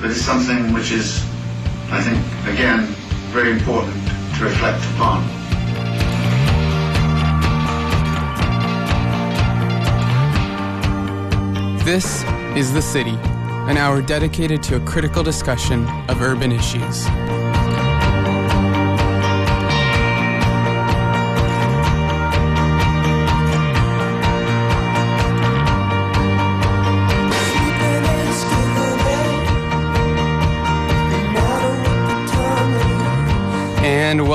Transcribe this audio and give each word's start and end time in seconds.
that 0.00 0.10
is 0.10 0.24
something 0.24 0.72
which 0.72 0.92
is, 0.92 1.24
I 1.90 2.00
think, 2.00 2.18
again, 2.46 2.86
very 3.32 3.50
important 3.50 3.94
to 4.36 4.44
reflect 4.44 4.84
upon. 4.94 5.26
This 11.84 12.22
is 12.56 12.72
The 12.72 12.82
City, 12.82 13.16
an 13.70 13.76
hour 13.76 14.00
dedicated 14.00 14.62
to 14.64 14.76
a 14.76 14.80
critical 14.80 15.22
discussion 15.24 15.88
of 16.08 16.22
urban 16.22 16.52
issues. 16.52 17.06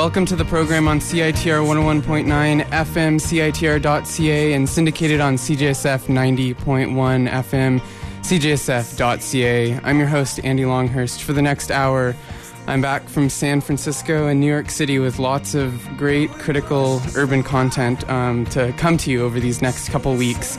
Welcome 0.04 0.26
to 0.26 0.36
the 0.36 0.44
program 0.44 0.86
on 0.86 1.00
CITR 1.00 1.66
101.9 1.66 2.66
FM, 2.66 3.22
CITR.ca, 3.22 4.54
and 4.54 4.68
syndicated 4.68 5.22
on 5.22 5.36
CJSF 5.36 6.08
90.1 6.08 7.30
FM, 7.30 7.80
CJSF.ca. 8.20 9.80
I'm 9.82 10.00
your 10.00 10.10
host, 10.10 10.42
Andy 10.44 10.66
Longhurst. 10.66 11.24
For 11.24 11.32
the 11.32 11.42
next 11.42 11.72
hour, 11.72 12.18
I'm 12.68 12.82
back 12.82 13.08
from 13.08 13.30
San 13.30 13.62
Francisco 13.62 14.28
and 14.28 14.42
New 14.42 14.48
York 14.48 14.70
City 14.72 15.00
with 15.00 15.20
lots 15.20 15.56
of 15.56 15.82
great 15.96 16.30
critical 16.32 17.02
urban 17.16 17.42
content 17.42 18.06
um, 18.10 18.46
to 18.48 18.74
come 18.74 18.98
to 18.98 19.10
you 19.10 19.24
over 19.24 19.40
these 19.40 19.62
next 19.62 19.88
couple 19.88 20.14
weeks. 20.16 20.58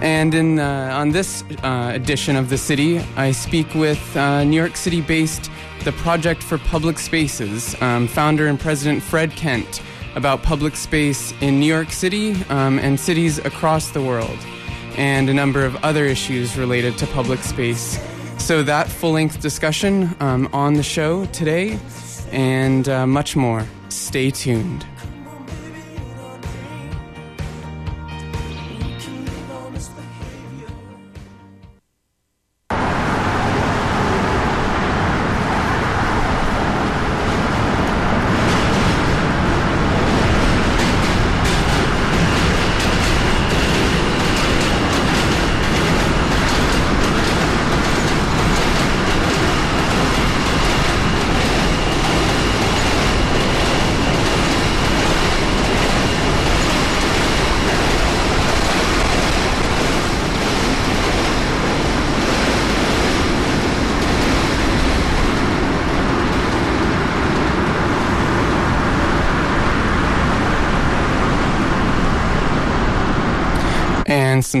And 0.00 0.32
in 0.32 0.60
uh, 0.60 0.92
on 0.94 1.10
this 1.10 1.44
uh, 1.62 1.90
edition 1.92 2.36
of 2.36 2.48
the 2.48 2.56
city, 2.56 3.00
I 3.16 3.32
speak 3.32 3.74
with 3.74 4.16
uh, 4.16 4.44
New 4.44 4.56
York 4.56 4.78
City-based 4.78 5.50
the 5.84 5.92
Project 5.92 6.42
for 6.42 6.58
Public 6.58 6.98
Spaces, 6.98 7.74
um, 7.80 8.06
founder 8.06 8.46
and 8.46 8.58
president 8.58 9.02
Fred 9.02 9.30
Kent, 9.32 9.82
about 10.14 10.42
public 10.42 10.76
space 10.76 11.32
in 11.40 11.60
New 11.60 11.66
York 11.66 11.90
City 11.90 12.32
um, 12.48 12.78
and 12.78 12.98
cities 12.98 13.38
across 13.38 13.90
the 13.90 14.02
world, 14.02 14.38
and 14.96 15.28
a 15.28 15.34
number 15.34 15.64
of 15.64 15.76
other 15.84 16.04
issues 16.04 16.56
related 16.56 16.98
to 16.98 17.06
public 17.08 17.40
space. 17.40 17.98
So 18.38 18.62
that 18.62 18.88
full-length 18.88 19.40
discussion 19.40 20.14
um, 20.20 20.48
on 20.52 20.74
the 20.74 20.82
show 20.82 21.26
today, 21.26 21.78
and 22.32 22.88
uh, 22.88 23.06
much 23.06 23.36
more. 23.36 23.66
Stay 23.88 24.30
tuned. 24.30 24.86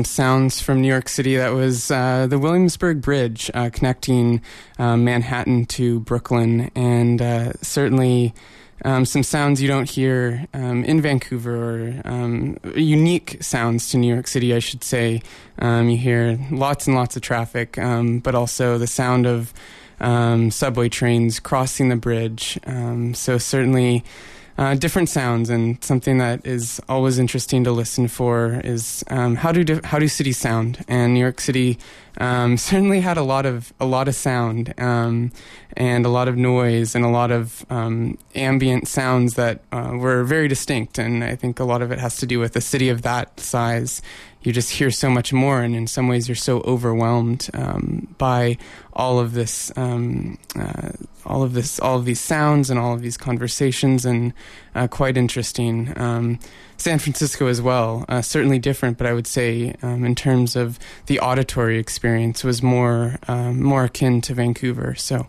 Some 0.04 0.28
sounds 0.28 0.60
from 0.60 0.80
New 0.80 0.88
York 0.88 1.08
City. 1.08 1.36
That 1.36 1.54
was 1.54 1.90
uh, 1.90 2.26
the 2.28 2.38
Williamsburg 2.38 3.00
Bridge 3.00 3.50
uh, 3.52 3.70
connecting 3.72 4.40
uh, 4.78 4.96
Manhattan 4.96 5.66
to 5.66 6.00
Brooklyn, 6.00 6.70
and 6.74 7.20
uh, 7.20 7.52
certainly 7.62 8.32
um, 8.84 9.04
some 9.04 9.22
sounds 9.24 9.60
you 9.60 9.66
don't 9.66 9.90
hear 9.90 10.46
um, 10.54 10.84
in 10.84 11.00
Vancouver, 11.00 11.56
or 11.56 12.02
um, 12.04 12.58
unique 12.76 13.38
sounds 13.40 13.90
to 13.90 13.96
New 13.96 14.12
York 14.12 14.28
City, 14.28 14.54
I 14.54 14.60
should 14.60 14.84
say. 14.84 15.20
Um, 15.58 15.88
you 15.88 15.96
hear 15.96 16.38
lots 16.50 16.86
and 16.86 16.94
lots 16.94 17.16
of 17.16 17.22
traffic, 17.22 17.76
um, 17.78 18.20
but 18.20 18.34
also 18.34 18.78
the 18.78 18.86
sound 18.86 19.26
of 19.26 19.52
subway 20.52 20.88
trains 20.88 21.40
crossing 21.40 21.88
the 21.88 21.96
bridge. 21.96 22.58
so 23.14 23.38
certainly 23.38 24.04
uh, 24.58 24.74
different 24.74 25.08
sounds 25.08 25.50
and 25.50 25.82
something 25.84 26.18
that 26.18 26.44
is 26.44 26.80
always 26.88 27.20
interesting 27.20 27.62
to 27.62 27.70
listen 27.70 28.08
for 28.08 28.60
is 28.64 29.04
um, 29.08 29.36
how 29.36 29.52
do 29.52 29.80
how 29.84 30.00
do 30.00 30.08
cities 30.08 30.36
sound? 30.36 30.84
And 30.88 31.14
New 31.14 31.20
York 31.20 31.40
City 31.40 31.78
um, 32.18 32.56
certainly 32.70 33.00
had 33.00 33.16
a 33.16 33.22
lot 33.22 33.46
of 33.46 33.72
a 33.78 33.86
lot 33.86 34.08
of 34.08 34.16
sound 34.16 34.74
um, 34.78 35.30
and 35.76 36.04
a 36.04 36.08
lot 36.08 36.26
of 36.26 36.36
noise 36.36 36.96
and 36.96 37.04
a 37.04 37.08
lot 37.08 37.30
of 37.30 37.64
um, 37.70 38.18
ambient 38.34 38.88
sounds 38.88 39.34
that 39.34 39.60
uh, 39.70 39.92
were 39.94 40.24
very 40.24 40.48
distinct 40.48 40.98
and 40.98 41.22
I 41.22 41.36
think 41.36 41.60
a 41.60 41.64
lot 41.64 41.80
of 41.80 41.92
it 41.92 42.00
has 42.00 42.16
to 42.16 42.26
do 42.26 42.40
with 42.40 42.56
a 42.56 42.60
city 42.60 42.88
of 42.88 43.02
that 43.02 43.38
size 43.38 44.02
you 44.42 44.52
just 44.52 44.70
hear 44.70 44.90
so 44.90 45.10
much 45.10 45.32
more, 45.32 45.62
and 45.62 45.74
in 45.74 45.86
some 45.86 46.08
ways, 46.08 46.28
you're 46.28 46.36
so 46.36 46.60
overwhelmed 46.60 47.48
um, 47.54 48.14
by 48.18 48.56
all 48.92 49.18
of 49.18 49.34
this, 49.34 49.72
um, 49.76 50.38
uh, 50.58 50.90
all 51.26 51.42
of 51.42 51.54
this, 51.54 51.80
all 51.80 51.96
of 51.96 52.04
these 52.04 52.20
sounds 52.20 52.70
and 52.70 52.78
all 52.78 52.94
of 52.94 53.02
these 53.02 53.16
conversations, 53.16 54.04
and 54.04 54.32
uh, 54.74 54.86
quite 54.86 55.16
interesting. 55.16 55.92
Um, 55.96 56.38
San 56.76 57.00
Francisco 57.00 57.48
as 57.48 57.60
well, 57.60 58.04
uh, 58.08 58.22
certainly 58.22 58.60
different, 58.60 58.98
but 58.98 59.06
I 59.06 59.12
would 59.12 59.26
say 59.26 59.74
um, 59.82 60.04
in 60.04 60.14
terms 60.14 60.54
of 60.54 60.78
the 61.06 61.18
auditory 61.18 61.78
experience 61.78 62.44
was 62.44 62.62
more 62.62 63.16
um, 63.26 63.60
more 63.62 63.84
akin 63.84 64.20
to 64.22 64.34
Vancouver. 64.34 64.94
So. 64.94 65.26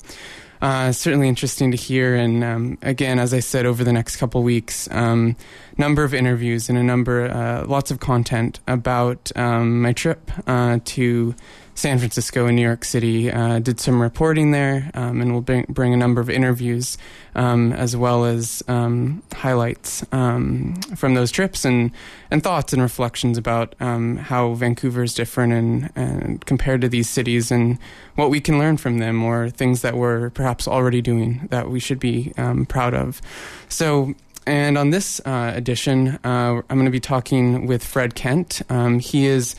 Uh, 0.61 0.91
certainly 0.91 1.29
interesting 1.29 1.71
to 1.71 1.77
hear. 1.77 2.15
And 2.15 2.43
um, 2.43 2.77
again, 2.81 3.17
as 3.17 3.33
I 3.33 3.39
said, 3.39 3.65
over 3.65 3.83
the 3.83 3.93
next 3.93 4.17
couple 4.17 4.43
weeks, 4.43 4.89
um, 4.91 5.37
number 5.77 6.03
of 6.03 6.13
interviews 6.13 6.67
and 6.67 6.77
a 6.77 6.83
number, 6.83 7.29
uh, 7.29 7.65
lots 7.65 7.91
of 7.91 7.99
content 7.99 8.59
about 8.67 9.31
um, 9.37 9.81
my 9.81 9.93
trip 9.93 10.29
uh, 10.47 10.79
to 10.83 11.33
San 11.79 11.97
Francisco 11.97 12.45
and 12.45 12.57
New 12.57 12.61
York 12.61 12.83
City. 12.83 13.31
Uh, 13.31 13.59
did 13.59 13.79
some 13.79 14.01
reporting 14.01 14.51
there, 14.51 14.91
um, 14.95 15.21
and 15.21 15.31
we'll 15.31 15.41
bring, 15.41 15.65
bring, 15.69 15.93
a 15.93 15.97
number 15.97 16.19
of 16.19 16.29
interviews 16.29 16.97
um, 17.35 17.71
as 17.71 17.95
well 17.95 18.25
as 18.25 18.61
um, 18.67 19.23
highlights 19.33 20.05
um, 20.11 20.75
from 20.97 21.13
those 21.13 21.31
trips 21.31 21.63
and 21.63 21.91
and 22.31 22.43
thoughts 22.43 22.73
and 22.73 22.81
reflections 22.81 23.37
about 23.37 23.75
um, 23.79 24.17
how 24.17 24.53
Vancouver 24.55 25.03
is 25.03 25.13
different 25.13 25.53
and, 25.53 25.89
and 25.95 26.45
compared 26.45 26.81
to 26.81 26.89
these 26.89 27.09
cities 27.09 27.49
and 27.49 27.79
what 28.15 28.29
we 28.29 28.41
can 28.41 28.59
learn 28.59 28.75
from 28.75 28.97
them 28.97 29.23
or 29.23 29.49
things 29.49 29.81
that 29.81 29.95
we're 29.95 30.31
perhaps 30.31 30.67
already 30.67 31.01
doing 31.01 31.47
that 31.49 31.69
we 31.69 31.79
should 31.79 31.99
be 31.99 32.33
um, 32.37 32.65
proud 32.65 32.93
of. 32.93 33.21
So. 33.69 34.13
And 34.47 34.79
on 34.79 34.89
this 34.89 35.21
uh, 35.25 35.51
edition, 35.53 36.17
uh, 36.23 36.61
I'm 36.67 36.77
going 36.77 36.85
to 36.85 36.91
be 36.91 36.99
talking 36.99 37.67
with 37.67 37.83
Fred 37.83 38.15
Kent. 38.15 38.63
he 38.99 39.27
is 39.27 39.55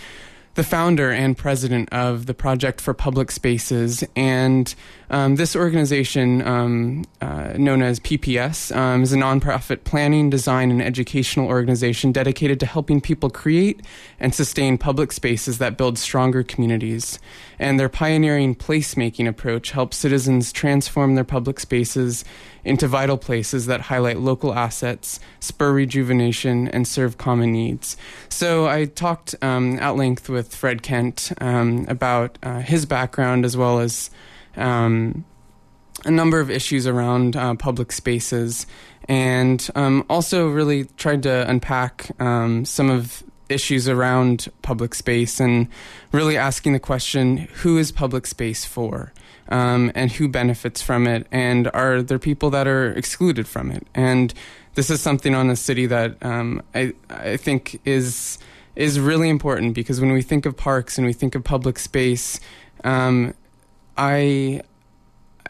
the 0.54 0.64
founder 0.64 1.10
and 1.10 1.36
president 1.36 1.88
of 1.92 2.26
the 2.26 2.34
Project 2.34 2.80
for 2.80 2.94
Public 2.94 3.30
Spaces. 3.30 4.04
And 4.16 4.74
um, 5.10 5.34
this 5.34 5.56
organization, 5.56 6.46
um, 6.46 7.04
uh, 7.20 7.54
known 7.56 7.82
as 7.82 7.98
PPS, 7.98 8.74
um, 8.74 9.02
is 9.02 9.12
a 9.12 9.16
nonprofit 9.16 9.82
planning, 9.82 10.30
design, 10.30 10.70
and 10.70 10.80
educational 10.80 11.48
organization 11.48 12.12
dedicated 12.12 12.60
to 12.60 12.66
helping 12.66 13.00
people 13.00 13.28
create 13.28 13.80
and 14.20 14.32
sustain 14.32 14.78
public 14.78 15.10
spaces 15.10 15.58
that 15.58 15.76
build 15.76 15.98
stronger 15.98 16.44
communities. 16.44 17.18
And 17.58 17.78
their 17.78 17.88
pioneering 17.88 18.54
placemaking 18.54 19.26
approach 19.26 19.72
helps 19.72 19.96
citizens 19.96 20.52
transform 20.52 21.16
their 21.16 21.24
public 21.24 21.58
spaces 21.58 22.24
into 22.64 22.86
vital 22.86 23.18
places 23.18 23.66
that 23.66 23.80
highlight 23.80 24.20
local 24.20 24.54
assets, 24.54 25.18
spur 25.40 25.72
rejuvenation, 25.72 26.68
and 26.68 26.86
serve 26.86 27.18
common 27.18 27.50
needs. 27.52 27.96
So 28.28 28.68
I 28.68 28.84
talked 28.84 29.34
um, 29.42 29.78
at 29.80 29.96
length 29.96 30.28
with 30.28 30.54
Fred 30.54 30.82
Kent 30.82 31.32
um, 31.40 31.84
about 31.88 32.38
uh, 32.44 32.60
his 32.60 32.86
background 32.86 33.44
as 33.44 33.56
well 33.56 33.80
as 33.80 34.10
um, 34.60 35.24
a 36.04 36.10
number 36.10 36.40
of 36.40 36.50
issues 36.50 36.86
around 36.86 37.36
uh, 37.36 37.54
public 37.54 37.92
spaces, 37.92 38.66
and 39.08 39.68
um, 39.74 40.04
also 40.08 40.48
really 40.48 40.84
tried 40.96 41.22
to 41.24 41.48
unpack 41.48 42.10
um, 42.20 42.64
some 42.64 42.90
of 42.90 43.22
issues 43.50 43.88
around 43.88 44.48
public 44.62 44.94
space 44.94 45.40
and 45.40 45.66
really 46.12 46.36
asking 46.36 46.72
the 46.72 46.80
question 46.80 47.36
who 47.62 47.78
is 47.78 47.92
public 47.92 48.26
space 48.26 48.64
for? 48.64 49.12
Um, 49.48 49.90
and 49.96 50.12
who 50.12 50.28
benefits 50.28 50.80
from 50.80 51.08
it? 51.08 51.26
And 51.32 51.68
are 51.74 52.02
there 52.02 52.20
people 52.20 52.50
that 52.50 52.68
are 52.68 52.92
excluded 52.92 53.48
from 53.48 53.72
it? 53.72 53.84
And 53.96 54.32
this 54.74 54.90
is 54.90 55.00
something 55.00 55.34
on 55.34 55.48
the 55.48 55.56
city 55.56 55.86
that 55.86 56.24
um, 56.24 56.62
I, 56.72 56.92
I 57.08 57.36
think 57.36 57.80
is 57.84 58.38
is 58.76 59.00
really 59.00 59.28
important 59.28 59.74
because 59.74 60.00
when 60.00 60.12
we 60.12 60.22
think 60.22 60.46
of 60.46 60.56
parks 60.56 60.96
and 60.96 61.06
we 61.06 61.12
think 61.12 61.34
of 61.34 61.42
public 61.42 61.80
space 61.80 62.38
um, 62.84 63.34
I 64.00 64.62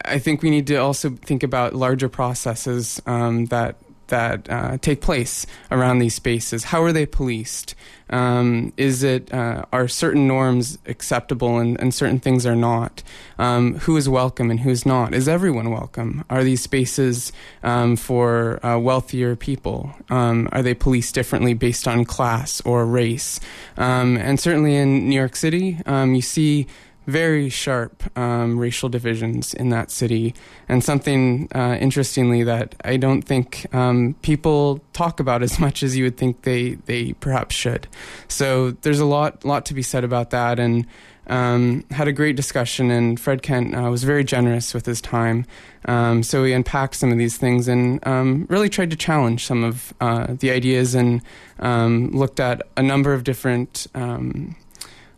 I 0.03 0.19
think 0.19 0.41
we 0.41 0.49
need 0.49 0.67
to 0.67 0.75
also 0.75 1.11
think 1.11 1.41
about 1.41 1.73
larger 1.73 2.09
processes 2.09 3.01
um, 3.05 3.45
that 3.45 3.77
that 4.07 4.49
uh, 4.49 4.77
take 4.77 4.99
place 4.99 5.45
around 5.71 5.99
these 5.99 6.13
spaces. 6.13 6.65
How 6.65 6.83
are 6.83 6.91
they 6.91 7.05
policed? 7.05 7.75
Um, 8.09 8.73
is 8.75 9.03
it 9.03 9.33
uh, 9.33 9.63
are 9.71 9.87
certain 9.87 10.27
norms 10.27 10.77
acceptable 10.85 11.59
and, 11.59 11.79
and 11.79 11.93
certain 11.93 12.19
things 12.19 12.45
are 12.45 12.57
not? 12.57 13.03
Um, 13.39 13.75
who 13.75 13.95
is 13.95 14.09
welcome 14.09 14.51
and 14.51 14.59
who's 14.59 14.85
not? 14.85 15.15
Is 15.15 15.29
everyone 15.29 15.71
welcome? 15.71 16.25
Are 16.29 16.43
these 16.43 16.61
spaces 16.61 17.31
um, 17.63 17.95
for 17.95 18.59
uh, 18.65 18.77
wealthier 18.79 19.37
people? 19.37 19.95
Um, 20.09 20.49
are 20.51 20.61
they 20.61 20.73
policed 20.73 21.15
differently 21.15 21.53
based 21.53 21.87
on 21.87 22.03
class 22.03 22.59
or 22.65 22.85
race? 22.85 23.39
Um, 23.77 24.17
and 24.17 24.37
certainly 24.41 24.75
in 24.75 25.07
New 25.07 25.15
York 25.15 25.37
City, 25.37 25.79
you 25.87 26.21
see 26.21 26.67
very 27.07 27.49
sharp 27.49 28.03
um, 28.17 28.57
racial 28.59 28.89
divisions 28.89 29.53
in 29.53 29.69
that 29.69 29.91
city, 29.91 30.33
and 30.69 30.83
something 30.83 31.47
uh, 31.53 31.77
interestingly 31.79 32.43
that 32.43 32.75
I 32.83 32.97
don't 32.97 33.23
think 33.23 33.67
um, 33.73 34.15
people 34.21 34.81
talk 34.93 35.19
about 35.19 35.41
as 35.41 35.59
much 35.65 35.83
as 35.83 35.97
you 35.97 36.03
would 36.05 36.17
think 36.17 36.43
they 36.43 36.75
they 36.85 37.13
perhaps 37.13 37.55
should. 37.55 37.87
So 38.27 38.71
there's 38.71 38.99
a 38.99 39.05
lot 39.05 39.43
lot 39.45 39.65
to 39.67 39.73
be 39.73 39.81
said 39.81 40.03
about 40.03 40.29
that, 40.29 40.59
and 40.59 40.85
um, 41.27 41.85
had 41.91 42.07
a 42.07 42.11
great 42.11 42.35
discussion. 42.35 42.91
And 42.91 43.19
Fred 43.19 43.41
Kent 43.41 43.75
uh, 43.75 43.89
was 43.89 44.03
very 44.03 44.23
generous 44.23 44.73
with 44.73 44.85
his 44.85 45.01
time, 45.01 45.45
um, 45.85 46.21
so 46.21 46.43
we 46.43 46.53
unpacked 46.53 46.95
some 46.95 47.11
of 47.11 47.17
these 47.17 47.37
things 47.37 47.67
and 47.67 48.05
um, 48.07 48.45
really 48.49 48.69
tried 48.69 48.91
to 48.91 48.95
challenge 48.95 49.45
some 49.45 49.63
of 49.63 49.93
uh, 50.01 50.27
the 50.29 50.51
ideas 50.51 50.93
and 50.93 51.21
um, 51.59 52.11
looked 52.11 52.39
at 52.39 52.61
a 52.77 52.83
number 52.83 53.13
of 53.13 53.23
different 53.23 53.87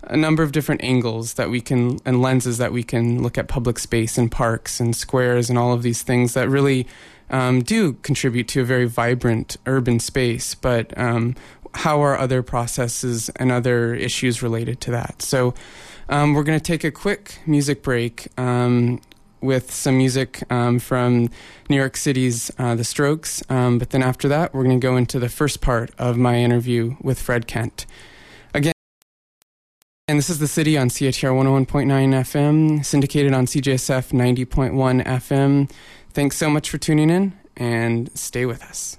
a 0.07 0.17
number 0.17 0.43
of 0.43 0.51
different 0.51 0.83
angles 0.83 1.35
that 1.35 1.49
we 1.49 1.61
can 1.61 1.99
and 2.05 2.21
lenses 2.21 2.57
that 2.57 2.71
we 2.71 2.83
can 2.83 3.21
look 3.21 3.37
at 3.37 3.47
public 3.47 3.79
space 3.79 4.17
and 4.17 4.31
parks 4.31 4.79
and 4.79 4.95
squares 4.95 5.49
and 5.49 5.57
all 5.57 5.73
of 5.73 5.83
these 5.83 6.01
things 6.01 6.33
that 6.33 6.49
really 6.49 6.87
um, 7.29 7.61
do 7.61 7.93
contribute 7.93 8.47
to 8.49 8.61
a 8.61 8.63
very 8.65 8.85
vibrant 8.85 9.57
urban 9.65 9.99
space. 9.99 10.55
But 10.55 10.97
um, 10.97 11.35
how 11.73 12.01
are 12.01 12.17
other 12.17 12.43
processes 12.43 13.29
and 13.37 13.51
other 13.51 13.93
issues 13.93 14.43
related 14.43 14.81
to 14.81 14.91
that? 14.91 15.21
So 15.21 15.53
um, 16.09 16.33
we're 16.33 16.43
going 16.43 16.59
to 16.59 16.63
take 16.63 16.83
a 16.83 16.91
quick 16.91 17.39
music 17.45 17.81
break. 17.81 18.27
Um, 18.37 19.01
with 19.43 19.73
some 19.73 19.97
music 19.97 20.41
um, 20.49 20.79
from 20.79 21.29
New 21.69 21.75
York 21.75 21.97
City's 21.97 22.49
uh, 22.57 22.75
The 22.75 22.85
Strokes. 22.85 23.43
Um, 23.49 23.77
but 23.77 23.89
then 23.89 24.01
after 24.01 24.29
that, 24.29 24.53
we're 24.53 24.63
going 24.63 24.79
to 24.79 24.87
go 24.87 24.95
into 24.95 25.19
the 25.19 25.27
first 25.27 25.59
part 25.59 25.91
of 25.97 26.17
my 26.17 26.37
interview 26.37 26.95
with 27.01 27.21
Fred 27.21 27.45
Kent. 27.45 27.85
And 30.09 30.17
this 30.17 30.29
is 30.29 30.39
the 30.39 30.49
city 30.49 30.77
on 30.77 30.89
CITR 30.89 31.31
101.9 31.31 31.87
FM, 31.87 32.85
syndicated 32.85 33.31
on 33.33 33.45
CJSF 33.45 34.11
90.1 34.11 35.01
FM. 35.05 35.71
Thanks 36.11 36.35
so 36.35 36.49
much 36.49 36.69
for 36.69 36.77
tuning 36.77 37.09
in 37.09 37.31
and 37.55 38.11
stay 38.13 38.45
with 38.45 38.61
us. 38.63 38.97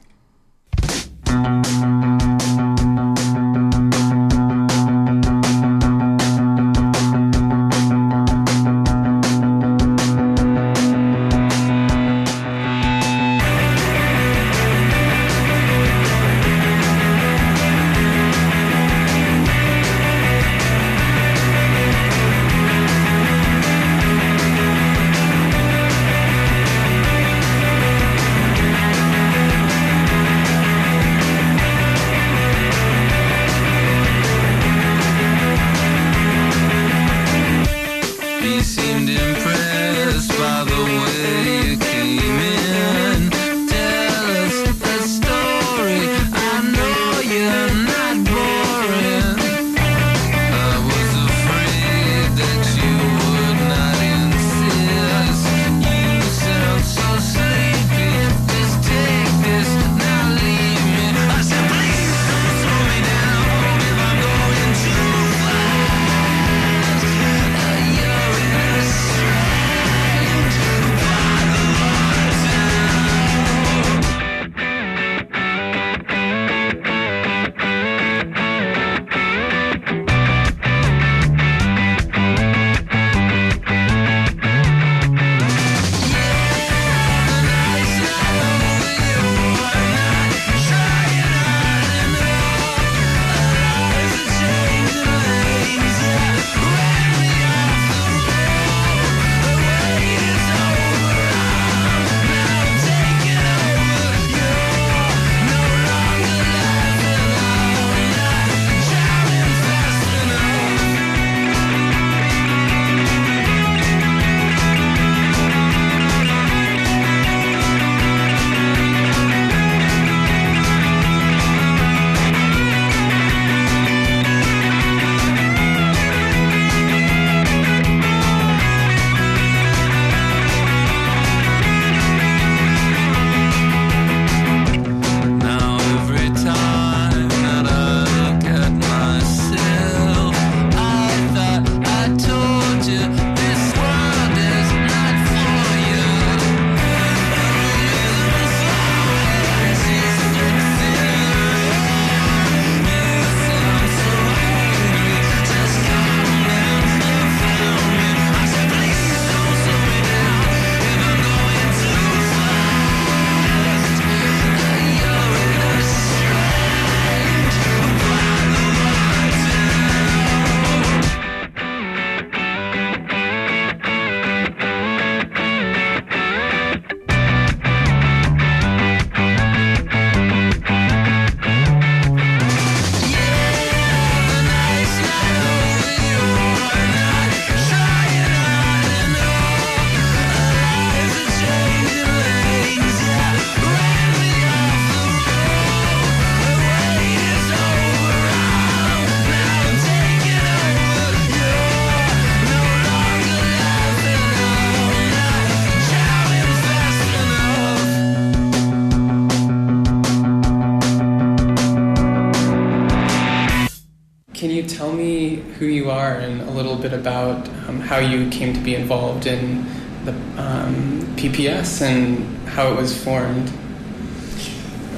Little 216.54 216.76
bit 216.76 216.92
about 216.92 217.48
um, 217.68 217.80
how 217.80 217.98
you 217.98 218.30
came 218.30 218.54
to 218.54 218.60
be 218.60 218.74
involved 218.74 219.26
in 219.26 219.64
the 220.04 220.12
um, 220.36 221.00
PPS 221.16 221.82
and 221.82 222.24
how 222.48 222.72
it 222.72 222.76
was 222.76 222.96
formed? 223.02 223.48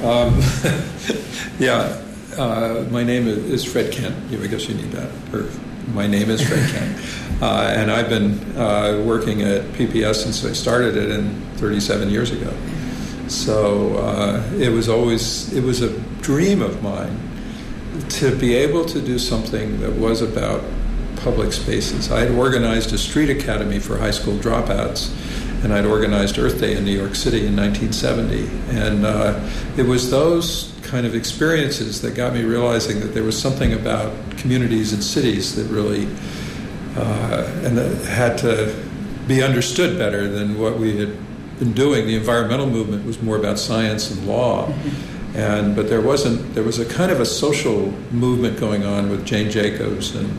Um, 0.03 0.39
yeah, 1.59 2.01
uh, 2.37 2.85
my 2.91 3.03
name 3.03 3.27
is 3.27 3.63
Fred 3.65 3.91
Kent. 3.91 4.15
I 4.31 4.47
guess 4.47 4.69
you 4.69 4.75
need 4.75 4.91
that. 4.91 5.09
Or 5.33 5.49
my 5.93 6.05
name 6.05 6.29
is 6.29 6.47
Fred 6.47 6.69
Kent, 6.69 7.41
uh, 7.41 7.73
and 7.75 7.91
I've 7.91 8.09
been 8.09 8.39
uh, 8.57 9.03
working 9.05 9.41
at 9.41 9.63
PPS 9.73 10.15
since 10.15 10.45
I 10.45 10.53
started 10.53 10.95
it 10.95 11.09
in 11.09 11.41
37 11.55 12.09
years 12.09 12.31
ago. 12.31 12.53
So 13.27 13.97
uh, 13.97 14.43
it 14.57 14.69
was 14.69 14.87
always 14.87 15.51
it 15.53 15.63
was 15.63 15.81
a 15.81 15.97
dream 16.21 16.61
of 16.61 16.81
mine 16.83 17.17
to 18.09 18.35
be 18.37 18.53
able 18.55 18.85
to 18.85 19.01
do 19.01 19.17
something 19.17 19.79
that 19.81 19.93
was 19.93 20.21
about 20.21 20.63
public 21.21 21.53
spaces. 21.53 22.11
I 22.11 22.21
had 22.21 22.31
organized 22.31 22.93
a 22.93 22.97
street 22.97 23.29
academy 23.29 23.79
for 23.79 23.97
high 23.97 24.11
school 24.11 24.35
dropouts 24.37 25.13
and 25.63 25.73
I'd 25.73 25.85
organized 25.85 26.37
Earth 26.37 26.59
Day 26.59 26.77
in 26.77 26.85
New 26.85 26.97
York 26.97 27.15
City 27.15 27.45
in 27.45 27.55
1970. 27.55 28.47
And 28.77 29.05
uh, 29.05 29.49
it 29.75 29.83
was 29.83 30.11
those 30.11 30.73
kind 30.83 31.05
of 31.05 31.15
experiences 31.15 32.01
that 32.01 32.15
got 32.15 32.33
me 32.33 32.43
realizing 32.43 32.99
that 32.99 33.07
there 33.07 33.23
was 33.23 33.39
something 33.39 33.73
about 33.73 34.13
communities 34.37 34.93
and 34.93 35.03
cities 35.03 35.55
that 35.55 35.65
really 35.73 36.07
uh, 36.95 37.61
and 37.63 37.77
that 37.77 38.05
had 38.05 38.37
to 38.39 38.73
be 39.27 39.43
understood 39.43 39.97
better 39.97 40.27
than 40.27 40.57
what 40.59 40.77
we 40.79 40.97
had 40.97 41.15
been 41.59 41.73
doing. 41.73 42.07
The 42.07 42.15
environmental 42.15 42.67
movement 42.67 43.05
was 43.05 43.21
more 43.21 43.37
about 43.37 43.59
science 43.59 44.09
and 44.09 44.27
law. 44.27 44.73
And, 45.35 45.75
but 45.75 45.89
there 45.89 46.01
wasn't 46.01 46.55
there 46.55 46.63
was 46.63 46.79
a 46.79 46.85
kind 46.85 47.11
of 47.11 47.19
a 47.19 47.25
social 47.25 47.91
movement 48.11 48.59
going 48.59 48.85
on 48.85 49.09
with 49.09 49.25
Jane 49.25 49.51
Jacobs 49.51 50.15
and 50.15 50.29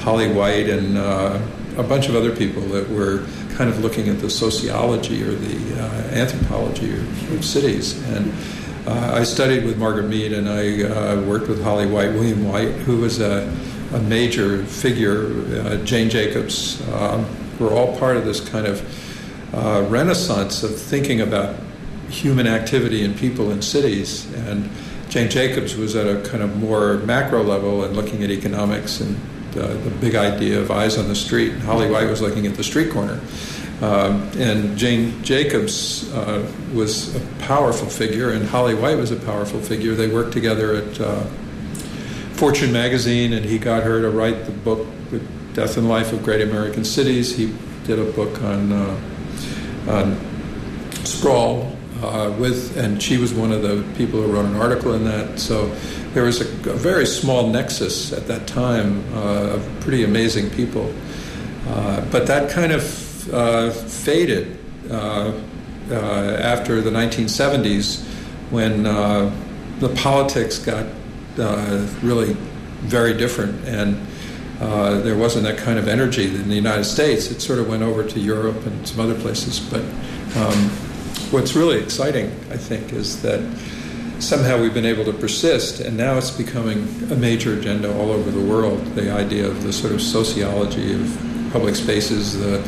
Holly 0.00 0.32
Whyte 0.32 0.68
and 0.68 0.96
uh, 0.96 1.38
a 1.76 1.82
bunch 1.82 2.08
of 2.08 2.16
other 2.16 2.34
people 2.34 2.62
that 2.62 2.88
were 2.88 3.26
kind 3.54 3.68
of 3.68 3.80
looking 3.80 4.08
at 4.08 4.20
the 4.20 4.30
sociology 4.30 5.22
or 5.22 5.32
the 5.32 5.82
uh, 5.82 5.84
anthropology 6.14 6.94
of, 6.94 7.44
cities. 7.44 8.02
And 8.08 8.32
uh, 8.86 9.12
I 9.14 9.24
studied 9.24 9.64
with 9.64 9.78
Margaret 9.78 10.08
Mead 10.08 10.32
and 10.32 10.48
I 10.48 10.82
uh, 10.82 11.22
worked 11.22 11.48
with 11.48 11.62
Holly 11.62 11.86
Whyte, 11.86 12.12
William 12.12 12.48
Whyte, 12.48 12.72
who 12.72 12.98
was 12.98 13.20
a, 13.20 13.50
a 13.92 14.00
major 14.00 14.64
figure, 14.64 15.26
uh, 15.60 15.76
Jane 15.84 16.10
Jacobs, 16.10 16.80
um, 16.92 17.26
were 17.58 17.70
all 17.70 17.96
part 17.98 18.16
of 18.16 18.24
this 18.24 18.40
kind 18.40 18.66
of 18.66 19.54
uh, 19.54 19.86
renaissance 19.88 20.62
of 20.62 20.78
thinking 20.78 21.20
about 21.20 21.56
human 22.08 22.46
activity 22.46 23.04
and 23.04 23.16
people 23.16 23.50
in 23.50 23.62
cities. 23.62 24.32
And 24.34 24.70
Jane 25.08 25.28
Jacobs 25.30 25.76
was 25.76 25.96
at 25.96 26.06
a 26.06 26.26
kind 26.28 26.42
of 26.42 26.56
more 26.56 26.94
macro 26.98 27.42
level 27.42 27.84
and 27.84 27.94
looking 27.94 28.24
at 28.24 28.30
economics 28.30 29.00
and 29.00 29.18
the, 29.52 29.66
the 29.68 29.90
big 29.90 30.14
idea 30.14 30.60
of 30.60 30.70
eyes 30.70 30.98
on 30.98 31.08
the 31.08 31.14
street. 31.14 31.52
Holly 31.58 31.90
Whyte 31.90 32.08
was 32.08 32.20
looking 32.20 32.46
at 32.46 32.54
the 32.54 32.64
street 32.64 32.90
corner. 32.92 33.20
Um, 33.82 34.30
and 34.36 34.76
Jane 34.76 35.22
Jacobs 35.22 36.12
uh, 36.12 36.46
was 36.74 37.16
a 37.16 37.20
powerful 37.38 37.88
figure, 37.88 38.30
and 38.32 38.46
Holly 38.46 38.74
Whyte 38.74 38.98
was 38.98 39.10
a 39.10 39.16
powerful 39.16 39.60
figure. 39.60 39.94
They 39.94 40.08
worked 40.08 40.32
together 40.32 40.74
at 40.74 41.00
uh, 41.00 41.24
Fortune 42.34 42.72
magazine, 42.72 43.32
and 43.32 43.44
he 43.44 43.58
got 43.58 43.82
her 43.82 44.02
to 44.02 44.10
write 44.10 44.44
the 44.44 44.52
book, 44.52 44.86
The 45.10 45.20
Death 45.54 45.78
and 45.78 45.88
Life 45.88 46.12
of 46.12 46.22
Great 46.22 46.42
American 46.42 46.84
Cities. 46.84 47.34
He 47.34 47.54
did 47.84 47.98
a 47.98 48.04
book 48.12 48.42
on, 48.42 48.70
uh, 48.70 49.00
on 49.88 51.04
sprawl 51.04 51.74
uh, 52.02 52.34
with, 52.38 52.76
and 52.76 53.02
she 53.02 53.16
was 53.16 53.32
one 53.32 53.50
of 53.50 53.62
the 53.62 53.82
people 53.96 54.20
who 54.20 54.32
wrote 54.32 54.44
an 54.44 54.56
article 54.56 54.92
in 54.92 55.04
that. 55.04 55.38
So 55.38 55.74
there 56.14 56.24
was 56.24 56.40
a, 56.40 56.70
a 56.70 56.74
very 56.74 57.06
small 57.06 57.48
nexus 57.48 58.12
at 58.12 58.26
that 58.26 58.46
time 58.46 59.02
uh, 59.14 59.54
of 59.54 59.80
pretty 59.80 60.04
amazing 60.04 60.50
people. 60.50 60.92
Uh, 61.68 62.04
but 62.10 62.26
that 62.26 62.50
kind 62.50 62.72
of 62.72 63.32
uh, 63.32 63.70
faded 63.70 64.58
uh, 64.90 65.32
uh, 65.90 65.94
after 65.94 66.80
the 66.80 66.90
1970s 66.90 68.04
when 68.50 68.82
the 68.82 69.88
politics 69.96 70.58
got 70.58 70.86
really 72.02 72.34
very 72.82 73.14
different 73.14 73.64
and 73.66 73.96
uh, 74.60 75.00
there 75.00 75.16
wasn't 75.16 75.42
that 75.42 75.56
kind 75.56 75.78
of 75.78 75.88
energy 75.88 76.26
in 76.26 76.48
the 76.48 76.54
United 76.54 76.84
States. 76.84 77.30
It 77.30 77.40
sort 77.40 77.58
of 77.58 77.68
went 77.68 77.82
over 77.82 78.06
to 78.06 78.20
Europe 78.20 78.66
and 78.66 78.86
some 78.86 79.00
other 79.00 79.18
places. 79.18 79.58
But 79.58 79.80
um, 80.36 80.68
what's 81.30 81.54
really 81.54 81.78
exciting, 81.78 82.26
I 82.50 82.58
think, 82.58 82.92
is 82.92 83.22
that 83.22 83.40
somehow 84.20 84.60
we've 84.60 84.74
been 84.74 84.86
able 84.86 85.04
to 85.04 85.12
persist, 85.12 85.80
and 85.80 85.96
now 85.96 86.16
it's 86.16 86.30
becoming 86.30 86.78
a 87.10 87.16
major 87.16 87.54
agenda 87.54 87.92
all 87.98 88.10
over 88.10 88.30
the 88.30 88.40
world. 88.40 88.84
The 88.94 89.10
idea 89.10 89.46
of 89.46 89.62
the 89.62 89.72
sort 89.72 89.92
of 89.92 90.00
sociology 90.00 90.94
of 90.94 91.50
public 91.52 91.74
spaces, 91.74 92.38
the 92.38 92.58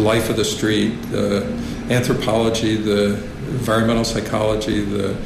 life 0.00 0.30
of 0.30 0.36
the 0.36 0.44
street, 0.44 0.90
the 1.10 1.44
anthropology, 1.90 2.76
the 2.76 3.14
environmental 3.48 4.04
psychology, 4.04 4.84
the 4.84 5.16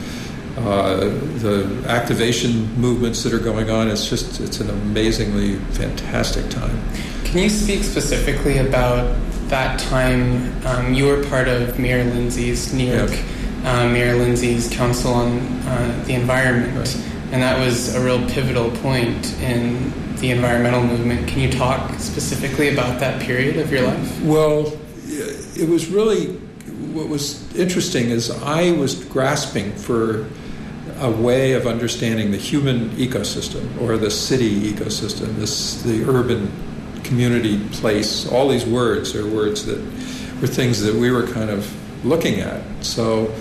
uh, 0.57 0.97
the 1.41 1.85
activation 1.89 2.71
movements 2.75 3.23
that 3.23 3.33
are 3.33 3.39
going 3.39 3.71
on. 3.71 3.89
It's 3.89 4.09
just 4.09 4.41
it's 4.41 4.61
an 4.61 4.71
amazingly 4.71 5.57
fantastic 5.73 6.49
time. 6.51 6.79
Can 7.25 7.39
you 7.39 7.49
speak 7.49 7.83
specifically 7.83 8.59
about 8.59 9.17
that 9.49 9.81
time? 9.81 10.53
Um, 10.67 10.93
you 10.93 11.07
were 11.07 11.25
part 11.25 11.49
of 11.49 11.79
Mayor 11.79 12.05
Lindsay's 12.05 12.73
New 12.73 12.95
York. 12.95 13.11
Yeah 13.11 13.42
uh, 13.65 13.89
Mayor 13.89 14.17
Lindsay's 14.17 14.69
Council 14.71 15.13
on 15.13 15.39
uh, 15.39 16.05
the 16.07 16.15
Environment, 16.15 16.77
right. 16.77 16.97
and 17.33 17.43
that 17.43 17.59
was 17.65 17.95
a 17.95 18.05
real 18.05 18.27
pivotal 18.31 18.71
point 18.79 19.33
in 19.41 19.93
the 20.17 20.31
environmental 20.31 20.83
movement. 20.83 21.29
Can 21.29 21.41
you 21.41 21.51
talk 21.51 21.99
specifically 21.99 22.73
about 22.73 23.01
that 23.01 23.21
period 23.23 23.57
of 23.59 23.73
your 23.73 23.83
life? 23.83 24.23
Well, 24.23 24.79
it 25.07 25.69
was 25.69 25.89
really 25.89 26.39
what 26.93 27.09
was 27.09 27.55
interesting 27.57 28.11
is 28.11 28.31
I 28.31 28.73
was 28.73 29.05
grasping 29.05 29.73
for 29.73 30.29
a 30.99 31.11
way 31.11 31.53
of 31.53 31.67
understanding 31.67 32.31
the 32.31 32.37
human 32.37 32.91
ecosystem 32.91 33.81
or 33.81 33.97
the 33.97 34.11
city 34.11 34.73
ecosystem, 34.73 35.35
this 35.37 35.83
the 35.83 36.05
urban 36.05 36.51
community 37.03 37.59
place. 37.71 38.31
All 38.31 38.49
these 38.49 38.65
words 38.65 39.15
are 39.15 39.27
words 39.27 39.67
that 39.67 39.79
were 40.41 40.47
things 40.47 40.81
that 40.83 40.95
we 40.95 41.11
were 41.11 41.27
kind 41.27 41.51
of 41.51 41.67
looking 42.05 42.41
at. 42.41 42.63
So 42.85 43.33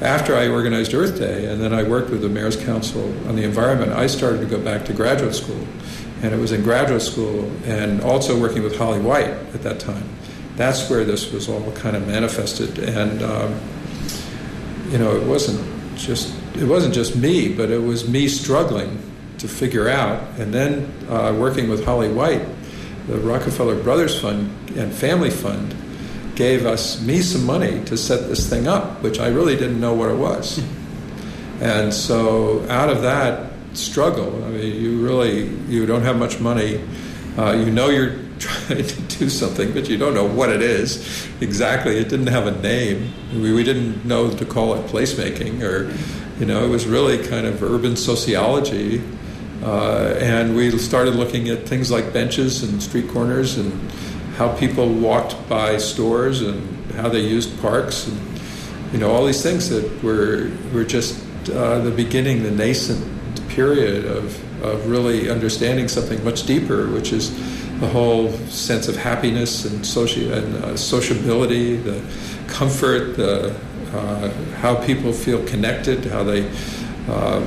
after 0.00 0.34
I 0.34 0.48
organized 0.48 0.94
Earth 0.94 1.18
Day 1.18 1.46
and 1.46 1.60
then 1.60 1.72
I 1.72 1.82
worked 1.82 2.10
with 2.10 2.22
the 2.22 2.28
Mayor's 2.28 2.56
Council 2.56 3.04
on 3.28 3.36
the 3.36 3.44
Environment, 3.44 3.92
I 3.92 4.06
started 4.06 4.40
to 4.40 4.46
go 4.46 4.58
back 4.58 4.84
to 4.86 4.92
graduate 4.92 5.34
school. 5.34 5.66
And 6.22 6.32
it 6.32 6.38
was 6.38 6.52
in 6.52 6.62
graduate 6.62 7.02
school 7.02 7.50
and 7.64 8.00
also 8.00 8.40
working 8.40 8.62
with 8.62 8.76
Holly 8.76 9.00
Whyte 9.00 9.30
at 9.54 9.62
that 9.62 9.80
time. 9.80 10.08
That's 10.56 10.88
where 10.88 11.04
this 11.04 11.32
was 11.32 11.48
all 11.48 11.72
kind 11.72 11.96
of 11.96 12.06
manifested. 12.06 12.78
And, 12.78 13.22
um, 13.22 13.60
you 14.90 14.98
know, 14.98 15.16
it 15.16 15.26
wasn't 15.26 15.96
just 15.96 16.34
it 16.56 16.64
wasn't 16.64 16.94
just 16.94 17.16
me, 17.16 17.52
but 17.52 17.70
it 17.70 17.78
was 17.78 18.08
me 18.08 18.28
struggling 18.28 19.00
to 19.38 19.48
figure 19.48 19.88
out. 19.88 20.22
And 20.38 20.52
then 20.52 20.92
uh, 21.08 21.34
working 21.38 21.68
with 21.68 21.84
Holly 21.84 22.10
Whyte, 22.10 22.46
the 23.06 23.18
Rockefeller 23.18 23.80
Brothers 23.82 24.20
Fund 24.20 24.50
and 24.76 24.92
Family 24.92 25.30
Fund 25.30 25.74
gave 26.34 26.66
us 26.66 27.00
me 27.02 27.20
some 27.20 27.44
money 27.44 27.84
to 27.84 27.96
set 27.96 28.28
this 28.28 28.48
thing 28.48 28.66
up, 28.66 29.02
which 29.02 29.18
I 29.18 29.28
really 29.28 29.56
didn't 29.56 29.80
know 29.80 29.94
what 29.94 30.10
it 30.10 30.16
was. 30.16 30.62
And 31.60 31.94
so 31.94 32.68
out 32.68 32.88
of 32.88 33.02
that 33.02 33.52
struggle, 33.74 34.44
I 34.44 34.48
mean, 34.48 34.82
you 34.82 35.00
really 35.00 35.46
you 35.68 35.86
don't 35.86 36.02
have 36.02 36.18
much 36.18 36.40
money. 36.40 36.82
Uh, 37.38 37.52
you 37.52 37.70
know 37.70 37.88
you're 37.88 38.16
trying 38.40 38.84
to 38.84 39.00
do 39.02 39.28
something, 39.28 39.72
but 39.72 39.88
you 39.88 39.96
don't 39.96 40.12
know 40.12 40.26
what 40.26 40.48
it 40.48 40.60
is 40.60 41.28
exactly. 41.40 41.98
It 41.98 42.08
didn't 42.08 42.26
have 42.26 42.48
a 42.48 42.60
name. 42.60 43.12
We, 43.32 43.52
we 43.52 43.62
didn't 43.62 44.04
know 44.04 44.28
to 44.30 44.44
call 44.44 44.74
it 44.74 44.86
placemaking, 44.88 45.62
or 45.62 45.94
you 46.40 46.46
know, 46.46 46.64
it 46.64 46.68
was 46.68 46.86
really 46.86 47.24
kind 47.24 47.46
of 47.46 47.62
urban 47.62 47.94
sociology. 47.94 49.00
Uh, 49.62 50.16
and 50.18 50.56
we 50.56 50.76
started 50.78 51.14
looking 51.14 51.48
at 51.48 51.68
things 51.68 51.92
like 51.92 52.12
benches 52.12 52.64
and 52.64 52.82
street 52.82 53.08
corners 53.10 53.56
and 53.56 53.70
how 54.36 54.54
people 54.56 54.88
walked 54.88 55.48
by 55.48 55.76
stores 55.78 56.42
and 56.42 56.90
how 56.92 57.08
they 57.08 57.20
used 57.20 57.60
parks 57.60 58.06
and 58.06 58.18
you 58.92 58.98
know 58.98 59.10
all 59.10 59.24
these 59.24 59.42
things 59.42 59.68
that 59.70 60.02
were 60.02 60.50
were 60.72 60.84
just 60.84 61.22
uh, 61.50 61.80
the 61.80 61.90
beginning, 61.90 62.42
the 62.42 62.50
nascent 62.50 63.02
period 63.48 64.04
of 64.04 64.38
of 64.62 64.88
really 64.88 65.28
understanding 65.28 65.88
something 65.88 66.22
much 66.24 66.46
deeper, 66.46 66.88
which 66.90 67.12
is 67.12 67.30
the 67.80 67.88
whole 67.88 68.30
sense 68.48 68.86
of 68.86 68.96
happiness 68.96 69.64
and 69.64 69.84
social 69.84 70.32
and 70.32 70.54
uh, 70.56 70.76
sociability, 70.76 71.74
the 71.76 72.00
comfort, 72.46 73.16
the 73.16 73.54
uh, 73.92 74.30
how 74.60 74.74
people 74.86 75.12
feel 75.12 75.44
connected, 75.46 76.04
how 76.04 76.22
they 76.22 76.48
uh, 77.08 77.40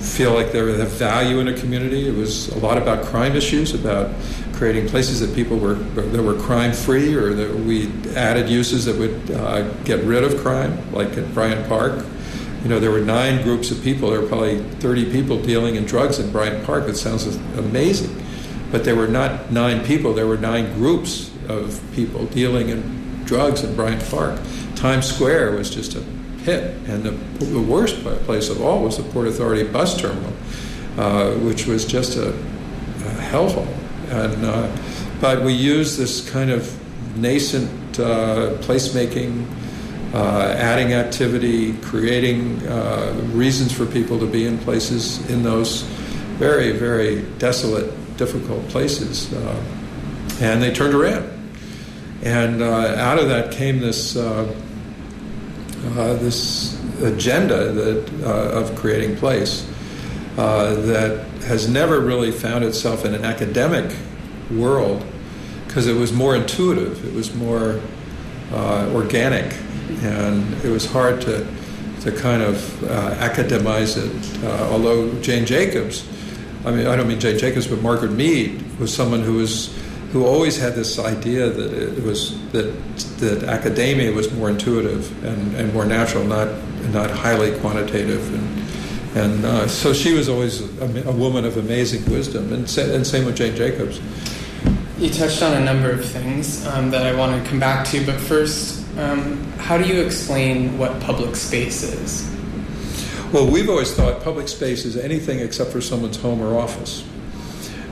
feel 0.00 0.32
like 0.32 0.52
they 0.52 0.58
have 0.58 0.88
value 0.88 1.38
in 1.38 1.48
a 1.48 1.54
community. 1.54 2.08
It 2.08 2.14
was 2.14 2.48
a 2.48 2.58
lot 2.58 2.78
about 2.78 3.04
crime 3.04 3.36
issues, 3.36 3.74
about 3.74 4.10
creating 4.56 4.88
places 4.88 5.20
that 5.20 5.34
people 5.34 5.58
were 5.58 5.74
that 5.74 6.22
were 6.22 6.38
crime 6.40 6.72
free, 6.72 7.14
or 7.14 7.34
that 7.34 7.54
we 7.54 7.90
added 8.14 8.48
uses 8.48 8.84
that 8.84 8.96
would 8.96 9.30
uh, 9.30 9.68
get 9.84 10.02
rid 10.04 10.24
of 10.24 10.38
crime, 10.38 10.92
like 10.92 11.16
at 11.16 11.32
Bryant 11.34 11.68
Park, 11.68 12.04
you 12.64 12.70
know, 12.70 12.80
there 12.80 12.90
were 12.90 13.02
nine 13.02 13.42
groups 13.42 13.70
of 13.70 13.82
people. 13.82 14.10
There 14.10 14.22
were 14.22 14.26
probably 14.26 14.58
30 14.80 15.12
people 15.12 15.40
dealing 15.40 15.76
in 15.76 15.84
drugs 15.84 16.18
in 16.18 16.32
Bryant 16.32 16.64
Park. 16.64 16.88
It 16.88 16.96
sounds 16.96 17.26
amazing. 17.58 18.24
But 18.72 18.84
there 18.84 18.96
were 18.96 19.06
not 19.06 19.52
nine 19.52 19.84
people, 19.84 20.14
there 20.14 20.26
were 20.26 20.38
nine 20.38 20.72
groups 20.72 21.30
of 21.46 21.78
people 21.92 22.24
dealing 22.26 22.70
in 22.70 23.22
drugs 23.26 23.62
in 23.62 23.76
Bryant 23.76 24.02
Park. 24.10 24.40
Times 24.76 25.06
Square 25.14 25.52
was 25.52 25.68
just 25.68 25.94
a 25.94 26.02
pit. 26.44 26.74
And 26.86 27.02
the, 27.02 27.10
the 27.44 27.60
worst 27.60 28.02
place 28.24 28.48
of 28.48 28.62
all 28.62 28.82
was 28.82 28.96
the 28.96 29.02
Port 29.12 29.28
Authority 29.28 29.64
bus 29.64 30.00
terminal, 30.00 30.32
uh, 30.96 31.32
which 31.34 31.66
was 31.66 31.84
just 31.84 32.16
a, 32.16 32.30
a 32.30 33.14
hellhole. 33.20 33.68
And, 34.10 34.44
uh, 34.44 34.76
but 35.20 35.42
we 35.42 35.52
use 35.52 35.96
this 35.96 36.28
kind 36.30 36.50
of 36.50 36.72
nascent 37.16 37.98
uh, 37.98 38.56
placemaking 38.60 39.46
uh, 40.14 40.54
adding 40.56 40.92
activity, 40.92 41.72
creating 41.78 42.64
uh, 42.68 43.12
reasons 43.32 43.72
for 43.72 43.84
people 43.84 44.18
to 44.20 44.26
be 44.26 44.46
in 44.46 44.56
places 44.58 45.28
in 45.28 45.42
those 45.42 45.82
very, 46.38 46.70
very 46.70 47.22
desolate, 47.38 47.92
difficult 48.16 48.66
places. 48.68 49.32
Uh, 49.32 49.62
and 50.40 50.62
they 50.62 50.72
turned 50.72 50.94
around. 50.94 51.30
And 52.22 52.62
uh, 52.62 52.94
out 52.96 53.18
of 53.18 53.28
that 53.28 53.52
came 53.52 53.80
this, 53.80 54.16
uh, 54.16 54.54
uh, 55.96 56.14
this 56.14 56.80
agenda 57.02 57.72
that, 57.72 58.24
of 58.24 58.74
creating 58.76 59.16
place 59.16 59.68
that 60.36 61.24
has 61.44 61.68
never 61.68 62.00
really 62.00 62.30
found 62.30 62.64
itself 62.64 63.04
in 63.04 63.14
an 63.14 63.24
academic 63.24 63.96
world 64.50 65.04
because 65.66 65.86
it 65.86 65.94
was 65.94 66.12
more 66.12 66.36
intuitive, 66.36 67.04
it 67.04 67.14
was 67.14 67.34
more 67.34 67.80
organic 68.52 69.54
and 70.02 70.52
it 70.64 70.70
was 70.70 70.86
hard 70.86 71.20
to 71.20 71.46
to 72.00 72.12
kind 72.12 72.42
of 72.42 72.84
uh, 72.84 73.14
academize 73.14 73.96
it. 73.96 74.44
Uh, 74.44 74.68
although 74.70 75.10
Jane 75.22 75.46
Jacobs, 75.46 76.06
I 76.66 76.70
mean, 76.70 76.86
I 76.86 76.96
don't 76.96 77.08
mean 77.08 77.18
Jane 77.18 77.38
Jacobs, 77.38 77.66
but 77.66 77.80
Margaret 77.80 78.12
Mead 78.12 78.62
was 78.78 78.94
someone 78.94 79.22
who 79.22 79.34
was 79.34 79.74
who 80.12 80.26
always 80.26 80.56
had 80.56 80.74
this 80.74 80.98
idea 80.98 81.48
that 81.48 81.72
it 81.72 82.02
was 82.04 82.38
that 82.52 82.70
that 83.18 83.44
academia 83.44 84.12
was 84.12 84.30
more 84.32 84.50
intuitive 84.50 85.24
and, 85.24 85.56
and 85.56 85.72
more 85.72 85.86
natural, 85.86 86.24
not 86.24 86.48
not 86.92 87.10
highly 87.10 87.58
quantitative 87.60 88.32
and. 88.34 88.63
And 89.14 89.44
uh, 89.44 89.68
so 89.68 89.92
she 89.92 90.12
was 90.12 90.28
always 90.28 90.60
a, 90.80 91.08
a, 91.08 91.12
woman 91.12 91.44
of 91.44 91.56
amazing 91.56 92.04
wisdom, 92.10 92.52
and, 92.52 92.78
and 92.78 93.06
same 93.06 93.24
with 93.24 93.36
Jane 93.36 93.54
Jacobs. 93.54 94.00
You 94.98 95.08
touched 95.08 95.40
on 95.40 95.54
a 95.54 95.64
number 95.64 95.90
of 95.90 96.04
things 96.04 96.66
um, 96.66 96.90
that 96.90 97.06
I 97.06 97.14
want 97.16 97.40
to 97.40 97.48
come 97.48 97.60
back 97.60 97.86
to, 97.88 98.04
but 98.04 98.18
first, 98.18 98.84
um, 98.98 99.40
how 99.58 99.78
do 99.78 99.86
you 99.86 100.00
explain 100.02 100.78
what 100.78 101.00
public 101.00 101.36
space 101.36 101.84
is? 101.84 102.28
Well, 103.32 103.48
we've 103.48 103.68
always 103.68 103.94
thought 103.94 104.22
public 104.22 104.48
space 104.48 104.84
is 104.84 104.96
anything 104.96 105.38
except 105.40 105.70
for 105.70 105.80
someone's 105.80 106.16
home 106.16 106.40
or 106.40 106.58
office. 106.58 107.04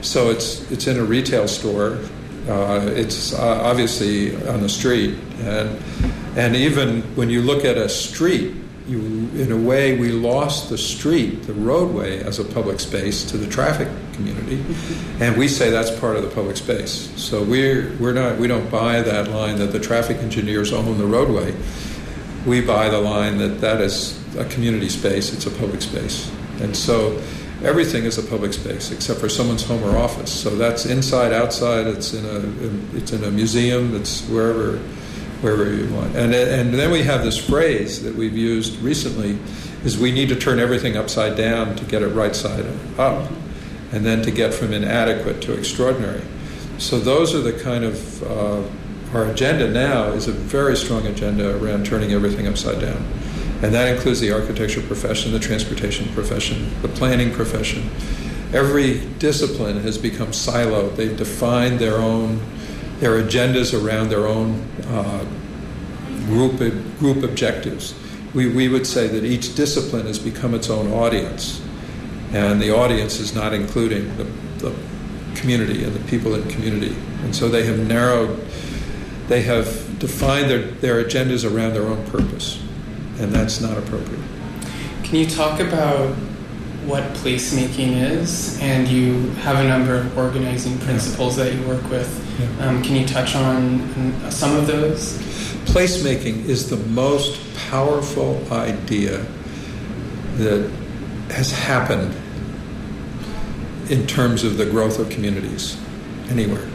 So 0.01 0.29
it's 0.29 0.69
it's 0.71 0.87
in 0.87 0.97
a 0.97 1.03
retail 1.03 1.47
store. 1.47 1.99
Uh, 2.49 2.89
it's 2.93 3.33
uh, 3.33 3.61
obviously 3.63 4.35
on 4.47 4.61
the 4.61 4.67
street, 4.67 5.17
and 5.39 5.81
and 6.35 6.55
even 6.55 7.01
when 7.15 7.29
you 7.29 7.41
look 7.41 7.63
at 7.63 7.77
a 7.77 7.87
street, 7.87 8.53
you, 8.87 8.99
in 9.35 9.51
a 9.51 9.57
way, 9.57 9.97
we 9.97 10.11
lost 10.11 10.69
the 10.69 10.77
street, 10.77 11.43
the 11.43 11.53
roadway, 11.53 12.19
as 12.19 12.39
a 12.39 12.43
public 12.43 12.79
space 12.79 13.23
to 13.31 13.37
the 13.37 13.47
traffic 13.47 13.87
community, 14.13 14.57
mm-hmm. 14.57 15.23
and 15.23 15.37
we 15.37 15.47
say 15.47 15.69
that's 15.69 15.91
part 15.99 16.15
of 16.15 16.23
the 16.23 16.29
public 16.29 16.57
space. 16.57 17.11
So 17.15 17.43
we're 17.43 17.95
we're 17.99 18.13
not 18.13 18.37
we 18.37 18.47
don't 18.47 18.69
buy 18.69 19.01
that 19.01 19.29
line 19.29 19.57
that 19.57 19.71
the 19.71 19.79
traffic 19.79 20.17
engineers 20.17 20.73
own 20.73 20.97
the 20.97 21.05
roadway. 21.05 21.55
We 22.45 22.61
buy 22.61 22.89
the 22.89 22.99
line 22.99 23.37
that 23.37 23.61
that 23.61 23.79
is 23.79 24.19
a 24.37 24.45
community 24.45 24.89
space. 24.89 25.33
It's 25.33 25.45
a 25.45 25.51
public 25.51 25.81
space, 25.81 26.29
and 26.59 26.75
so 26.75 27.21
everything 27.63 28.03
is 28.03 28.17
a 28.17 28.23
public 28.23 28.51
space 28.51 28.91
except 28.91 29.19
for 29.19 29.29
someone's 29.29 29.63
home 29.63 29.83
or 29.83 29.97
office. 29.97 30.31
So 30.31 30.49
that's 30.57 30.85
inside, 30.85 31.31
outside. 31.31 31.87
It's 31.87 32.13
in 32.13 32.25
a 32.25 32.97
it's 32.97 33.13
in 33.13 33.23
a 33.23 33.31
museum. 33.31 33.95
It's 33.95 34.27
wherever 34.27 34.79
wherever 35.43 35.71
you 35.71 35.93
want. 35.93 36.15
And, 36.15 36.33
and 36.33 36.73
then 36.73 36.89
we 36.89 37.03
have 37.03 37.23
this 37.23 37.37
phrase 37.37 38.01
that 38.03 38.15
we've 38.15 38.37
used 38.37 38.79
recently 38.79 39.37
is 39.83 39.97
we 39.97 40.11
need 40.11 40.29
to 40.29 40.35
turn 40.35 40.59
everything 40.59 40.95
upside 40.95 41.35
down 41.35 41.75
to 41.75 41.83
get 41.85 42.01
it 42.01 42.07
right 42.07 42.35
side 42.35 42.65
up, 42.97 43.29
and 43.91 44.05
then 44.05 44.21
to 44.23 44.31
get 44.31 44.53
from 44.53 44.73
inadequate 44.73 45.41
to 45.41 45.53
extraordinary. 45.53 46.21
So 46.77 46.99
those 46.99 47.35
are 47.35 47.41
the 47.41 47.53
kind 47.53 47.83
of 47.83 48.23
uh, 48.23 48.63
our 49.13 49.25
agenda 49.29 49.69
now 49.69 50.05
is 50.13 50.27
a 50.27 50.31
very 50.31 50.75
strong 50.75 51.05
agenda 51.05 51.55
around 51.57 51.85
turning 51.85 52.13
everything 52.13 52.47
upside 52.47 52.81
down. 52.81 53.05
And 53.61 53.73
that 53.73 53.95
includes 53.95 54.19
the 54.19 54.31
architecture 54.31 54.81
profession, 54.81 55.31
the 55.31 55.39
transportation 55.39 56.11
profession, 56.13 56.69
the 56.81 56.87
planning 56.87 57.31
profession. 57.31 57.89
Every 58.53 59.01
discipline 59.19 59.81
has 59.81 59.97
become 59.97 60.29
siloed. 60.29 60.95
They've 60.95 61.15
defined 61.15 61.79
their 61.79 61.95
own 61.95 62.41
their 63.03 63.21
agendas 63.21 63.73
around 63.73 64.07
their 64.07 64.27
own 64.27 64.65
uh, 64.87 65.25
group, 66.27 66.57
group 66.99 67.21
objectives. 67.21 67.93
We, 68.33 68.47
we 68.47 68.69
would 68.69 68.87
say 68.87 69.07
that 69.09 69.25
each 69.25 69.55
discipline 69.55 70.07
has 70.07 70.17
become 70.17 70.53
its 70.53 70.69
own 70.69 70.89
audience, 70.93 71.61
and 72.31 72.61
the 72.61 72.73
audience 72.73 73.19
is 73.19 73.35
not 73.35 73.51
including 73.51 74.15
the, 74.15 74.23
the 74.63 74.73
community 75.35 75.83
and 75.83 75.93
the 75.93 75.99
people 76.09 76.33
in 76.35 76.47
community. 76.47 76.95
And 77.23 77.35
so 77.35 77.49
they 77.49 77.65
have 77.65 77.77
narrowed, 77.77 78.39
they 79.27 79.41
have 79.41 79.99
defined 79.99 80.49
their, 80.49 80.61
their 80.61 81.03
agendas 81.03 81.43
around 81.43 81.73
their 81.73 81.83
own 81.83 82.05
purpose, 82.05 82.63
and 83.19 83.33
that's 83.33 83.59
not 83.59 83.77
appropriate. 83.77 84.23
Can 85.03 85.17
you 85.17 85.25
talk 85.25 85.59
about 85.59 86.15
what 86.85 87.03
placemaking 87.15 88.01
is, 88.01 88.57
and 88.61 88.87
you 88.87 89.29
have 89.41 89.57
a 89.57 89.67
number 89.67 89.95
of 89.95 90.17
organizing 90.17 90.77
principles 90.79 91.35
that 91.35 91.53
you 91.53 91.67
work 91.67 91.83
with. 91.89 92.22
Um, 92.59 92.81
can 92.83 92.95
you 92.95 93.05
touch 93.05 93.35
on 93.35 94.31
some 94.31 94.55
of 94.55 94.67
those? 94.67 95.17
Placemaking 95.65 96.45
is 96.45 96.69
the 96.69 96.77
most 96.77 97.39
powerful 97.69 98.41
idea 98.51 99.25
that 100.37 100.69
has 101.29 101.51
happened 101.51 102.15
in 103.89 104.07
terms 104.07 104.43
of 104.43 104.57
the 104.57 104.65
growth 104.65 104.99
of 104.99 105.09
communities 105.09 105.77
anywhere. 106.29 106.69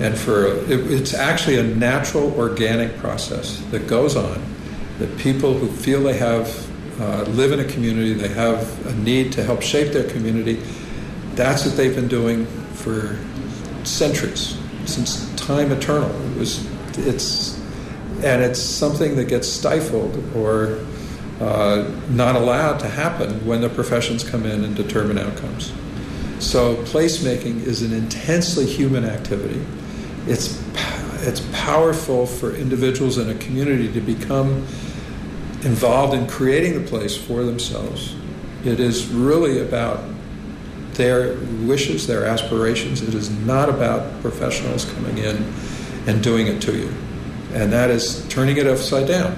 And 0.00 0.18
for 0.18 0.46
it, 0.46 0.90
it's 0.90 1.14
actually 1.14 1.58
a 1.58 1.62
natural 1.62 2.34
organic 2.34 2.96
process 2.98 3.60
that 3.70 3.86
goes 3.86 4.16
on 4.16 4.42
that 4.98 5.16
people 5.18 5.54
who 5.54 5.68
feel 5.68 6.02
they 6.02 6.16
have 6.16 6.48
uh, 7.00 7.22
live 7.30 7.52
in 7.52 7.60
a 7.60 7.64
community, 7.64 8.12
they 8.12 8.28
have 8.28 8.86
a 8.86 8.94
need 8.96 9.32
to 9.32 9.42
help 9.42 9.62
shape 9.62 9.92
their 9.92 10.08
community. 10.10 10.62
That's 11.34 11.64
what 11.64 11.76
they've 11.76 11.94
been 11.94 12.08
doing 12.08 12.46
for 12.74 13.18
centuries, 13.84 14.56
since 14.86 15.32
time 15.36 15.72
eternal. 15.72 16.10
It 16.32 16.38
was, 16.38 16.66
it's, 16.98 17.58
and 18.24 18.42
it's 18.42 18.60
something 18.60 19.16
that 19.16 19.26
gets 19.26 19.48
stifled 19.48 20.22
or 20.36 20.84
uh, 21.40 21.90
not 22.10 22.36
allowed 22.36 22.78
to 22.78 22.88
happen 22.88 23.44
when 23.46 23.60
the 23.60 23.68
professions 23.68 24.28
come 24.28 24.46
in 24.46 24.64
and 24.64 24.76
determine 24.76 25.18
outcomes. 25.18 25.72
So 26.38 26.76
placemaking 26.84 27.62
is 27.64 27.82
an 27.82 27.92
intensely 27.92 28.66
human 28.66 29.04
activity. 29.04 29.64
It's 30.26 30.60
it's 31.24 31.40
powerful 31.52 32.26
for 32.26 32.54
individuals 32.54 33.16
in 33.16 33.30
a 33.30 33.34
community 33.36 33.92
to 33.92 34.00
become 34.00 34.66
involved 35.62 36.14
in 36.14 36.26
creating 36.26 36.82
the 36.82 36.88
place 36.88 37.16
for 37.16 37.44
themselves. 37.44 38.16
It 38.64 38.80
is 38.80 39.06
really 39.06 39.60
about 39.60 40.00
their 40.94 41.36
wishes, 41.64 42.06
their 42.06 42.24
aspirations. 42.24 43.02
It 43.02 43.14
is 43.14 43.30
not 43.30 43.68
about 43.68 44.20
professionals 44.20 44.84
coming 44.84 45.18
in 45.18 45.52
and 46.06 46.22
doing 46.22 46.46
it 46.46 46.60
to 46.62 46.76
you. 46.76 46.92
And 47.52 47.72
that 47.72 47.90
is 47.90 48.26
turning 48.28 48.56
it 48.56 48.66
upside 48.66 49.06
down. 49.06 49.36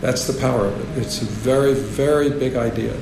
That's 0.00 0.26
the 0.26 0.38
power 0.40 0.66
of 0.66 0.98
it. 0.98 1.02
It's 1.02 1.22
a 1.22 1.24
very, 1.24 1.74
very 1.74 2.30
big 2.30 2.56
idea. 2.56 2.96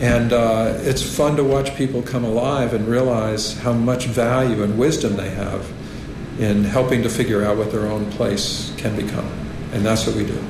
And 0.00 0.32
uh, 0.32 0.74
it's 0.80 1.02
fun 1.02 1.36
to 1.36 1.44
watch 1.44 1.74
people 1.76 2.02
come 2.02 2.24
alive 2.24 2.74
and 2.74 2.88
realize 2.88 3.56
how 3.58 3.72
much 3.72 4.06
value 4.06 4.62
and 4.62 4.76
wisdom 4.76 5.16
they 5.16 5.30
have 5.30 5.70
in 6.40 6.64
helping 6.64 7.02
to 7.02 7.08
figure 7.08 7.44
out 7.44 7.56
what 7.56 7.70
their 7.70 7.86
own 7.86 8.10
place 8.12 8.74
can 8.76 8.96
become. 8.96 9.30
And 9.72 9.84
that's 9.84 10.06
what 10.06 10.16
we 10.16 10.26
do. 10.26 10.42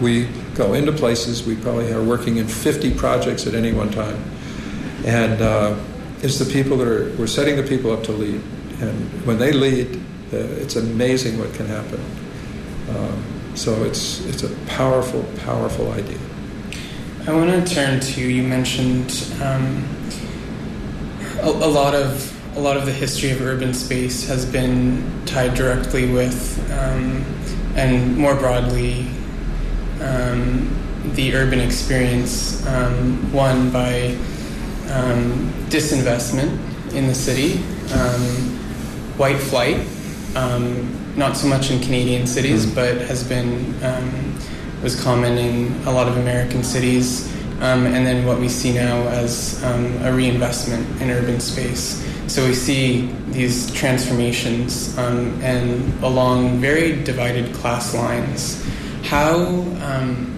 We 0.00 0.26
go 0.54 0.74
into 0.74 0.92
places. 0.92 1.44
We 1.44 1.56
probably 1.56 1.92
are 1.92 2.02
working 2.02 2.36
in 2.36 2.46
50 2.46 2.94
projects 2.94 3.46
at 3.46 3.54
any 3.54 3.72
one 3.72 3.90
time. 3.90 4.22
And 5.04 5.40
uh, 5.40 5.78
it's 6.22 6.38
the 6.38 6.50
people 6.52 6.76
that 6.78 6.88
are, 6.88 7.10
we're 7.16 7.26
setting 7.26 7.56
the 7.56 7.62
people 7.62 7.90
up 7.90 8.02
to 8.04 8.12
lead. 8.12 8.40
And 8.80 9.26
when 9.26 9.38
they 9.38 9.52
lead, 9.52 9.96
uh, 10.32 10.36
it's 10.62 10.76
amazing 10.76 11.38
what 11.38 11.52
can 11.54 11.66
happen. 11.66 12.00
Um, 12.90 13.24
so 13.54 13.84
it's, 13.84 14.24
it's 14.26 14.42
a 14.42 14.48
powerful, 14.66 15.24
powerful 15.44 15.90
idea. 15.92 16.18
I 17.26 17.32
want 17.32 17.50
to 17.66 17.74
turn 17.74 18.00
to, 18.00 18.20
you 18.20 18.42
mentioned 18.42 19.26
um, 19.42 19.86
a, 21.40 21.48
a 21.48 21.70
lot 21.70 21.94
of 21.94 22.32
a 22.56 22.60
lot 22.60 22.76
of 22.76 22.84
the 22.84 22.92
history 22.92 23.30
of 23.30 23.40
urban 23.40 23.72
space 23.72 24.26
has 24.28 24.44
been 24.44 25.02
tied 25.24 25.54
directly 25.54 26.12
with, 26.12 26.58
um, 26.72 27.24
and 27.76 28.14
more 28.16 28.34
broadly, 28.34 29.06
um, 30.02 30.68
the 31.14 31.34
urban 31.34 31.60
experience, 31.60 32.66
um, 32.66 33.32
one 33.32 33.70
by 33.70 34.14
um, 34.92 35.52
disinvestment 35.68 36.50
in 36.94 37.06
the 37.06 37.14
city, 37.14 37.54
um, 37.94 38.22
white 39.16 39.38
flight, 39.38 39.78
um, 40.36 41.14
not 41.16 41.36
so 41.36 41.46
much 41.46 41.70
in 41.70 41.80
Canadian 41.80 42.26
cities, 42.26 42.66
Mm. 42.66 42.74
but 42.74 42.96
has 43.02 43.22
been 43.24 43.74
um, 43.82 44.38
was 44.82 45.00
common 45.00 45.38
in 45.38 45.72
a 45.86 45.92
lot 45.92 46.08
of 46.08 46.16
American 46.16 46.62
cities, 46.64 47.28
um, 47.60 47.86
and 47.86 48.04
then 48.06 48.26
what 48.26 48.40
we 48.40 48.48
see 48.48 48.72
now 48.72 48.96
as 49.08 49.62
um, 49.64 49.86
a 50.02 50.12
reinvestment 50.12 50.84
in 51.00 51.10
urban 51.10 51.38
space. 51.40 52.02
So 52.26 52.46
we 52.46 52.54
see 52.54 53.10
these 53.28 53.70
transformations 53.72 54.96
um, 54.98 55.38
and 55.42 56.02
along 56.02 56.60
very 56.60 57.02
divided 57.02 57.54
class 57.54 57.94
lines. 57.94 58.64
How 59.04 59.36
um, 59.82 60.31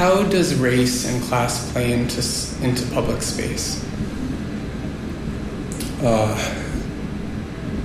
how 0.00 0.22
does 0.22 0.54
race 0.54 1.06
and 1.06 1.22
class 1.24 1.70
play 1.72 1.92
into 1.92 2.22
into 2.64 2.90
public 2.94 3.20
space? 3.20 3.84
Uh, 6.02 6.32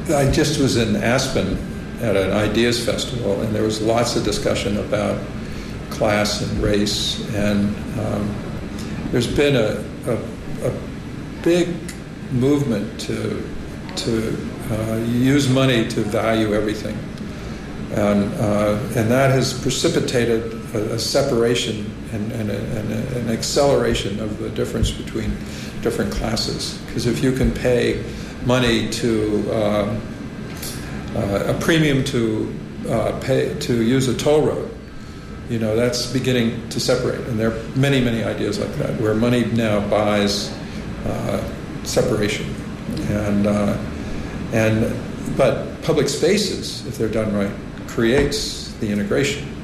I 0.07 0.31
just 0.31 0.57
was 0.57 0.77
in 0.77 0.95
Aspen 0.95 1.57
at 1.99 2.15
an 2.15 2.31
ideas 2.31 2.85
festival, 2.85 3.41
and 3.41 3.53
there 3.53 3.63
was 3.63 3.81
lots 3.81 4.15
of 4.15 4.23
discussion 4.23 4.77
about 4.77 5.21
class 5.89 6.41
and 6.41 6.63
race, 6.63 7.19
and 7.35 7.75
um, 7.99 8.33
there's 9.11 9.27
been 9.27 9.57
a, 9.57 9.83
a, 10.09 10.69
a 10.69 10.73
big 11.43 11.75
movement 12.31 12.97
to 13.01 13.45
to 13.97 14.49
uh, 14.71 15.03
use 15.05 15.49
money 15.49 15.85
to 15.89 15.99
value 15.99 16.53
everything, 16.53 16.97
and 17.91 18.33
uh, 18.35 18.79
and 18.95 19.11
that 19.11 19.31
has 19.31 19.53
precipitated 19.61 20.53
a, 20.73 20.93
a 20.93 20.97
separation 20.97 21.91
and, 22.15 22.31
and, 22.31 22.49
a, 22.49 22.57
and 22.79 22.91
a, 22.91 23.19
an 23.19 23.29
acceleration 23.29 24.19
of 24.19 24.39
the 24.39 24.49
difference 24.49 24.91
between 24.91 25.29
different 25.81 26.11
classes. 26.11 26.79
Because 26.85 27.05
if 27.05 27.21
you 27.21 27.31
can 27.31 27.51
pay 27.51 28.03
money 28.45 28.89
to 28.89 29.53
um, 29.53 30.01
uh, 31.15 31.53
a 31.55 31.59
premium 31.59 32.03
to 32.05 32.53
uh, 32.89 33.19
pay 33.19 33.57
to 33.59 33.83
use 33.83 34.07
a 34.07 34.17
toll 34.17 34.45
road, 34.45 34.71
you 35.49 35.59
know 35.59 35.75
that's 35.75 36.11
beginning 36.11 36.67
to 36.69 36.79
separate, 36.79 37.21
and 37.27 37.39
there 37.39 37.51
are 37.51 37.63
many 37.75 38.01
many 38.01 38.23
ideas 38.23 38.59
like 38.59 38.73
that 38.75 38.99
where 38.99 39.13
money 39.13 39.45
now 39.45 39.87
buys 39.89 40.51
uh, 41.05 41.43
separation, 41.83 42.53
and 43.09 43.47
uh, 43.47 43.77
and 44.53 44.95
but 45.37 45.81
public 45.83 46.09
spaces, 46.09 46.85
if 46.87 46.97
they're 46.97 47.09
done 47.09 47.33
right, 47.33 47.51
creates 47.87 48.73
the 48.73 48.91
integration. 48.91 49.54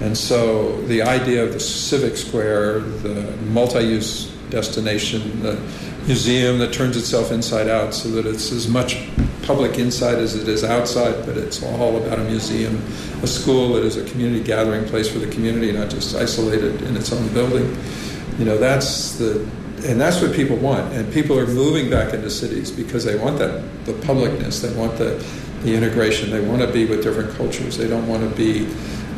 And 0.00 0.16
so 0.16 0.80
the 0.82 1.02
idea 1.02 1.42
of 1.42 1.52
the 1.52 1.60
civic 1.60 2.16
square, 2.16 2.80
the 2.80 3.36
multi-use 3.48 4.30
destination, 4.50 5.42
the 5.42 5.54
museum 6.06 6.58
that 6.58 6.72
turns 6.72 6.96
itself 6.96 7.32
inside 7.32 7.68
out 7.68 7.94
so 7.94 8.08
that 8.10 8.26
it's 8.26 8.52
as 8.52 8.68
much 8.68 9.08
public 9.42 9.78
inside 9.78 10.18
as 10.18 10.34
it 10.34 10.48
is 10.48 10.64
outside, 10.64 11.24
but 11.24 11.36
it's 11.36 11.62
all 11.62 11.96
about 11.96 12.18
a 12.18 12.24
museum, 12.24 12.76
a 13.22 13.26
school 13.26 13.74
that 13.74 13.84
is 13.84 13.96
a 13.96 14.04
community 14.10 14.42
gathering 14.42 14.84
place 14.84 15.08
for 15.08 15.18
the 15.18 15.28
community, 15.28 15.72
not 15.72 15.88
just 15.88 16.14
isolated 16.14 16.82
in 16.82 16.96
its 16.96 17.12
own 17.12 17.32
building. 17.32 17.76
You 18.38 18.44
know, 18.44 18.58
that's 18.58 19.18
the 19.18 19.48
and 19.86 20.00
that's 20.00 20.20
what 20.20 20.34
people 20.34 20.56
want. 20.56 20.92
And 20.94 21.12
people 21.12 21.38
are 21.38 21.46
moving 21.46 21.88
back 21.90 22.12
into 22.12 22.30
cities 22.30 22.70
because 22.70 23.04
they 23.04 23.16
want 23.16 23.38
that 23.38 23.62
the 23.84 23.92
publicness, 23.92 24.62
they 24.62 24.76
want 24.76 24.98
the 24.98 25.24
the 25.62 25.74
integration, 25.74 26.30
they 26.30 26.40
want 26.40 26.60
to 26.62 26.70
be 26.70 26.84
with 26.84 27.02
different 27.02 27.34
cultures, 27.36 27.76
they 27.76 27.88
don't 27.88 28.06
want 28.06 28.28
to 28.28 28.36
be 28.36 28.66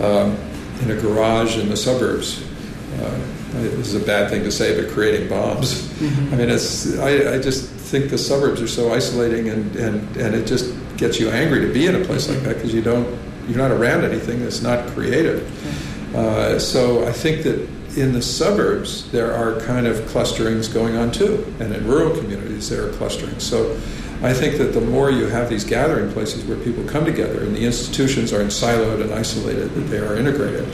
um, 0.03 0.37
in 0.83 0.91
a 0.91 1.01
garage 1.01 1.59
in 1.59 1.69
the 1.69 1.77
suburbs. 1.77 2.45
Uh, 2.95 3.21
this 3.53 3.89
is 3.89 3.95
a 3.95 4.07
bad 4.07 4.31
thing 4.31 4.45
to 4.45 4.53
say, 4.53 4.81
but 4.81 4.91
creating 4.93 5.29
bombs. 5.29 5.91
I 6.03 6.37
mean, 6.37 6.51
it's. 6.51 6.99
I, 6.99 7.35
I, 7.35 7.39
just 7.41 7.69
think 7.71 8.11
the 8.11 8.19
suburbs 8.19 8.61
are 8.61 8.69
so 8.69 8.93
isolating, 8.93 9.49
and, 9.49 9.75
and, 9.77 10.17
and 10.17 10.35
it 10.35 10.47
just 10.47 10.75
gets 10.97 11.19
you 11.19 11.31
angry 11.31 11.67
to 11.67 11.73
be 11.73 11.87
in 11.87 11.95
a 11.95 12.05
place 12.05 12.29
like 12.29 12.41
that 12.41 12.57
because 12.57 12.75
you 12.75 12.83
don't 12.83 13.19
you're 13.49 13.59
not 13.59 13.71
around 13.71 14.05
anything 14.05 14.41
that's 14.41 14.61
not 14.61 14.87
creative. 14.89 16.15
Uh, 16.15 16.59
so 16.59 17.07
I 17.07 17.13
think 17.13 17.43
that 17.45 17.67
in 17.97 18.13
the 18.13 18.23
suburbs 18.23 19.11
there 19.11 19.33
are 19.33 19.61
kind 19.61 19.87
of 19.87 20.07
clusterings 20.09 20.69
going 20.69 20.97
on 20.97 21.11
too, 21.11 21.53
and 21.59 21.75
in 21.75 21.87
rural 21.87 22.17
communities 22.17 22.69
there 22.69 22.87
are 22.87 22.93
clusterings. 22.93 23.43
So 23.43 23.81
I 24.21 24.35
think 24.35 24.59
that 24.59 24.73
the 24.73 24.81
more 24.81 25.11
you 25.11 25.27
have 25.27 25.49
these 25.49 25.65
gathering 25.65 26.11
places 26.13 26.45
where 26.45 26.59
people 26.59 26.83
come 26.85 27.05
together 27.05 27.45
and 27.45 27.55
the 27.55 27.65
institutions 27.65 28.33
aren't 28.33 28.51
siloed 28.51 29.01
and 29.01 29.13
isolated, 29.13 29.71
that 29.75 29.83
they 29.83 29.99
are 29.99 30.17
integrated, 30.17 30.67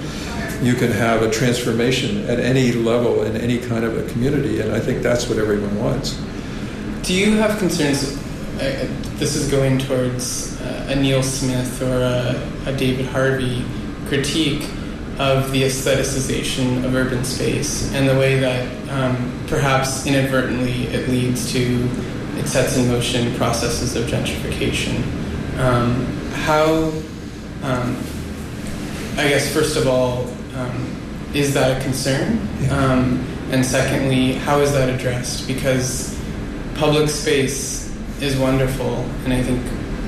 you 0.62 0.74
can 0.74 0.90
have 0.90 1.22
a 1.22 1.30
transformation 1.30 2.24
at 2.24 2.40
any 2.40 2.72
level 2.72 3.22
in 3.22 3.36
any 3.36 3.58
kind 3.58 3.84
of 3.84 3.98
a 3.98 4.10
community, 4.12 4.60
and 4.60 4.72
I 4.72 4.80
think 4.80 5.02
that's 5.02 5.28
what 5.28 5.38
everyone 5.38 5.78
wants. 5.78 6.18
Do 7.02 7.12
you 7.12 7.36
have 7.36 7.58
concerns? 7.58 8.16
Uh, 8.54 8.88
this 9.16 9.36
is 9.36 9.50
going 9.50 9.78
towards 9.78 10.58
uh, 10.62 10.86
a 10.90 10.96
Neil 10.96 11.22
Smith 11.22 11.82
or 11.82 12.00
a, 12.00 12.70
a 12.70 12.76
David 12.76 13.04
Harvey 13.06 13.64
critique 14.06 14.62
of 15.18 15.52
the 15.52 15.62
aestheticization 15.62 16.84
of 16.84 16.94
urban 16.94 17.24
space 17.24 17.92
and 17.92 18.08
the 18.08 18.18
way 18.18 18.38
that 18.40 18.66
um, 18.90 19.32
perhaps 19.48 20.06
inadvertently 20.06 20.84
it 20.88 21.08
leads 21.08 21.52
to 21.52 21.88
it 22.38 22.46
sets 22.46 22.76
in 22.76 22.88
motion 22.88 23.34
processes 23.36 23.96
of 23.96 24.04
gentrification. 24.06 25.02
Um, 25.58 26.04
how, 26.44 26.92
um, 27.62 27.96
I 29.16 29.28
guess, 29.28 29.52
first 29.52 29.76
of 29.76 29.86
all, 29.86 30.26
um, 30.56 31.30
is 31.34 31.54
that 31.54 31.80
a 31.80 31.84
concern? 31.84 32.38
Um, 32.70 33.26
and 33.50 33.64
secondly, 33.64 34.34
how 34.34 34.60
is 34.60 34.72
that 34.72 34.88
addressed? 34.88 35.46
Because 35.46 36.18
public 36.74 37.08
space 37.08 37.94
is 38.20 38.36
wonderful, 38.36 38.96
and 39.24 39.32
I 39.32 39.42
think 39.42 39.62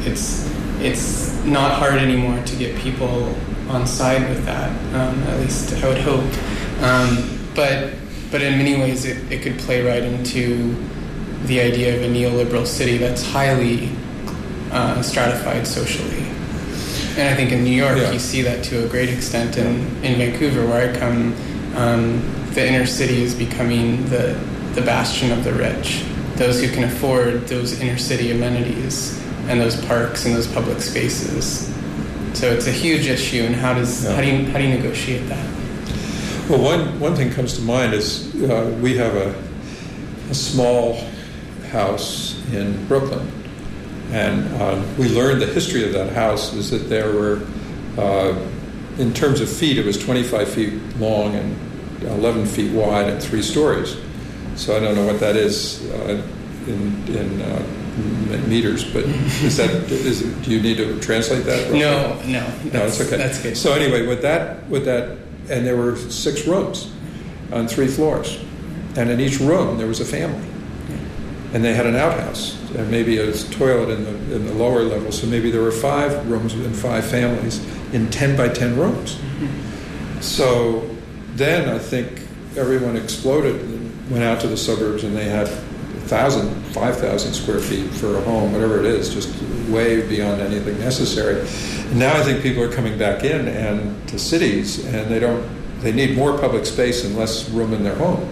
it's 0.06 0.46
it's 0.80 1.32
not 1.44 1.72
hard 1.72 1.94
anymore 1.94 2.42
to 2.44 2.56
get 2.56 2.76
people 2.78 3.34
on 3.68 3.86
side 3.86 4.28
with 4.28 4.44
that. 4.44 4.70
Um, 4.94 5.22
at 5.24 5.40
least 5.40 5.72
I 5.82 5.88
would 5.88 5.98
hope. 5.98 6.24
Um, 6.82 7.50
but 7.54 7.94
but 8.30 8.42
in 8.42 8.58
many 8.58 8.78
ways, 8.78 9.04
it, 9.04 9.30
it 9.30 9.42
could 9.42 9.58
play 9.58 9.84
right 9.84 10.02
into 10.02 10.74
the 11.46 11.60
idea 11.60 11.96
of 11.96 12.02
a 12.02 12.06
neoliberal 12.08 12.66
city 12.66 12.96
that's 12.98 13.22
highly 13.24 13.90
uh, 14.72 15.00
stratified 15.02 15.66
socially. 15.66 16.24
And 17.18 17.28
I 17.28 17.34
think 17.34 17.52
in 17.52 17.64
New 17.64 17.70
York, 17.74 17.96
Yeah. 17.98 18.12
you 18.12 18.18
see 18.18 18.42
that 18.42 18.62
to 18.64 18.84
a 18.84 18.88
great 18.88 19.08
extent. 19.08 19.56
In, 19.56 19.86
in 20.04 20.18
Vancouver, 20.18 20.66
where 20.66 20.90
I 20.92 20.98
come, 20.98 21.34
um, 21.76 22.22
the 22.52 22.66
inner 22.66 22.86
city 22.86 23.22
is 23.22 23.34
becoming 23.34 24.04
the, 24.10 24.38
the 24.74 24.82
bastion 24.82 25.30
of 25.32 25.44
the 25.44 25.52
rich. 25.52 26.04
Those 26.36 26.60
who 26.62 26.68
can 26.70 26.84
afford 26.84 27.46
those 27.48 27.80
inner 27.80 27.96
city 27.96 28.30
amenities 28.32 29.18
and 29.48 29.60
those 29.60 29.82
parks 29.86 30.26
and 30.26 30.34
those 30.34 30.46
public 30.46 30.80
spaces. 30.82 31.72
So 32.34 32.50
it's 32.52 32.66
a 32.66 32.72
huge 32.72 33.06
issue. 33.06 33.44
And 33.44 33.54
how 33.54 33.72
does 33.72 34.04
Yeah. 34.04 34.14
how 34.14 34.20
do 34.20 34.26
you 34.28 34.44
how 34.50 34.58
do 34.58 34.64
you 34.64 34.74
negotiate 34.74 35.26
that? 35.28 35.46
Well, 36.50 36.60
one, 36.60 37.00
one 37.00 37.14
thing 37.16 37.30
comes 37.32 37.54
to 37.54 37.62
mind 37.62 37.94
is 37.94 38.34
uh, 38.44 38.76
we 38.82 38.96
have 38.98 39.14
a, 39.16 39.34
a 40.30 40.34
small 40.34 41.02
house 41.80 42.34
in 42.52 42.86
Brooklyn. 42.86 43.30
And 44.12 44.44
uh, 44.62 44.82
we 44.98 45.08
learned 45.08 45.42
the 45.42 45.46
history 45.46 45.84
of 45.84 45.92
that 45.92 46.12
house 46.12 46.52
is 46.54 46.70
that 46.70 46.88
there 46.88 47.12
were, 47.12 47.40
uh, 47.98 48.34
in 48.98 49.12
terms 49.12 49.40
of 49.40 49.48
feet, 49.48 49.78
it 49.78 49.84
was 49.84 49.98
25 50.02 50.48
feet 50.48 50.72
long 50.98 51.34
and 51.34 51.56
11 52.02 52.46
feet 52.46 52.72
wide 52.72 53.08
and 53.08 53.22
three 53.22 53.42
stories. 53.42 53.96
So 54.54 54.76
I 54.76 54.80
don't 54.80 54.94
know 54.94 55.04
what 55.06 55.20
that 55.20 55.36
is 55.36 55.84
uh, 55.90 56.22
in, 56.66 57.04
in 57.14 57.42
uh, 57.42 57.62
meters, 58.48 58.84
but 58.90 59.04
is 59.44 59.56
that, 59.58 59.70
is, 59.90 60.22
it- 60.22 60.42
do 60.42 60.50
you 60.52 60.62
need 60.62 60.76
to 60.78 60.98
translate 61.00 61.44
that? 61.44 61.72
No, 61.72 62.14
no, 62.24 62.24
No, 62.24 62.46
that's, 62.70 63.00
it's 63.00 63.08
okay. 63.08 63.16
That's 63.18 63.42
good. 63.42 63.56
So 63.56 63.72
anyway, 63.74 64.06
with 64.06 64.22
that, 64.22 64.66
with 64.68 64.84
that, 64.86 65.18
and 65.50 65.66
there 65.66 65.76
were 65.76 65.96
six 65.96 66.46
rooms 66.46 66.90
on 67.52 67.68
three 67.68 67.86
floors, 67.88 68.38
and 68.96 69.10
in 69.10 69.20
each 69.20 69.40
room 69.40 69.78
there 69.78 69.86
was 69.86 70.00
a 70.00 70.04
family, 70.04 70.42
and 71.52 71.64
they 71.64 71.74
had 71.74 71.86
an 71.86 71.96
outhouse, 71.96 72.60
and 72.74 72.90
maybe 72.90 73.18
a 73.18 73.32
toilet 73.32 73.90
in 73.90 74.04
the 74.04 74.36
in 74.36 74.46
the 74.46 74.54
lower 74.54 74.82
level. 74.82 75.12
So 75.12 75.26
maybe 75.26 75.50
there 75.50 75.62
were 75.62 75.72
five 75.72 76.28
rooms 76.28 76.54
and 76.54 76.74
five 76.74 77.04
families 77.04 77.64
in 77.92 78.10
ten 78.10 78.36
by 78.36 78.48
ten 78.48 78.76
rooms. 78.76 79.18
So 80.20 80.88
then 81.34 81.68
I 81.68 81.78
think 81.78 82.22
everyone 82.56 82.96
exploded 82.96 83.60
and 83.60 84.10
went 84.10 84.24
out 84.24 84.40
to 84.40 84.48
the 84.48 84.56
suburbs, 84.56 85.04
and 85.04 85.16
they 85.16 85.24
had 85.24 85.48
thousand, 86.06 86.50
five 86.72 86.96
thousand 86.98 87.34
square 87.34 87.60
feet 87.60 87.90
for 87.90 88.16
a 88.16 88.20
home, 88.22 88.52
whatever 88.52 88.78
it 88.78 88.86
is, 88.86 89.12
just 89.12 89.34
way 89.68 90.06
beyond 90.08 90.40
anything 90.40 90.78
necessary. 90.78 91.40
And 91.90 91.98
now 91.98 92.16
I 92.16 92.22
think 92.22 92.42
people 92.42 92.62
are 92.62 92.72
coming 92.72 92.96
back 92.98 93.24
in 93.24 93.48
and 93.48 94.08
to 94.08 94.18
cities, 94.18 94.84
and 94.86 95.10
they 95.10 95.18
don't. 95.18 95.44
They 95.80 95.92
need 95.92 96.16
more 96.16 96.36
public 96.38 96.64
space 96.64 97.04
and 97.04 97.16
less 97.16 97.48
room 97.50 97.72
in 97.74 97.84
their 97.84 97.94
home, 97.94 98.26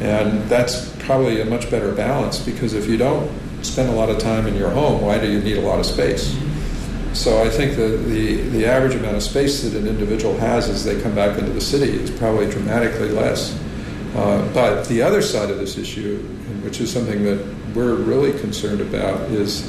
and 0.00 0.42
that's 0.48 0.90
probably 1.00 1.40
a 1.40 1.44
much 1.44 1.70
better 1.70 1.92
balance 1.92 2.38
because 2.38 2.74
if 2.74 2.86
you 2.86 2.96
don't 2.96 3.30
spend 3.62 3.88
a 3.88 3.92
lot 3.92 4.08
of 4.08 4.18
time 4.18 4.46
in 4.46 4.54
your 4.54 4.70
home, 4.70 5.02
why 5.02 5.18
do 5.18 5.30
you 5.30 5.40
need 5.40 5.56
a 5.56 5.60
lot 5.60 5.80
of 5.80 5.86
space? 5.86 6.36
So 7.12 7.42
I 7.42 7.48
think 7.48 7.76
that 7.76 8.04
the, 8.06 8.36
the 8.50 8.66
average 8.66 8.94
amount 8.94 9.16
of 9.16 9.22
space 9.22 9.62
that 9.62 9.74
an 9.74 9.88
individual 9.88 10.36
has 10.38 10.68
as 10.68 10.84
they 10.84 11.00
come 11.02 11.14
back 11.14 11.38
into 11.38 11.50
the 11.50 11.60
city 11.60 11.90
is 11.90 12.10
probably 12.12 12.48
dramatically 12.48 13.08
less. 13.08 13.58
Uh, 14.14 14.48
but 14.54 14.84
the 14.84 15.02
other 15.02 15.20
side 15.20 15.50
of 15.50 15.58
this 15.58 15.76
issue, 15.78 16.18
which 16.62 16.80
is 16.80 16.92
something 16.92 17.24
that 17.24 17.44
we're 17.74 17.96
really 17.96 18.38
concerned 18.38 18.80
about, 18.80 19.20
is 19.30 19.68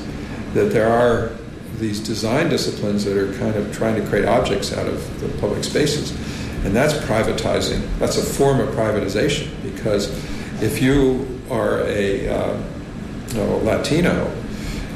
that 0.54 0.72
there 0.72 0.89
are 0.89 1.32
these 1.80 2.00
design 2.00 2.50
disciplines 2.50 3.06
that 3.06 3.18
are 3.18 3.34
kind 3.39 3.56
of 3.56 3.74
trying 3.74 3.96
to 3.96 4.08
create 4.08 4.26
objects 4.26 4.74
out 4.74 4.88
of 4.88 5.20
the 5.22 5.30
public 5.39 5.63
spaces. 5.63 6.12
And 6.65 6.76
that's 6.76 6.93
privatizing. 6.93 7.88
That's 8.00 8.17
a 8.17 8.24
form 8.24 8.60
of 8.60 8.69
privatization 8.76 9.50
because 9.63 10.10
if 10.62 10.82
you 10.82 11.41
are 11.50 11.82
a 11.82 12.28
uh, 12.28 12.58
Latino 13.36 14.28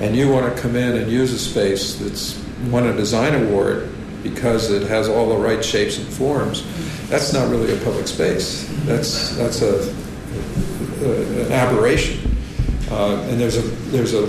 and 0.02 0.16
you 0.16 0.30
want 0.30 0.54
to 0.54 0.62
come 0.62 0.76
in 0.76 0.98
and 0.98 1.12
use 1.12 1.32
a 1.32 1.40
space 1.40 1.96
that's 1.96 2.44
won 2.70 2.88
a 2.88 2.96
design 2.96 3.46
award 3.46 3.90
because 4.24 4.72
it 4.72 4.88
has 4.88 5.08
all 5.08 5.30
the 5.30 5.38
right 5.38 5.64
shapes 5.64 5.98
and 5.98 6.08
forms, 6.08 6.64
that's 7.10 7.34
not 7.34 7.50
really 7.50 7.74
a 7.74 7.84
public 7.84 8.08
space. 8.08 8.68
That's 8.86 9.36
that's 9.36 9.62
a, 9.62 9.94
a 11.02 11.46
an 11.46 11.52
aberration. 11.52 12.20
Uh, 12.92 13.16
and 13.30 13.40
there's 13.40 13.58
a 13.58 13.62
there's 13.92 14.14
a, 14.14 14.24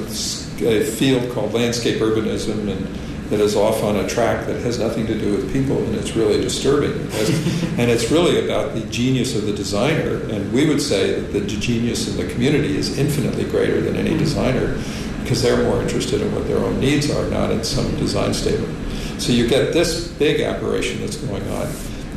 a, 0.66 0.84
field 0.84 1.32
called 1.32 1.52
landscape 1.52 2.00
urbanism, 2.00 2.70
and 2.70 2.86
that 3.30 3.40
is 3.40 3.56
off 3.56 3.82
on 3.82 3.96
a 3.96 4.06
track 4.06 4.46
that 4.46 4.60
has 4.62 4.78
nothing 4.78 5.06
to 5.06 5.18
do 5.18 5.32
with 5.32 5.52
people, 5.52 5.82
and 5.84 5.94
it's 5.94 6.14
really 6.14 6.40
disturbing. 6.40 6.92
and 7.78 7.90
it's 7.90 8.10
really 8.10 8.44
about 8.44 8.74
the 8.74 8.80
genius 8.86 9.34
of 9.34 9.46
the 9.46 9.52
designer, 9.52 10.22
and 10.30 10.52
we 10.52 10.68
would 10.68 10.80
say 10.80 11.18
that 11.20 11.32
the 11.32 11.40
genius 11.46 12.08
in 12.08 12.16
the 12.16 12.30
community 12.32 12.76
is 12.76 12.98
infinitely 12.98 13.44
greater 13.44 13.80
than 13.80 13.96
any 13.96 14.16
designer 14.16 14.78
because 15.22 15.42
they're 15.42 15.64
more 15.64 15.80
interested 15.82 16.20
in 16.20 16.34
what 16.34 16.46
their 16.46 16.58
own 16.58 16.78
needs 16.78 17.10
are, 17.10 17.26
not 17.30 17.50
in 17.50 17.64
some 17.64 17.90
design 17.96 18.34
statement. 18.34 18.70
So 19.18 19.32
you 19.32 19.48
get 19.48 19.72
this 19.72 20.08
big 20.08 20.40
aberration 20.40 21.00
that's 21.00 21.16
going 21.16 21.48
on, 21.50 21.66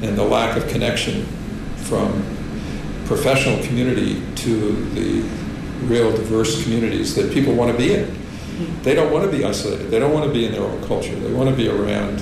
and 0.02 0.18
the 0.18 0.26
lack 0.26 0.58
of 0.58 0.68
connection 0.68 1.26
from 1.78 2.22
professional 3.06 3.64
community 3.66 4.22
to 4.36 4.86
the 4.92 5.22
real 5.86 6.12
diverse 6.12 6.62
communities 6.64 7.16
that 7.16 7.32
people 7.32 7.54
want 7.54 7.72
to 7.72 7.78
be 7.78 7.94
in. 7.94 8.27
They 8.84 8.96
don't 8.96 9.12
want 9.12 9.30
to 9.30 9.36
be 9.36 9.44
isolated. 9.44 9.90
They 9.92 10.00
don't 10.00 10.14
want 10.14 10.26
to 10.26 10.32
be 10.32 10.46
in 10.46 10.52
their 10.52 10.64
own 10.64 10.84
culture. 10.88 11.16
They 11.16 11.32
want 11.32 11.50
to 11.50 11.56
be 11.56 11.70
around 11.70 12.22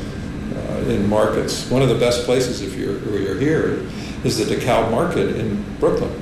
uh, 0.53 0.89
in 0.89 1.07
markets. 1.09 1.69
One 1.69 1.81
of 1.81 1.89
the 1.89 1.95
best 1.95 2.25
places 2.25 2.61
if 2.61 2.75
you're, 2.75 2.99
you're 3.19 3.39
here 3.39 3.85
is 4.23 4.37
the 4.37 4.55
DeKalb 4.55 4.91
Market 4.91 5.35
in 5.35 5.63
Brooklyn. 5.79 6.21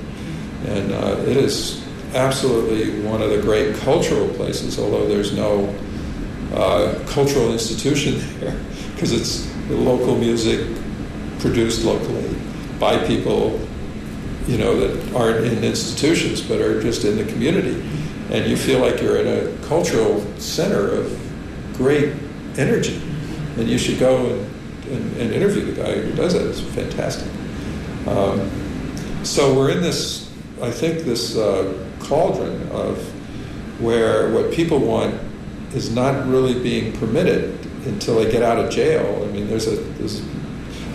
And 0.68 0.92
uh, 0.92 1.18
it 1.28 1.38
is 1.38 1.84
absolutely 2.14 3.02
one 3.02 3.22
of 3.22 3.32
the 3.32 3.42
great 3.42 3.76
cultural 3.78 4.30
places, 4.30 4.78
although 4.80 5.08
there's 5.08 5.34
no 5.34 5.76
uh, 6.54 7.04
cultural 7.08 7.52
institution 7.52 8.16
there 8.40 8.60
because 8.94 9.12
it's 9.12 9.52
local 9.70 10.16
music 10.18 10.68
produced 11.40 11.84
locally 11.84 12.36
by 12.80 12.98
people 13.08 13.60
you 14.48 14.58
know 14.58 14.78
that 14.80 15.16
aren't 15.16 15.46
in 15.46 15.64
institutions 15.64 16.42
but 16.42 16.62
are 16.62 16.82
just 16.82 17.06
in 17.06 17.18
the 17.18 17.26
community 17.26 17.82
and 18.34 18.50
you 18.50 18.58
feel 18.58 18.80
like 18.80 19.02
you're 19.02 19.18
in 19.18 19.28
a 19.28 19.68
cultural 19.68 20.22
center 20.40 20.90
of 20.90 21.74
great 21.74 22.14
energy 22.58 23.02
and 23.58 23.70
you 23.70 23.78
should 23.78 24.00
go 24.00 24.26
and, 24.26 24.92
and, 24.92 25.18
and 25.18 25.34
interview 25.34 25.64
the 25.72 25.82
guy 25.82 25.94
who 25.94 26.14
does 26.16 26.34
it 26.34 26.46
it's 26.46 26.60
fantastic 26.60 27.32
um, 28.08 28.50
so 29.24 29.56
we're 29.56 29.72
in 29.72 29.82
this 29.82 30.32
i 30.62 30.70
think 30.70 31.00
this 31.00 31.38
uh, 31.38 31.74
cauldron 32.00 32.68
of 32.72 32.98
where 33.80 34.32
what 34.32 34.52
people 34.52 34.80
want 34.80 35.20
is 35.74 35.94
not 35.94 36.28
really 36.28 36.62
being 36.62 36.94
permitted 36.94 37.60
until 37.86 38.16
they 38.16 38.32
get 38.32 38.44
out 38.44 38.58
of 38.58 38.70
jail. 38.70 39.24
I 39.24 39.32
mean, 39.32 39.48
there's 39.48 39.68
a 39.68 39.76
there's, 39.76 40.22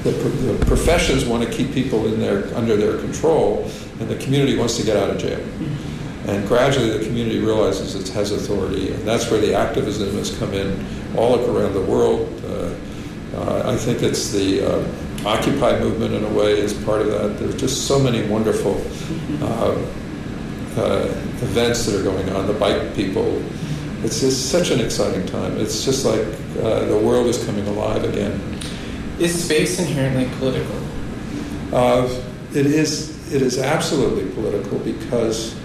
the, 0.04 0.10
the, 0.12 0.64
professions 0.66 1.24
want 1.24 1.42
to 1.42 1.50
keep 1.50 1.72
people 1.72 2.06
in 2.06 2.20
their 2.20 2.54
under 2.56 2.76
their 2.76 2.98
control, 2.98 3.70
and 4.00 4.08
the 4.08 4.16
community 4.16 4.56
wants 4.56 4.76
to 4.76 4.84
get 4.84 4.96
out 4.96 5.10
of 5.10 5.18
jail. 5.18 5.44
And 6.28 6.46
gradually, 6.46 6.90
the 6.90 7.04
community 7.06 7.38
realizes 7.38 7.94
it 7.94 8.12
has 8.12 8.32
authority, 8.32 8.92
and 8.92 9.08
that's 9.08 9.30
where 9.30 9.40
the 9.40 9.54
activism 9.54 10.12
has 10.16 10.36
come 10.38 10.52
in 10.52 10.84
all 11.16 11.34
around 11.38 11.72
the 11.72 11.80
world. 11.80 12.28
Uh, 12.44 12.74
uh, 13.34 13.72
I 13.72 13.76
think 13.76 14.02
it's 14.02 14.30
the 14.30 14.62
uh, 14.62 14.88
Occupy 15.24 15.80
movement 15.80 16.12
in 16.14 16.24
a 16.24 16.28
way 16.28 16.52
is 16.52 16.74
part 16.84 17.00
of 17.00 17.08
that. 17.08 17.38
There's 17.38 17.56
just 17.56 17.88
so 17.88 17.98
many 17.98 18.26
wonderful 18.28 18.80
uh, 19.42 19.72
uh, 20.76 21.06
events 21.40 21.86
that 21.86 21.98
are 21.98 22.04
going 22.04 22.28
on. 22.30 22.46
The 22.46 22.52
bike 22.52 22.94
people. 22.94 23.42
It's 24.04 24.20
just 24.20 24.50
such 24.50 24.70
an 24.70 24.80
exciting 24.80 25.26
time. 25.26 25.58
It's 25.58 25.84
just 25.84 26.04
like 26.04 26.20
uh, 26.62 26.84
the 26.84 26.98
world 26.98 27.26
is 27.26 27.42
coming 27.46 27.66
alive 27.66 28.04
again. 28.04 28.38
Is 29.18 29.44
space 29.44 29.80
inherently 29.80 30.28
political? 30.38 30.76
Uh, 31.72 32.06
it 32.54 32.66
is. 32.66 33.16
It 33.32 33.42
is 33.42 33.58
absolutely 33.58 34.30
political 34.34 34.78
because 34.78 35.58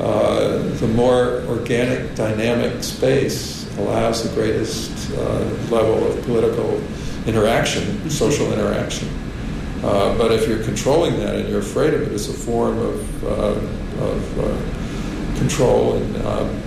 uh, 0.00 0.58
the 0.80 0.88
more 0.88 1.42
organic, 1.48 2.14
dynamic 2.14 2.82
space 2.82 3.64
allows 3.78 4.28
the 4.28 4.34
greatest 4.34 5.10
uh, 5.12 5.40
level 5.70 6.10
of 6.10 6.24
political 6.24 6.82
interaction, 7.26 8.08
social 8.10 8.52
interaction. 8.52 9.08
Uh, 9.82 10.16
but 10.16 10.32
if 10.32 10.48
you're 10.48 10.62
controlling 10.64 11.16
that 11.18 11.36
and 11.36 11.48
you're 11.48 11.60
afraid 11.60 11.92
of 11.94 12.02
it, 12.02 12.12
it's 12.12 12.28
a 12.28 12.32
form 12.32 12.78
of, 12.78 13.24
uh, 13.24 14.04
of 14.04 14.40
uh, 14.40 15.38
control 15.38 15.96
and, 15.96 16.16
um, 16.26 16.62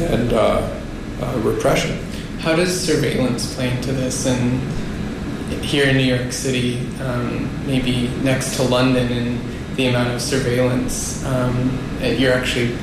and 0.00 0.32
uh, 0.32 0.80
uh, 1.20 1.40
repression. 1.44 1.98
How 2.38 2.56
does 2.56 2.78
surveillance 2.78 3.54
play 3.54 3.70
into 3.70 3.92
this? 3.92 4.26
And 4.26 4.60
here 5.62 5.86
in 5.86 5.96
New 5.96 6.04
York 6.04 6.32
City, 6.32 6.86
um, 7.00 7.66
maybe 7.66 8.08
next 8.22 8.56
to 8.56 8.62
London, 8.62 9.12
and 9.12 9.53
the 9.76 9.88
amount 9.88 10.10
of 10.14 10.22
surveillance, 10.22 11.24
um, 11.24 11.78
you're 12.00 12.32
actually, 12.32 12.76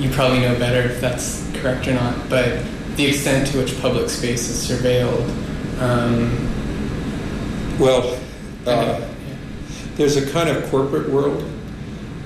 you 0.00 0.10
probably 0.10 0.40
know 0.40 0.58
better 0.58 0.88
if 0.88 1.00
that's 1.00 1.48
correct 1.54 1.86
or 1.86 1.94
not, 1.94 2.28
but 2.28 2.62
the 2.96 3.06
extent 3.06 3.46
to 3.48 3.58
which 3.58 3.80
public 3.80 4.10
space 4.10 4.48
is 4.48 4.68
surveilled. 4.68 5.28
Um, 5.80 6.48
well, 7.78 8.18
uh, 8.66 9.00
there's 9.94 10.16
a 10.16 10.30
kind 10.30 10.48
of 10.48 10.68
corporate 10.70 11.08
world, 11.08 11.42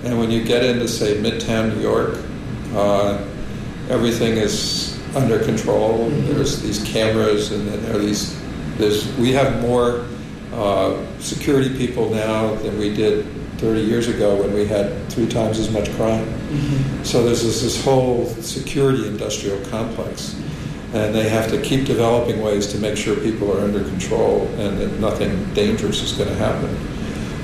and 0.04 0.18
when 0.18 0.30
you 0.30 0.42
get 0.42 0.64
into, 0.64 0.88
say, 0.88 1.18
Midtown 1.20 1.74
New 1.74 1.82
York, 1.82 2.18
uh, 2.74 3.22
everything 3.90 4.38
is 4.38 4.98
under 5.14 5.38
control. 5.44 6.08
Mm-hmm. 6.08 6.34
There's 6.34 6.62
these 6.62 6.82
cameras, 6.84 7.52
and 7.52 7.68
then 7.68 7.82
there 7.82 7.96
are 7.96 7.98
these. 7.98 8.40
There's 8.78 9.14
we 9.18 9.32
have 9.32 9.60
more 9.60 10.06
uh, 10.54 10.96
security 11.18 11.76
people 11.76 12.10
now 12.10 12.54
than 12.56 12.78
we 12.78 12.94
did 12.94 13.26
30 13.62 13.80
years 13.80 14.08
ago 14.08 14.34
when 14.34 14.52
we 14.52 14.66
had 14.66 15.08
three 15.08 15.28
times 15.28 15.60
as 15.60 15.70
much 15.70 15.88
crime. 15.92 16.26
Mm-hmm. 16.26 17.04
So 17.04 17.22
there's 17.22 17.44
this, 17.44 17.62
this 17.62 17.82
whole 17.84 18.26
security 18.26 19.06
industrial 19.06 19.64
complex 19.66 20.34
and 20.92 21.14
they 21.14 21.28
have 21.28 21.48
to 21.50 21.62
keep 21.62 21.86
developing 21.86 22.42
ways 22.42 22.66
to 22.72 22.78
make 22.78 22.96
sure 22.96 23.14
people 23.16 23.56
are 23.56 23.60
under 23.60 23.82
control 23.84 24.46
and 24.58 24.78
that 24.78 24.98
nothing 24.98 25.54
dangerous 25.54 26.02
is 26.02 26.12
going 26.12 26.28
to 26.28 26.34
happen. 26.34 26.76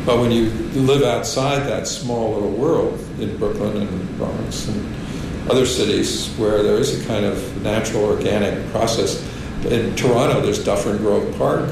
But 0.04 0.18
when 0.18 0.32
you 0.32 0.50
live 0.74 1.02
outside 1.02 1.60
that 1.68 1.86
small 1.86 2.34
little 2.34 2.50
world 2.50 2.98
in 3.20 3.36
Brooklyn 3.38 3.76
and 3.76 4.18
Bronx 4.18 4.66
and 4.66 4.94
other 5.48 5.66
cities 5.66 6.28
where 6.36 6.64
there 6.64 6.78
is 6.78 7.00
a 7.00 7.06
kind 7.06 7.24
of 7.24 7.62
natural 7.62 8.04
organic 8.04 8.68
process, 8.70 9.24
in 9.66 9.94
Toronto 9.94 10.40
there's 10.40 10.62
Dufferin 10.62 10.98
Grove 10.98 11.36
Park, 11.38 11.70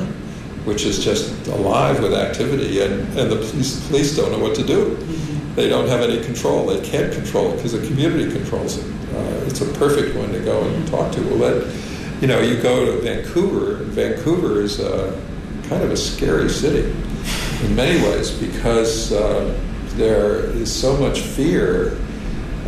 which 0.67 0.85
is 0.85 1.03
just 1.03 1.47
alive 1.47 2.03
with 2.03 2.13
activity, 2.13 2.83
and, 2.83 3.01
and 3.19 3.31
the 3.31 3.37
police, 3.37 3.87
police 3.89 4.15
don't 4.15 4.31
know 4.31 4.39
what 4.39 4.55
to 4.57 4.65
do. 4.65 4.97
They 5.55 5.69
don't 5.71 5.89
have 5.89 6.03
any 6.03 6.23
control. 6.23 6.67
They 6.67 6.87
can't 6.87 7.13
control 7.13 7.53
it 7.53 7.57
because 7.57 7.73
the 7.73 7.87
community 7.87 8.31
controls 8.31 8.77
it 8.77 8.97
uh, 9.17 9.45
it's 9.47 9.61
a 9.63 9.73
perfect 9.75 10.17
one 10.17 10.31
to 10.33 10.41
go 10.41 10.63
and 10.63 10.87
talk 10.89 11.11
to. 11.13 11.23
Well, 11.23 11.37
let, 11.37 11.75
you 12.21 12.29
know, 12.29 12.41
you 12.41 12.61
go 12.61 12.85
to 12.85 13.01
Vancouver. 13.01 13.77
Vancouver 13.85 14.61
is 14.61 14.81
a, 14.81 15.19
kind 15.69 15.83
of 15.83 15.91
a 15.91 15.97
scary 15.97 16.49
city 16.49 16.91
in 17.65 17.75
many 17.75 18.01
ways 18.03 18.31
because 18.31 19.13
uh, 19.13 19.59
there 19.95 20.41
is 20.51 20.73
so 20.73 20.97
much 20.99 21.21
fear 21.21 21.93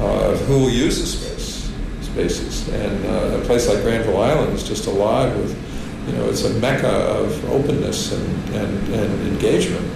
of 0.01 0.41
who 0.47 0.61
will 0.61 0.71
use 0.71 1.01
the 1.01 1.07
space, 1.07 1.71
spaces. 2.01 2.69
And 2.69 3.07
uh, 3.07 3.41
a 3.41 3.45
place 3.45 3.69
like 3.69 3.83
Granville 3.83 4.21
Island 4.21 4.55
is 4.55 4.67
just 4.67 4.87
alive 4.87 5.37
with, 5.37 5.68
you 6.09 6.17
know, 6.17 6.29
it's 6.29 6.45
a 6.45 6.55
mecca 6.61 6.89
of 6.89 7.45
openness 7.51 8.13
and, 8.13 8.55
and, 8.55 8.95
and 8.95 9.29
engagement 9.29 9.87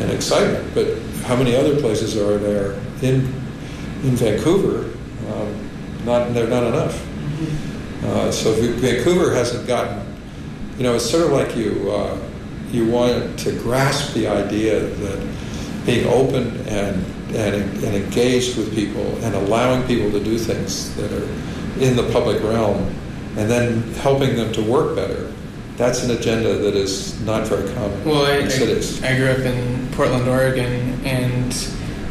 and 0.00 0.10
excitement. 0.10 0.74
But 0.74 0.98
how 1.24 1.36
many 1.36 1.56
other 1.56 1.80
places 1.80 2.16
are 2.16 2.38
there 2.38 2.72
in 3.02 3.32
in 4.04 4.16
Vancouver 4.16 4.94
um, 5.32 5.70
not 6.04 6.34
they're 6.34 6.48
not 6.48 6.64
enough. 6.64 6.94
Mm-hmm. 6.94 8.06
Uh, 8.06 8.30
so 8.30 8.52
Vancouver 8.52 9.34
hasn't 9.34 9.66
gotten, 9.66 10.04
you 10.76 10.82
know, 10.82 10.94
it's 10.94 11.08
sort 11.08 11.24
of 11.24 11.32
like 11.32 11.56
you 11.56 11.90
uh, 11.90 12.18
you 12.70 12.86
want 12.86 13.38
to 13.40 13.52
grasp 13.60 14.14
the 14.14 14.26
idea 14.26 14.80
that 14.80 15.36
being 15.86 16.06
open 16.08 16.56
and, 16.68 17.04
and 17.34 17.84
and 17.84 17.94
engaged 17.96 18.56
with 18.56 18.74
people 18.74 19.06
and 19.24 19.34
allowing 19.34 19.86
people 19.86 20.10
to 20.10 20.22
do 20.22 20.38
things 20.38 20.94
that 20.96 21.10
are 21.12 21.28
in 21.80 21.96
the 21.96 22.08
public 22.12 22.42
realm 22.42 22.94
and 23.36 23.50
then 23.50 23.82
helping 23.94 24.36
them 24.36 24.52
to 24.52 24.62
work 24.62 24.94
better. 24.94 25.32
That's 25.76 26.04
an 26.04 26.12
agenda 26.12 26.54
that 26.56 26.74
is 26.76 27.20
not 27.22 27.46
very 27.48 27.68
common 27.74 28.04
well, 28.04 28.26
I, 28.26 28.36
in 28.36 28.50
cities. 28.50 29.02
I, 29.02 29.12
I 29.12 29.16
grew 29.16 29.28
up 29.30 29.38
in 29.38 29.88
Portland, 29.92 30.28
Oregon, 30.28 31.00
and 31.04 31.52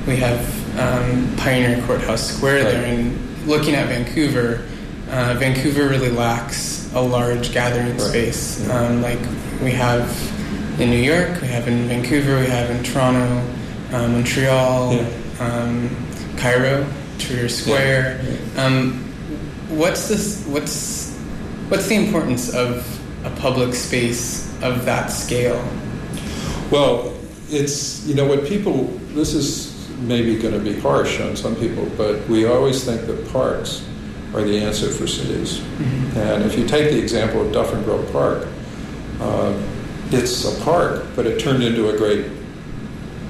we 0.05 0.17
have 0.17 0.41
um, 0.77 1.33
Pioneer 1.37 1.81
Courthouse 1.87 2.35
Square 2.35 2.65
Right. 2.65 2.71
there. 2.73 2.85
And 2.85 3.47
looking 3.47 3.73
at 3.75 3.87
Vancouver, 3.87 4.65
uh, 5.09 5.35
Vancouver 5.39 5.87
really 5.87 6.09
lacks 6.09 6.91
a 6.93 6.99
large 7.01 7.53
gathering 7.53 7.91
Right. 7.97 8.01
space. 8.01 8.65
Yeah. 8.67 8.79
Um, 8.79 9.01
like 9.01 9.19
we 9.61 9.71
have 9.71 10.09
in 10.79 10.89
New 10.89 10.97
York, 10.97 11.41
we 11.41 11.47
have 11.47 11.67
in 11.69 11.87
Vancouver, 11.87 12.39
we 12.39 12.47
have 12.47 12.69
in 12.69 12.83
Toronto, 12.83 13.41
um, 13.93 14.13
Montreal, 14.13 14.93
Yeah. 14.95 15.05
um, 15.39 15.89
Cairo, 16.35 16.85
Tahrir 17.17 17.49
Square. 17.49 18.19
Yeah. 18.57 18.65
Um, 18.65 19.05
what's 19.69 20.09
this? 20.09 20.43
What's 20.47 21.13
what's 21.69 21.87
the 21.87 21.95
importance 21.95 22.49
of 22.53 22.85
a 23.23 23.29
public 23.39 23.73
space 23.73 24.51
of 24.61 24.85
that 24.85 25.07
scale? 25.07 25.63
Well, 26.71 27.13
it's, 27.49 28.05
you 28.05 28.15
know, 28.15 28.25
what 28.25 28.45
people, 28.45 28.85
this 29.13 29.33
is 29.33 29.89
maybe 29.99 30.37
going 30.37 30.53
to 30.53 30.59
be 30.59 30.79
harsh 30.79 31.19
on 31.21 31.35
some 31.35 31.55
people, 31.55 31.89
but 31.97 32.27
we 32.27 32.45
always 32.45 32.83
think 32.83 33.05
that 33.07 33.31
parks 33.31 33.85
are 34.33 34.41
the 34.41 34.57
answer 34.59 34.89
for 34.89 35.07
cities. 35.07 35.61
And 36.17 36.43
if 36.43 36.57
you 36.57 36.67
take 36.67 36.91
the 36.91 36.99
example 36.99 37.45
of 37.45 37.51
Dufferin 37.51 37.83
Grove 37.83 38.11
Park, 38.11 38.47
uh, 39.19 39.53
it's 40.09 40.45
a 40.45 40.63
park, 40.63 41.05
but 41.15 41.25
it 41.25 41.39
turned 41.39 41.63
into 41.63 41.89
a 41.89 41.97
great 41.97 42.31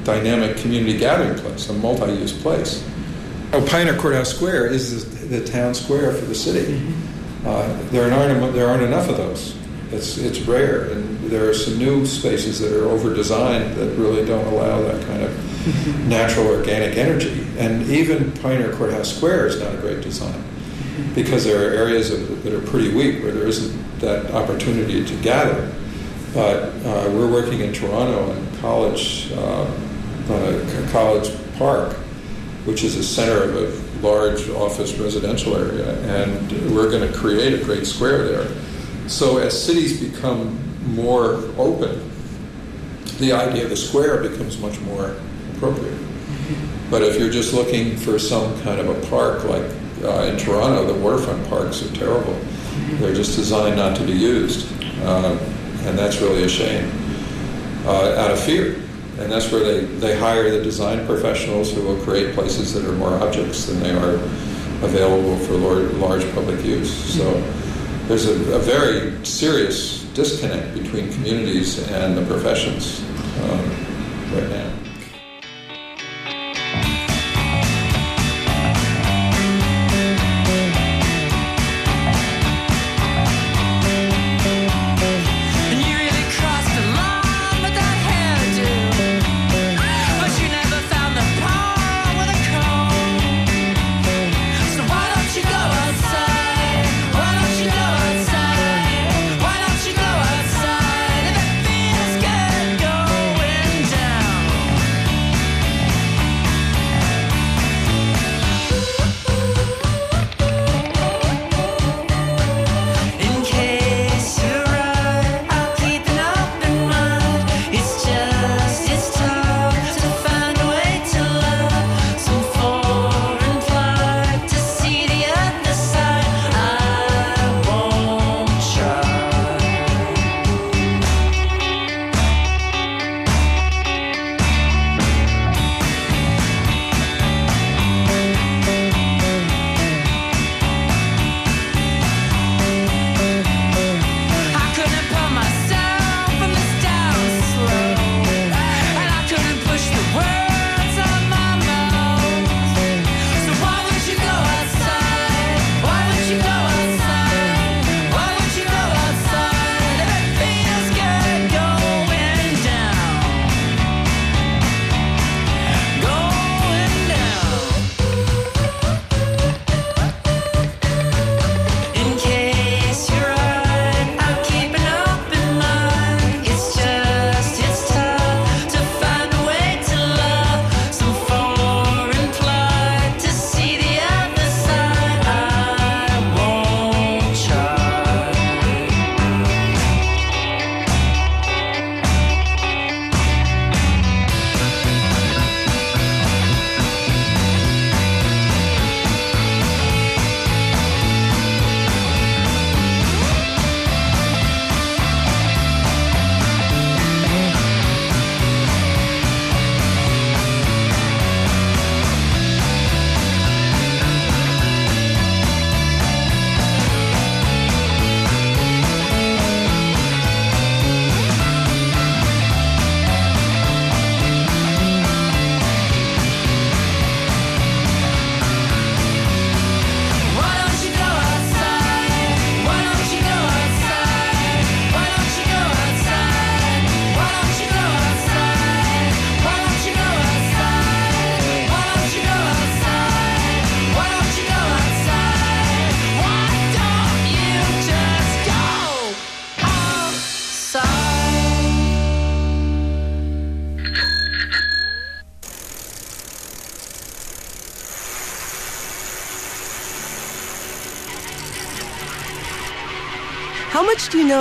dynamic 0.03 0.57
community 0.57 0.97
gathering 0.97 1.37
place, 1.37 1.69
a 1.69 1.73
multi-use 1.73 2.33
place. 2.41 2.87
Oh, 3.53 3.65
Pioneer 3.69 3.95
Courthouse 3.95 4.33
Square 4.33 4.67
is 4.67 5.19
the, 5.19 5.37
the 5.39 5.45
town 5.45 5.73
square 5.73 6.11
for 6.13 6.25
the 6.25 6.35
city. 6.35 6.81
Uh, 7.45 7.77
there 7.91 8.11
aren't 8.11 8.53
there 8.53 8.67
aren't 8.67 8.83
enough 8.83 9.09
of 9.09 9.17
those. 9.17 9.55
It's 9.93 10.17
it's 10.17 10.39
rare, 10.41 10.89
and 10.91 11.19
there 11.29 11.49
are 11.49 11.53
some 11.53 11.77
new 11.77 12.05
spaces 12.05 12.59
that 12.59 12.73
are 12.75 12.85
over 12.85 13.13
designed 13.13 13.75
that 13.75 13.95
really 13.95 14.25
don't 14.25 14.45
allow 14.47 14.81
that 14.81 15.05
kind 15.05 15.21
of 15.21 16.07
natural 16.07 16.47
organic 16.47 16.97
energy. 16.97 17.45
And 17.57 17.83
even 17.89 18.31
Pioneer 18.33 18.73
Courthouse 18.73 19.15
Square 19.15 19.47
is 19.47 19.59
not 19.59 19.73
a 19.73 19.77
great 19.77 20.01
design 20.01 20.43
because 21.15 21.43
there 21.43 21.69
are 21.69 21.73
areas 21.73 22.11
of, 22.11 22.43
that 22.43 22.53
are 22.53 22.61
pretty 22.61 22.93
weak 22.93 23.23
where 23.23 23.31
there 23.31 23.47
isn't 23.47 23.99
that 23.99 24.31
opportunity 24.31 25.05
to 25.05 25.15
gather. 25.21 25.71
But 26.33 26.73
uh, 26.85 27.09
we're 27.13 27.31
working 27.31 27.59
in 27.59 27.73
Toronto 27.73 28.31
in 28.31 28.57
College 28.57 29.31
uh, 29.33 29.69
uh, 30.29 30.89
College 30.91 31.31
Park, 31.57 31.93
which 32.65 32.83
is 32.83 32.95
a 32.95 33.03
center 33.03 33.43
of 33.43 33.55
a 33.55 33.83
large 34.05 34.49
office 34.49 34.93
residential 34.95 35.55
area, 35.55 35.93
and 36.25 36.51
we're 36.75 36.89
going 36.89 37.09
to 37.09 37.17
create 37.17 37.53
a 37.53 37.63
great 37.63 37.85
square 37.85 38.27
there. 38.27 38.47
So 39.07 39.37
as 39.37 39.61
cities 39.61 39.99
become 39.99 40.57
more 40.95 41.35
open, 41.57 42.09
the 43.19 43.31
idea 43.31 43.63
of 43.63 43.69
the 43.69 43.77
square 43.77 44.21
becomes 44.21 44.57
much 44.59 44.79
more 44.81 45.15
appropriate. 45.55 45.97
But 46.89 47.01
if 47.01 47.19
you're 47.19 47.29
just 47.29 47.53
looking 47.53 47.97
for 47.97 48.19
some 48.19 48.59
kind 48.61 48.79
of 48.79 48.89
a 48.89 49.07
park, 49.07 49.43
like 49.45 49.63
uh, 50.03 50.29
in 50.31 50.37
Toronto, 50.37 50.85
the 50.85 50.99
waterfront 50.99 51.47
parks 51.49 51.81
are 51.81 51.93
terrible. 51.95 52.37
They're 52.99 53.13
just 53.13 53.35
designed 53.35 53.77
not 53.77 53.95
to 53.97 54.03
be 54.05 54.13
used, 54.13 54.71
uh, 55.01 55.37
and 55.85 55.97
that's 55.97 56.21
really 56.21 56.43
a 56.43 56.49
shame. 56.49 56.91
Uh, 57.85 58.15
out 58.17 58.31
of 58.31 58.39
fear, 58.39 58.75
and 59.19 59.31
that's 59.31 59.51
where 59.51 59.63
they, 59.63 59.85
they 59.97 60.17
hire 60.17 60.49
the 60.49 60.63
design 60.63 61.05
professionals 61.05 61.73
who 61.73 61.81
will 61.81 61.97
create 62.03 62.33
places 62.33 62.73
that 62.73 62.85
are 62.85 62.93
more 62.93 63.13
objects 63.19 63.65
than 63.65 63.81
they 63.81 63.91
are 63.91 64.15
available 64.83 65.37
for 65.39 65.53
large, 65.53 66.29
public 66.33 66.63
use. 66.63 66.93
So 67.13 67.31
there's 68.07 68.27
a, 68.27 68.55
a 68.55 68.59
very 68.59 69.25
serious 69.25 70.03
disconnect 70.13 70.73
between 70.75 71.11
communities 71.13 71.89
and 71.91 72.17
the 72.17 72.25
professions 72.25 73.01
um, 73.41 73.69
right 74.33 74.49
now. 74.49 74.82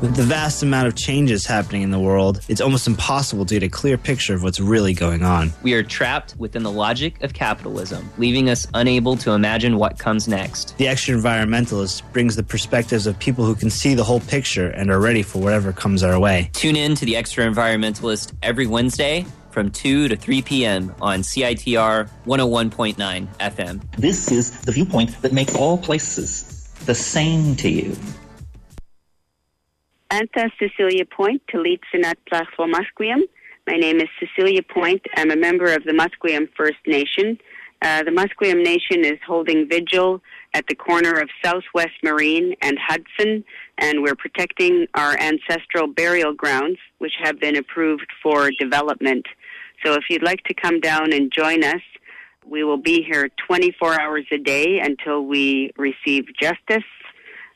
With 0.00 0.14
the 0.14 0.22
vast 0.22 0.62
amount 0.62 0.86
of 0.86 0.94
changes 0.94 1.44
happening 1.44 1.82
in 1.82 1.90
the 1.90 1.98
world, 1.98 2.40
it's 2.48 2.60
almost 2.60 2.86
impossible 2.86 3.44
to 3.46 3.54
get 3.54 3.64
a 3.64 3.68
clear 3.68 3.98
picture 3.98 4.32
of 4.32 4.44
what's 4.44 4.60
really 4.60 4.94
going 4.94 5.24
on. 5.24 5.52
We 5.64 5.74
are 5.74 5.82
trapped 5.82 6.36
within 6.38 6.62
the 6.62 6.70
logic 6.70 7.20
of 7.24 7.34
capitalism, 7.34 8.08
leaving 8.16 8.48
us 8.48 8.64
unable 8.74 9.16
to 9.16 9.32
imagine 9.32 9.76
what 9.76 9.98
comes 9.98 10.28
next. 10.28 10.78
The 10.78 10.86
Extra 10.86 11.16
Environmentalist 11.16 12.02
brings 12.12 12.36
the 12.36 12.44
perspectives 12.44 13.08
of 13.08 13.18
people 13.18 13.44
who 13.44 13.56
can 13.56 13.70
see 13.70 13.94
the 13.94 14.04
whole 14.04 14.20
picture 14.20 14.68
and 14.68 14.88
are 14.88 15.00
ready 15.00 15.24
for 15.24 15.40
whatever 15.40 15.72
comes 15.72 16.04
our 16.04 16.20
way. 16.20 16.50
Tune 16.52 16.76
in 16.76 16.94
to 16.94 17.04
the 17.04 17.16
Extra 17.16 17.44
Environmentalist 17.44 18.32
every 18.40 18.68
Wednesday 18.68 19.26
from 19.50 19.68
2 19.68 20.06
to 20.06 20.16
3 20.16 20.42
p.m. 20.42 20.94
on 21.00 21.22
CITR 21.22 22.08
101.9 22.24 23.26
FM. 23.38 23.96
This 23.96 24.30
is 24.30 24.60
the 24.60 24.70
viewpoint 24.70 25.20
that 25.22 25.32
makes 25.32 25.56
all 25.56 25.76
places 25.76 26.70
the 26.86 26.94
same 26.94 27.56
to 27.56 27.68
you. 27.68 27.96
Anta 30.10 30.50
Cecilia 30.58 31.04
Point, 31.04 31.42
Talitzinat 31.52 32.14
Tlachlo 32.32 32.66
Musqueam. 32.66 33.20
My 33.66 33.74
name 33.74 34.00
is 34.00 34.08
Cecilia 34.18 34.62
Point. 34.62 35.02
I'm 35.16 35.30
a 35.30 35.36
member 35.36 35.70
of 35.74 35.84
the 35.84 35.92
Musqueam 35.92 36.48
First 36.56 36.78
Nation. 36.86 37.36
Uh, 37.82 38.04
the 38.04 38.10
Musqueam 38.10 38.64
Nation 38.64 39.04
is 39.04 39.18
holding 39.26 39.68
vigil 39.68 40.22
at 40.54 40.64
the 40.66 40.74
corner 40.74 41.20
of 41.20 41.28
Southwest 41.44 41.92
Marine 42.02 42.54
and 42.62 42.78
Hudson, 42.78 43.44
and 43.76 44.02
we're 44.02 44.14
protecting 44.14 44.86
our 44.94 45.14
ancestral 45.20 45.86
burial 45.86 46.32
grounds, 46.32 46.78
which 46.96 47.12
have 47.22 47.38
been 47.38 47.56
approved 47.56 48.10
for 48.22 48.50
development. 48.58 49.26
So 49.84 49.92
if 49.92 50.04
you'd 50.08 50.22
like 50.22 50.42
to 50.44 50.54
come 50.54 50.80
down 50.80 51.12
and 51.12 51.30
join 51.30 51.64
us, 51.64 51.82
we 52.46 52.64
will 52.64 52.80
be 52.80 53.02
here 53.02 53.28
24 53.46 54.00
hours 54.00 54.24
a 54.32 54.38
day 54.38 54.80
until 54.82 55.26
we 55.26 55.70
receive 55.76 56.24
justice. 56.40 56.88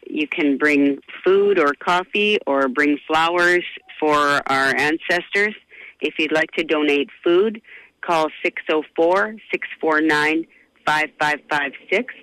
You 0.07 0.27
can 0.29 0.59
bring 0.59 0.99
food 1.25 1.59
or 1.59 1.75
coffee 1.75 2.39
or 2.47 2.69
bring 2.69 2.99
flowers 3.07 3.65
for 3.99 4.17
our 4.17 4.75
ancestors. 4.77 5.55
If 6.01 6.15
you'd 6.19 6.33
like 6.33 6.51
to 6.53 6.65
donate 6.65 7.09
food, 7.23 7.63
call 8.01 8.29
604 8.45 9.37
649 9.51 10.47
5556. 10.85 12.15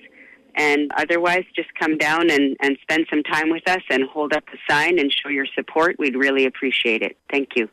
And 0.56 0.92
otherwise, 0.98 1.46
just 1.56 1.70
come 1.80 1.98
down 1.98 2.30
and, 2.30 2.58
and 2.60 2.78
spend 2.82 3.06
some 3.10 3.24
time 3.24 3.50
with 3.50 3.68
us 3.68 3.82
and 3.90 4.04
hold 4.04 4.34
up 4.34 4.44
the 4.52 4.58
sign 4.70 5.00
and 5.00 5.12
show 5.12 5.30
your 5.30 5.46
support. 5.56 5.96
We'd 5.98 6.16
really 6.16 6.46
appreciate 6.46 7.02
it. 7.02 7.18
Thank 7.32 7.50
you. 7.56 7.70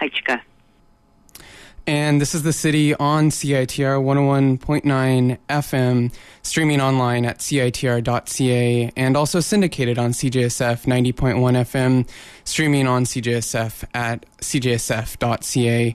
Haichka. 0.00 0.40
And 1.86 2.20
this 2.20 2.34
is 2.34 2.42
the 2.44 2.52
city 2.52 2.94
on 2.94 3.30
CITR 3.30 4.00
101.9 4.00 5.38
FM, 5.48 6.14
streaming 6.42 6.80
online 6.80 7.24
at 7.24 7.38
CITR.ca, 7.38 8.92
and 8.96 9.16
also 9.16 9.40
syndicated 9.40 9.98
on 9.98 10.12
CJSF 10.12 10.84
90.1 10.84 11.34
FM, 11.34 12.08
streaming 12.44 12.86
on 12.86 13.04
CJSF 13.04 13.84
at 13.94 14.24
CJSF.ca. 14.38 15.94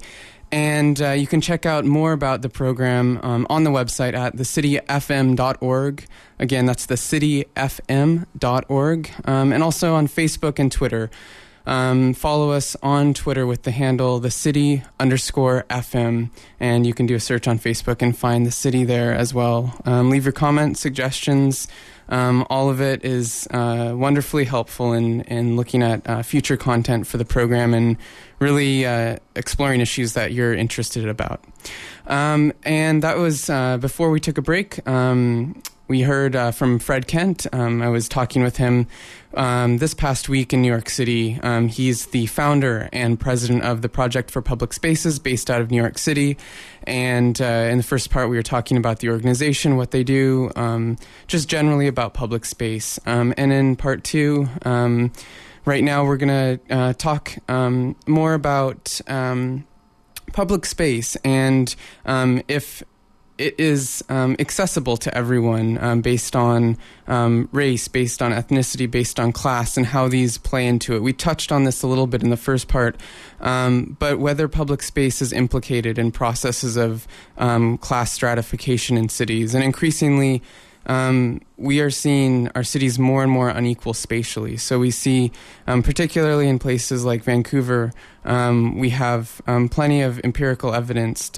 And 0.52 1.02
uh, 1.02 1.12
you 1.12 1.28
can 1.28 1.40
check 1.42 1.66
out 1.66 1.86
more 1.86 2.12
about 2.14 2.42
the 2.42 2.50
program 2.50 3.20
um, 3.22 3.46
on 3.50 3.64
the 3.64 3.70
website 3.70 4.14
at 4.14 4.36
thecityfm.org. 4.36 6.06
Again, 6.40 6.66
that's 6.66 6.88
thecityfm.org. 6.88 9.12
Um, 9.26 9.54
and 9.54 9.64
also 9.64 9.96
on 9.96 10.08
Facebook 10.08 10.60
and 10.60 10.72
Twitter. 10.72 11.10
Um, 11.68 12.14
follow 12.14 12.52
us 12.52 12.78
on 12.82 13.14
Twitter 13.14 13.46
with 13.46 13.64
the 13.64 13.72
handle 13.72 14.20
the 14.20 14.32
city 14.32 14.84
underscore 15.02 15.66
FM, 15.70 16.32
and 16.62 16.88
you 16.88 16.94
can 16.94 17.06
do 17.06 17.16
a 17.16 17.20
search 17.20 17.46
on 17.46 17.60
Facebook 17.60 18.02
and 18.02 18.18
find 18.18 18.46
the 18.46 18.52
city 18.52 18.86
there 18.86 19.14
as 19.14 19.34
well. 19.34 19.78
Um, 19.84 20.10
leave 20.10 20.24
your 20.24 20.32
comments, 20.32 20.80
suggestions. 20.80 21.68
Um, 22.08 22.48
all 22.50 22.70
of 22.70 22.80
it 22.80 23.04
is 23.04 23.50
uh, 23.52 23.94
wonderfully 23.94 24.46
helpful 24.46 24.94
in, 24.94 25.22
in 25.22 25.58
looking 25.58 25.84
at 25.84 26.08
uh, 26.10 26.24
future 26.24 26.56
content 26.56 27.06
for 27.06 27.18
the 27.18 27.26
program 27.26 27.74
and 27.74 27.98
really 28.40 28.86
uh, 28.86 29.18
exploring 29.36 29.82
issues 29.82 30.14
that 30.14 30.32
you're 30.32 30.54
interested 30.54 31.06
about. 31.10 31.44
Um, 32.08 32.54
and 32.64 33.04
that 33.04 33.18
was 33.18 33.50
uh, 33.50 33.78
before 33.78 34.10
we 34.10 34.22
took 34.22 34.38
a 34.38 34.42
break. 34.42 34.88
Um, 34.88 35.62
we 35.88 36.02
heard 36.02 36.36
uh, 36.36 36.52
from 36.52 36.80
Fred 36.80 37.08
Kent. 37.08 37.48
Um, 37.54 37.82
I 37.82 37.88
was 37.88 38.10
talking 38.10 38.44
with 38.44 38.58
him 38.58 38.88
um, 39.34 39.78
this 39.78 39.94
past 39.94 40.28
week 40.28 40.52
in 40.52 40.62
New 40.62 40.68
York 40.68 40.90
City. 40.90 41.40
Um, 41.42 41.70
he's 41.70 42.08
the 42.08 42.26
founder 42.26 42.90
and 42.92 43.20
president 43.20 43.64
of 43.64 43.82
the 43.82 43.90
Project 43.90 44.30
for 44.30 44.42
Public 44.42 44.74
Spaces 44.74 45.18
based 45.18 45.50
out 45.50 45.62
of 45.62 45.72
New 45.72 45.78
York 45.78 45.98
City. 45.98 46.38
And 46.84 47.40
uh, 47.42 47.46
in 47.46 47.78
the 47.78 47.84
first 47.84 48.10
part, 48.10 48.30
we 48.30 48.36
were 48.36 48.44
talking 48.44 48.76
about 48.76 49.00
the 49.00 49.10
organization, 49.10 49.78
what 49.78 49.92
they 49.92 50.04
do, 50.04 50.52
um, 50.56 50.98
just 51.28 51.48
generally 51.48 51.88
about 51.88 52.14
public 52.14 52.44
space. 52.44 53.00
Um, 53.06 53.34
and 53.38 53.54
in 53.54 53.78
part 53.78 54.04
two, 54.04 54.50
um, 54.64 55.14
right 55.64 55.84
now, 55.84 56.04
we're 56.06 56.18
going 56.18 56.60
to 56.60 56.76
uh, 56.76 56.94
talk 56.94 57.38
more 57.48 58.34
about 58.34 59.00
public 60.34 60.66
space 60.66 61.16
and 61.24 61.74
if 62.06 62.84
it 63.38 63.60
is 63.60 64.04
um, 64.10 64.36
accessible 64.40 64.98
to 64.98 65.16
everyone 65.16 65.78
um, 65.84 66.02
based 66.02 66.36
on 66.36 66.78
um, 67.08 67.48
race, 67.52 67.88
based 67.88 68.22
on 68.22 68.32
ethnicity, 68.32 68.90
based 68.90 69.20
on 69.20 69.32
class, 69.32 69.78
and 69.78 69.86
how 69.86 70.08
these 70.08 70.38
play 70.38 70.66
into 70.66 70.96
it. 70.96 71.04
We 71.04 71.14
touched 71.14 71.52
on 71.52 71.64
this 71.64 71.84
a 71.84 71.88
little 71.88 72.08
bit 72.08 72.24
in 72.24 72.30
the 72.30 72.38
first 72.38 72.68
part, 72.68 73.00
um, 73.40 73.96
but 74.00 74.20
whether 74.20 74.48
public 74.48 74.82
space 74.82 75.22
is 75.22 75.32
implicated 75.34 76.00
in 76.00 76.12
processes 76.12 76.78
of 76.78 77.08
um, 77.38 77.78
class 77.78 78.12
stratification 78.12 78.98
in 78.98 79.10
cities, 79.10 79.54
and 79.54 79.64
increasingly. 79.64 80.42
Um, 80.90 81.42
we 81.58 81.82
are 81.82 81.90
seeing 81.90 82.48
our 82.56 82.64
cities 82.64 82.98
more 82.98 83.22
and 83.22 83.30
more 83.30 83.50
unequal 83.50 83.94
spatially. 83.94 84.56
So 84.56 84.80
we 84.80 84.90
see, 84.90 85.34
particularly 85.66 86.48
in 86.48 86.60
places 86.60 87.04
like 87.04 87.26
Vancouver, 87.26 87.92
we 88.24 88.90
have 88.92 89.42
plenty 89.70 90.02
of 90.02 90.22
empirical 90.24 90.74
evidence 90.74 91.30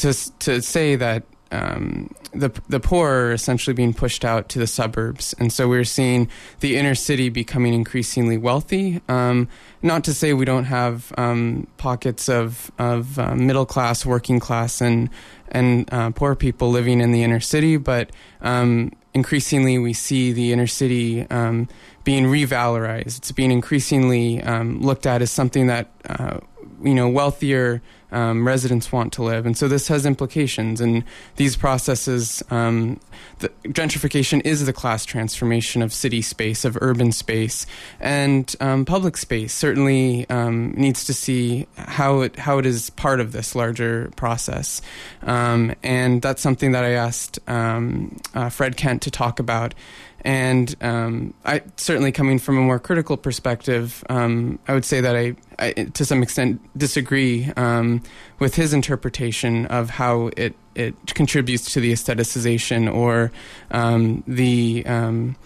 to 0.00 0.38
to 0.40 0.62
say 0.62 0.96
that 0.96 1.24
um, 1.52 2.10
the 2.32 2.50
the 2.68 2.78
poor 2.78 3.10
are 3.10 3.32
essentially 3.32 3.74
being 3.74 3.92
pushed 3.92 4.24
out 4.24 4.48
to 4.50 4.58
the 4.58 4.66
suburbs, 4.66 5.34
and 5.38 5.52
so 5.52 5.68
we're 5.68 5.84
seeing 5.84 6.28
the 6.60 6.76
inner 6.76 6.94
city 6.94 7.28
becoming 7.28 7.74
increasingly 7.74 8.38
wealthy. 8.38 9.00
Um, 9.08 9.48
not 9.82 10.04
to 10.04 10.14
say 10.14 10.32
we 10.32 10.44
don't 10.44 10.64
have 10.64 11.12
um, 11.18 11.66
pockets 11.76 12.28
of 12.28 12.70
of 12.78 13.18
uh, 13.18 13.34
middle 13.34 13.66
class, 13.66 14.06
working 14.06 14.38
class, 14.38 14.80
and 14.80 15.10
and 15.48 15.92
uh, 15.92 16.10
poor 16.10 16.36
people 16.36 16.70
living 16.70 17.00
in 17.00 17.10
the 17.10 17.24
inner 17.24 17.40
city, 17.40 17.76
but 17.76 18.10
um, 18.42 18.92
increasingly 19.12 19.78
we 19.78 19.92
see 19.92 20.32
the 20.32 20.52
inner 20.52 20.68
city 20.68 21.28
um, 21.30 21.68
being 22.04 22.26
revalorized. 22.26 23.18
It's 23.18 23.32
being 23.32 23.50
increasingly 23.50 24.40
um, 24.42 24.80
looked 24.80 25.06
at 25.06 25.20
as 25.20 25.32
something 25.32 25.66
that 25.66 25.90
uh, 26.08 26.38
you 26.82 26.94
know 26.94 27.08
wealthier 27.08 27.82
um, 28.12 28.46
residents 28.46 28.90
want 28.90 29.12
to 29.14 29.22
live. 29.22 29.46
And 29.46 29.56
so 29.56 29.68
this 29.68 29.88
has 29.88 30.04
implications. 30.06 30.80
And 30.80 31.04
these 31.36 31.56
processes, 31.56 32.42
um, 32.50 33.00
the, 33.38 33.48
gentrification 33.68 34.44
is 34.44 34.66
the 34.66 34.72
class 34.72 35.04
transformation 35.04 35.82
of 35.82 35.92
city 35.92 36.22
space, 36.22 36.64
of 36.64 36.76
urban 36.80 37.12
space, 37.12 37.66
and 38.00 38.54
um, 38.60 38.84
public 38.84 39.16
space 39.16 39.52
certainly 39.52 40.28
um, 40.28 40.72
needs 40.72 41.04
to 41.04 41.14
see 41.14 41.66
how 41.76 42.20
it 42.20 42.36
how 42.36 42.58
it 42.58 42.66
is 42.66 42.90
part 42.90 43.20
of 43.20 43.32
this 43.32 43.54
larger 43.54 44.10
process. 44.16 44.82
Um, 45.22 45.74
and 45.82 46.22
that's 46.22 46.42
something 46.42 46.72
that 46.72 46.84
I 46.84 46.92
asked 46.92 47.38
um, 47.48 48.16
uh, 48.34 48.48
Fred 48.48 48.76
Kent 48.76 49.02
to 49.02 49.10
talk 49.10 49.38
about. 49.38 49.74
And 50.22 50.74
um, 50.80 51.34
I 51.44 51.62
certainly 51.76 52.12
coming 52.12 52.38
from 52.38 52.58
a 52.58 52.60
more 52.60 52.78
critical 52.78 53.16
perspective, 53.16 54.04
um, 54.08 54.58
I 54.68 54.74
would 54.74 54.84
say 54.84 55.00
that 55.00 55.16
I, 55.16 55.34
I, 55.58 55.72
to 55.72 56.04
some 56.04 56.22
extent, 56.22 56.60
disagree 56.76 57.50
um, 57.56 58.02
with 58.38 58.54
his 58.54 58.72
interpretation 58.72 59.66
of 59.66 59.90
how 59.90 60.30
it 60.36 60.54
it 60.74 61.14
contributes 61.14 61.72
to 61.72 61.80
the 61.80 61.92
aestheticization 61.92 62.92
or 62.92 63.32
um, 63.70 64.22
the 64.26 64.84
um, 64.86 65.36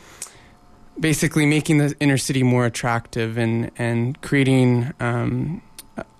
basically 0.99 1.47
making 1.47 1.79
the 1.79 1.95
inner 1.99 2.19
city 2.19 2.43
more 2.43 2.67
attractive 2.67 3.39
and 3.39 3.71
and 3.77 4.21
creating 4.21 4.93
um, 5.01 5.63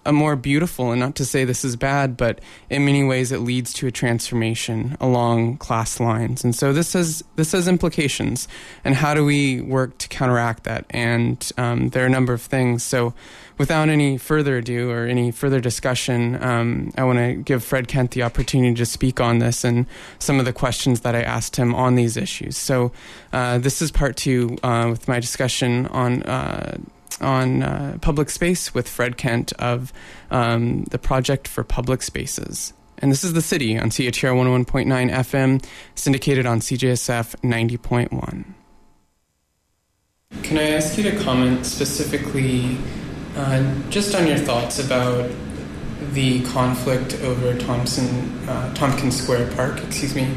a 0.07 0.13
more 0.13 0.37
beautiful 0.37 0.91
and 0.91 1.01
not 1.01 1.15
to 1.17 1.25
say 1.25 1.45
this 1.45 1.65
is 1.65 1.77
bad 1.77 2.17
but 2.17 2.41
in 2.71 2.85
many 2.85 3.05
ways 3.05 3.33
it 3.33 3.39
leads 3.39 3.73
to 3.75 3.87
a 3.87 3.91
transformation 3.91 4.97
along 5.01 5.57
class 5.59 6.01
lines. 6.01 6.45
And 6.45 6.55
so 6.55 6.73
this 6.73 6.93
has 6.93 7.23
this 7.37 7.53
has 7.53 7.69
implications 7.69 8.49
and 8.85 8.95
how 8.95 9.15
do 9.15 9.25
we 9.25 9.61
work 9.61 9.99
to 9.99 10.09
counteract 10.09 10.65
that? 10.65 10.87
And 10.91 11.51
um, 11.57 11.89
there 11.91 12.03
are 12.03 12.07
a 12.07 12.11
number 12.11 12.33
of 12.33 12.43
things. 12.43 12.83
So 12.83 13.15
without 13.59 13.89
any 13.89 14.19
further 14.19 14.59
ado 14.59 14.91
or 14.91 15.07
any 15.07 15.31
further 15.31 15.61
discussion 15.61 16.43
um, 16.43 16.91
i 16.99 17.05
want 17.05 17.21
to 17.21 17.35
give 17.35 17.63
fred 17.63 17.87
kent 17.87 18.11
the 18.11 18.21
opportunity 18.21 18.75
to 18.75 18.85
speak 18.85 19.21
on 19.21 19.39
this 19.39 19.63
and 19.63 19.87
some 20.19 20.41
of 20.41 20.45
the 20.45 20.53
questions 20.53 21.03
that 21.03 21.15
i 21.15 21.23
asked 21.23 21.55
him 21.55 21.75
on 21.75 21.95
these 21.95 22.17
issues. 22.17 22.57
So 22.57 22.93
uh, 23.33 23.59
this 23.59 23.83
is 23.83 23.91
part 23.91 24.17
two 24.17 24.57
uh, 24.63 24.89
with 24.91 25.09
my 25.09 25.21
discussion 25.21 25.87
on 25.89 26.23
uh, 26.23 26.79
on 27.21 27.63
uh, 27.63 27.99
public 28.01 28.31
space 28.31 28.75
with 28.75 28.89
Fred 28.89 29.17
Kent 29.17 29.53
of 29.55 29.93
um, 30.31 30.85
the 30.85 30.99
Project 30.99 31.49
for 31.49 31.65
Public 31.65 32.03
Spaces. 32.03 32.73
And 32.99 33.11
this 33.11 33.25
is 33.25 33.33
The 33.33 33.43
City 33.43 33.79
on 33.79 33.91
CHR 33.91 34.33
101.9 34.33 34.87
FM, 35.11 35.65
syndicated 35.95 36.47
on 36.47 36.61
CJSF 36.61 37.37
90.1. 37.43 38.45
Can 40.43 40.59
I 40.59 40.71
ask 40.71 40.97
you 40.97 41.05
to 41.05 41.19
comment 41.23 41.67
specifically 41.67 42.77
uh, 43.37 43.75
just 43.91 44.15
on 44.15 44.27
your 44.27 44.39
thoughts 44.39 44.79
about 44.79 45.31
the 46.13 46.43
conflict 46.45 47.15
over 47.23 47.57
Thompson, 47.59 48.49
uh, 48.49 48.73
Tompkins 48.75 49.21
Square 49.21 49.53
Park, 49.53 49.83
excuse 49.83 50.15
me, 50.15 50.33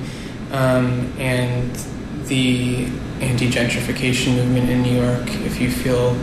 um, 0.52 1.12
and 1.20 1.76
the 2.28 2.86
anti 3.22 3.50
gentrification 3.50 4.36
movement 4.36 4.70
in 4.70 4.82
New 4.82 5.02
York, 5.02 5.28
if 5.46 5.60
you 5.60 5.70
feel 5.70 6.18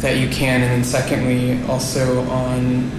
that 0.00 0.18
you 0.18 0.28
can, 0.28 0.62
and 0.62 0.70
then 0.70 0.84
secondly, 0.84 1.62
also 1.68 2.22
on 2.28 2.90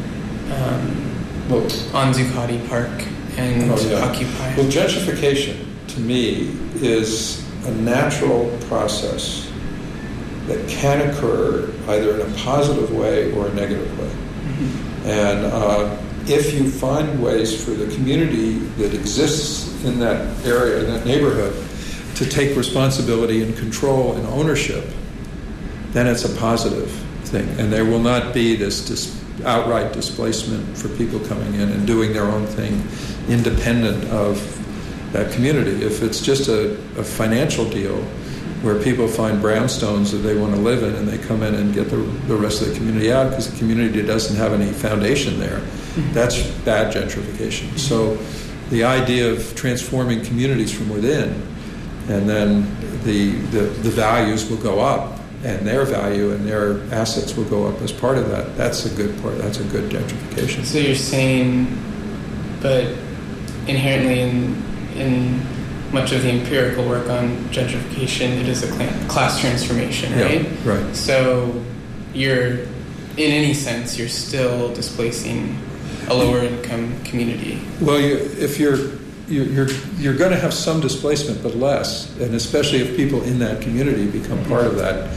um, 0.51 1.49
Well, 1.49 1.61
on 1.93 2.13
Zuccotti 2.13 2.67
Park 2.67 2.89
and 3.37 3.71
Oh, 3.71 3.79
yeah. 3.87 3.99
Occupy. 3.99 4.55
Well, 4.55 4.65
gentrification 4.67 5.65
to 5.89 5.99
me 5.99 6.55
is 6.75 7.45
a 7.65 7.71
natural 7.71 8.55
process 8.67 9.49
that 10.47 10.67
can 10.69 11.09
occur 11.09 11.69
either 11.89 12.19
in 12.19 12.21
a 12.21 12.37
positive 12.37 12.91
way 12.93 13.31
or 13.33 13.47
a 13.47 13.53
negative 13.53 13.99
way. 13.99 14.11
And 15.11 15.45
uh, 15.45 15.97
if 16.25 16.53
you 16.53 16.69
find 16.69 17.21
ways 17.21 17.63
for 17.63 17.71
the 17.71 17.93
community 17.95 18.53
that 18.79 18.93
exists 18.93 19.83
in 19.85 19.99
that 19.99 20.45
area, 20.45 20.83
in 20.83 20.87
that 20.93 21.05
neighborhood, 21.05 21.53
to 22.15 22.25
take 22.25 22.57
responsibility 22.57 23.43
and 23.43 23.55
control 23.57 24.13
and 24.13 24.25
ownership, 24.27 24.85
then 25.97 26.05
it's 26.05 26.25
a 26.25 26.35
positive 26.37 26.91
thing. 27.23 27.49
And 27.59 27.73
there 27.73 27.83
will 27.83 27.99
not 27.99 28.31
be 28.31 28.55
this 28.55 28.85
dis- 28.85 29.19
outright 29.43 29.93
displacement 29.93 30.77
for 30.77 30.89
people 30.89 31.19
coming 31.21 31.55
in 31.55 31.69
and 31.69 31.87
doing 31.87 32.13
their 32.13 32.25
own 32.25 32.45
thing 32.45 32.83
independent 33.27 34.03
of 34.11 34.37
that 35.11 35.31
community. 35.33 35.83
If 35.83 36.03
it's 36.03 36.21
just 36.21 36.49
a, 36.49 36.73
a 36.99 37.03
financial 37.03 37.67
deal 37.67 37.99
where 38.61 38.81
people 38.81 39.07
find 39.07 39.41
brownstones 39.41 40.11
that 40.11 40.17
they 40.17 40.37
want 40.37 40.53
to 40.53 40.59
live 40.59 40.83
in 40.83 40.93
and 40.95 41.07
they 41.07 41.17
come 41.17 41.41
in 41.41 41.55
and 41.55 41.73
get 41.73 41.89
the, 41.89 41.97
the 42.27 42.35
rest 42.35 42.61
of 42.61 42.69
the 42.69 42.75
community 42.75 43.11
out 43.11 43.29
because 43.29 43.51
the 43.51 43.57
community 43.57 44.01
doesn't 44.03 44.35
have 44.35 44.53
any 44.53 44.71
foundation 44.71 45.39
there, 45.39 45.59
mm-hmm. 45.59 46.13
that's 46.13 46.43
bad 46.61 46.93
gentrification. 46.93 47.67
Mm-hmm. 47.67 47.77
So 47.77 48.15
the 48.69 48.83
idea 48.83 49.31
of 49.31 49.55
transforming 49.55 50.23
communities 50.23 50.71
from 50.71 50.89
within 50.89 51.29
and 52.07 52.29
then 52.29 52.63
the, 53.03 53.31
the, 53.51 53.61
the 53.81 53.89
values 53.89 54.49
will 54.49 54.57
go 54.57 54.79
up 54.79 55.16
and 55.43 55.65
their 55.67 55.85
value 55.85 56.31
and 56.31 56.45
their 56.47 56.81
assets 56.93 57.35
will 57.35 57.45
go 57.45 57.67
up 57.67 57.81
as 57.81 57.91
part 57.91 58.17
of 58.17 58.29
that. 58.29 58.57
That's 58.57 58.85
a 58.85 58.95
good 58.95 59.19
part. 59.21 59.37
That's 59.37 59.59
a 59.59 59.63
good 59.65 59.91
gentrification. 59.91 60.63
So 60.65 60.79
you're 60.79 60.95
saying, 60.95 61.67
but 62.61 62.85
inherently 63.67 64.21
in 64.21 64.63
in 64.95 65.41
much 65.93 66.11
of 66.11 66.21
the 66.23 66.29
empirical 66.29 66.85
work 66.87 67.07
on 67.09 67.29
gentrification, 67.49 68.39
it 68.41 68.47
is 68.47 68.63
a 68.63 69.07
class 69.07 69.39
transformation, 69.39 70.11
Yeah, 70.11 70.23
right? 70.25 70.47
right. 70.65 70.95
So 70.95 71.63
you're, 72.13 72.59
in 72.63 73.31
any 73.31 73.53
sense, 73.53 73.97
you're 73.97 74.09
still 74.09 74.73
displacing 74.73 75.57
a 76.09 76.13
lower 76.13 76.39
income 76.43 77.01
community. 77.05 77.61
Well, 77.79 78.01
you, 78.01 78.15
if 78.17 78.59
you're 78.59 78.77
you're 79.27 79.45
you're, 79.45 79.67
you're 79.97 80.15
going 80.15 80.31
to 80.31 80.37
have 80.37 80.53
some 80.53 80.79
displacement, 80.79 81.43
but 81.43 81.55
less, 81.55 82.17
and 82.19 82.33
especially 82.33 82.79
if 82.79 82.95
people 82.95 83.21
in 83.23 83.39
that 83.39 83.61
community 83.61 84.09
become 84.09 84.43
part 84.45 84.65
of 84.65 84.75
that 84.77 85.09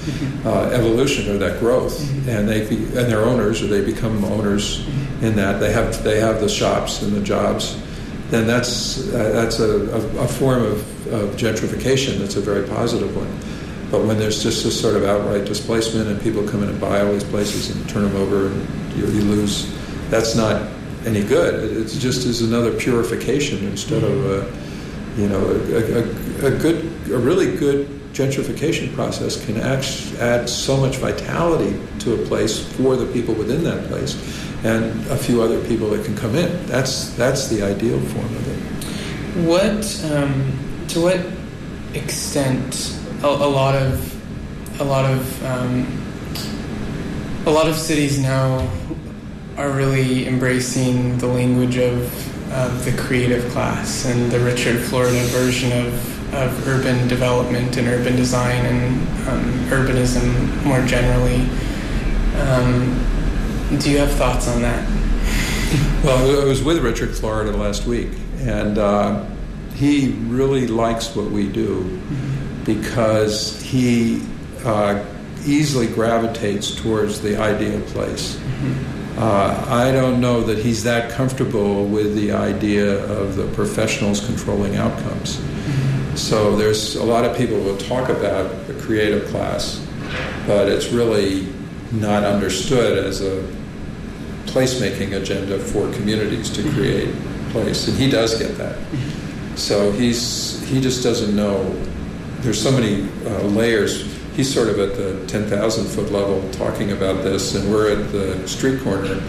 uh, 0.44 0.70
evolution 0.70 1.30
or 1.34 1.38
that 1.38 1.60
growth, 1.60 2.00
and 2.28 2.48
they 2.48 2.68
be, 2.68 2.76
and 2.76 3.10
they're 3.10 3.24
owners 3.24 3.62
or 3.62 3.66
they 3.66 3.84
become 3.84 4.24
owners 4.24 4.86
in 5.22 5.36
that 5.36 5.60
they 5.60 5.72
have 5.72 6.02
they 6.02 6.18
have 6.18 6.40
the 6.40 6.48
shops 6.48 7.02
and 7.02 7.12
the 7.12 7.20
jobs. 7.20 7.80
Then 8.30 8.46
that's 8.46 9.12
uh, 9.12 9.30
that's 9.32 9.60
a, 9.60 9.90
a, 9.90 10.24
a 10.24 10.28
form 10.28 10.62
of, 10.62 11.12
of 11.12 11.36
gentrification. 11.36 12.18
That's 12.18 12.36
a 12.36 12.40
very 12.40 12.66
positive 12.68 13.16
one. 13.16 13.30
But 13.90 14.04
when 14.06 14.18
there's 14.18 14.42
just 14.42 14.62
this 14.62 14.80
sort 14.80 14.94
of 14.94 15.04
outright 15.04 15.44
displacement 15.44 16.08
and 16.08 16.20
people 16.20 16.46
come 16.46 16.62
in 16.62 16.68
and 16.68 16.80
buy 16.80 17.00
all 17.00 17.12
these 17.12 17.24
places 17.24 17.74
and 17.74 17.88
turn 17.88 18.04
them 18.04 18.14
over 18.16 18.46
and 18.46 18.94
you, 18.94 19.04
you 19.06 19.22
lose, 19.22 19.68
that's 20.10 20.36
not 20.36 20.70
any 21.06 21.22
good. 21.22 21.76
It 21.76 21.88
just 21.88 22.26
is 22.26 22.42
another 22.42 22.72
purification 22.72 23.64
instead 23.64 24.02
of 24.02 24.26
a, 24.26 25.20
you 25.20 25.28
know 25.28 25.40
a, 25.40 26.44
a, 26.44 26.54
a 26.54 26.58
good 26.58 26.84
a 27.10 27.18
really 27.18 27.56
good 27.56 27.86
gentrification 28.12 28.92
process 28.94 29.44
can 29.46 29.56
add 29.56 30.48
so 30.48 30.76
much 30.76 30.96
vitality 30.96 31.80
to 32.00 32.14
a 32.14 32.26
place 32.26 32.58
for 32.76 32.96
the 32.96 33.06
people 33.12 33.34
within 33.34 33.64
that 33.64 33.86
place 33.88 34.14
and 34.64 35.06
a 35.06 35.16
few 35.16 35.42
other 35.42 35.64
people 35.66 35.88
that 35.90 36.04
can 36.04 36.16
come 36.16 36.34
in. 36.34 36.66
That's 36.66 37.10
that's 37.14 37.48
the 37.48 37.62
ideal 37.62 37.98
form 38.00 38.26
of 38.26 38.48
it. 38.48 38.60
What, 39.46 40.12
um, 40.12 40.58
to 40.88 41.00
what 41.00 41.20
extent, 41.94 42.98
a, 43.22 43.26
a 43.26 43.28
lot 43.28 43.76
of, 43.76 44.80
a 44.80 44.84
lot 44.84 45.04
of, 45.04 45.44
um, 45.44 45.86
a 47.46 47.50
lot 47.50 47.68
of 47.68 47.76
cities 47.76 48.18
now 48.18 48.68
are 49.60 49.70
really 49.70 50.26
embracing 50.26 51.18
the 51.18 51.26
language 51.26 51.76
of, 51.76 52.02
of 52.54 52.82
the 52.86 52.92
creative 52.92 53.46
class 53.52 54.06
and 54.06 54.32
the 54.32 54.40
Richard 54.40 54.80
Florida 54.80 55.22
version 55.26 55.70
of, 55.86 56.34
of 56.34 56.66
urban 56.66 57.06
development 57.08 57.76
and 57.76 57.86
urban 57.86 58.16
design 58.16 58.64
and 58.64 59.28
um, 59.28 59.42
urbanism 59.68 60.64
more 60.64 60.80
generally. 60.86 61.42
Um, 62.40 63.78
do 63.78 63.90
you 63.90 63.98
have 63.98 64.10
thoughts 64.12 64.48
on 64.48 64.62
that? 64.62 64.88
Well, 66.02 66.40
I 66.40 66.44
was 66.46 66.62
with 66.62 66.78
Richard 66.78 67.14
Florida 67.14 67.54
last 67.54 67.84
week, 67.84 68.08
and 68.38 68.78
uh, 68.78 69.26
he 69.74 70.12
really 70.28 70.66
likes 70.66 71.14
what 71.14 71.30
we 71.30 71.46
do 71.46 72.00
because 72.64 73.60
he 73.60 74.22
uh, 74.64 75.04
easily 75.44 75.86
gravitates 75.88 76.74
towards 76.74 77.20
the 77.20 77.36
ideal 77.36 77.82
place. 77.88 78.40
Uh, 79.16 79.64
I 79.68 79.92
don't 79.92 80.20
know 80.20 80.40
that 80.42 80.58
he's 80.58 80.82
that 80.84 81.10
comfortable 81.10 81.84
with 81.84 82.14
the 82.14 82.32
idea 82.32 83.04
of 83.06 83.36
the 83.36 83.46
professionals 83.48 84.24
controlling 84.24 84.76
outcomes. 84.76 85.42
So 86.14 86.56
there's 86.56 86.96
a 86.96 87.04
lot 87.04 87.24
of 87.24 87.36
people 87.36 87.56
who 87.56 87.64
will 87.64 87.78
talk 87.78 88.08
about 88.08 88.66
the 88.66 88.74
creative 88.74 89.28
class, 89.28 89.86
but 90.46 90.68
it's 90.68 90.88
really 90.88 91.46
not 91.92 92.24
understood 92.24 93.04
as 93.04 93.20
a 93.20 93.46
placemaking 94.46 95.20
agenda 95.20 95.58
for 95.58 95.92
communities 95.92 96.50
to 96.50 96.62
create 96.72 97.14
place, 97.50 97.88
and 97.88 97.96
he 97.96 98.10
does 98.10 98.38
get 98.38 98.56
that. 98.58 98.78
So 99.56 99.92
he's 99.92 100.66
he 100.68 100.80
just 100.80 101.02
doesn't 101.02 101.34
know. 101.34 101.74
There's 102.40 102.60
so 102.60 102.70
many 102.70 103.08
uh, 103.26 103.42
layers. 103.42 104.19
He's 104.34 104.52
sort 104.52 104.68
of 104.68 104.78
at 104.78 104.96
the 104.96 105.26
10,000 105.26 105.84
foot 105.86 106.10
level 106.12 106.48
talking 106.52 106.92
about 106.92 107.22
this, 107.22 107.54
and 107.54 107.70
we're 107.70 107.92
at 107.92 108.12
the 108.12 108.46
street 108.48 108.80
corner 108.82 109.20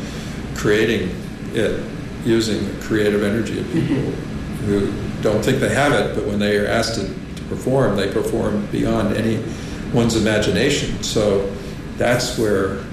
creating 0.55 1.09
it 1.53 1.83
using 2.23 2.63
the 2.65 2.83
creative 2.83 3.23
energy 3.23 3.59
of 3.59 3.65
people 3.71 3.95
mm-hmm. 3.95 4.65
who 4.65 5.21
don't 5.21 5.43
think 5.43 5.59
they 5.59 5.73
have 5.73 5.91
it, 5.93 6.15
but 6.15 6.25
when 6.25 6.39
they 6.39 6.57
are 6.57 6.67
asked 6.67 6.95
to, 6.95 7.07
to 7.07 7.43
perform, 7.43 7.95
they 7.95 8.11
perform 8.11 8.65
beyond 8.67 9.17
anyone's 9.17 10.15
imagination. 10.15 11.01
So 11.03 11.51
that's 11.97 12.37
where 12.37 12.83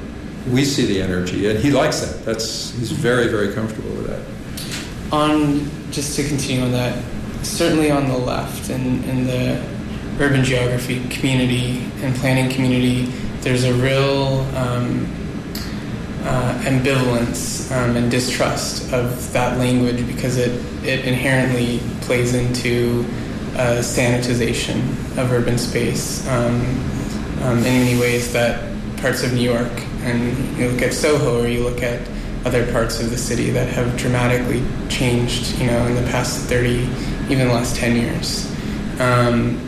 we 0.51 0.65
see 0.65 0.87
the 0.87 1.03
energy, 1.03 1.51
and 1.51 1.59
he 1.59 1.71
likes 1.71 2.01
that. 2.01 2.25
That's 2.25 2.71
he's 2.79 2.91
very 2.91 3.29
very 3.29 3.53
comfortable 3.53 3.91
with 3.91 4.07
that. 4.07 5.13
on 5.13 5.69
just 5.91 6.17
to 6.17 6.27
continue 6.27 6.63
on 6.63 6.73
that 6.73 7.03
certainly 7.43 7.91
on 7.91 8.09
the 8.09 8.17
left 8.17 8.71
and 8.71 9.05
in 9.05 9.27
the 9.27 9.78
urban 10.21 10.45
geography 10.45 11.07
community 11.09 11.91
and 12.03 12.15
planning 12.17 12.51
community, 12.51 13.05
there's 13.41 13.65
a 13.65 13.75
real 13.75 14.41
um, 14.57 15.07
uh, 16.25 16.61
ambivalence 16.65 17.71
um, 17.73 17.97
and 17.97 18.11
distrust 18.11 18.93
of 18.93 19.33
that 19.33 19.57
language 19.59 20.07
because 20.07 20.37
it, 20.37 20.51
it 20.85 21.05
inherently 21.05 21.81
plays 22.03 22.35
into 22.35 23.05
uh, 23.55 23.81
sanitization 23.81 24.81
of 25.17 25.33
urban 25.33 25.57
space 25.57 26.27
um, 26.29 26.61
um, 27.43 27.59
in 27.59 27.65
many 27.65 27.99
ways 28.01 28.33
that 28.33 28.65
parts 28.99 29.23
of 29.23 29.33
New 29.33 29.41
York 29.41 29.73
and 30.03 30.59
you 30.59 30.69
look 30.69 30.83
at 30.83 30.93
Soho 30.93 31.43
or 31.43 31.49
you 31.49 31.63
look 31.63 31.83
at 31.83 32.07
other 32.45 32.71
parts 32.73 33.01
of 33.01 33.11
the 33.11 33.17
city 33.17 33.51
that 33.51 33.69
have 33.69 33.97
dramatically 33.97 34.63
changed, 34.89 35.59
you 35.59 35.67
know, 35.67 35.87
in 35.87 35.95
the 35.95 36.11
past 36.11 36.41
30, 36.47 36.89
even 37.31 37.49
the 37.49 37.55
last 37.55 37.77
10 37.77 37.97
years. 37.97 38.51
Um, 39.01 39.68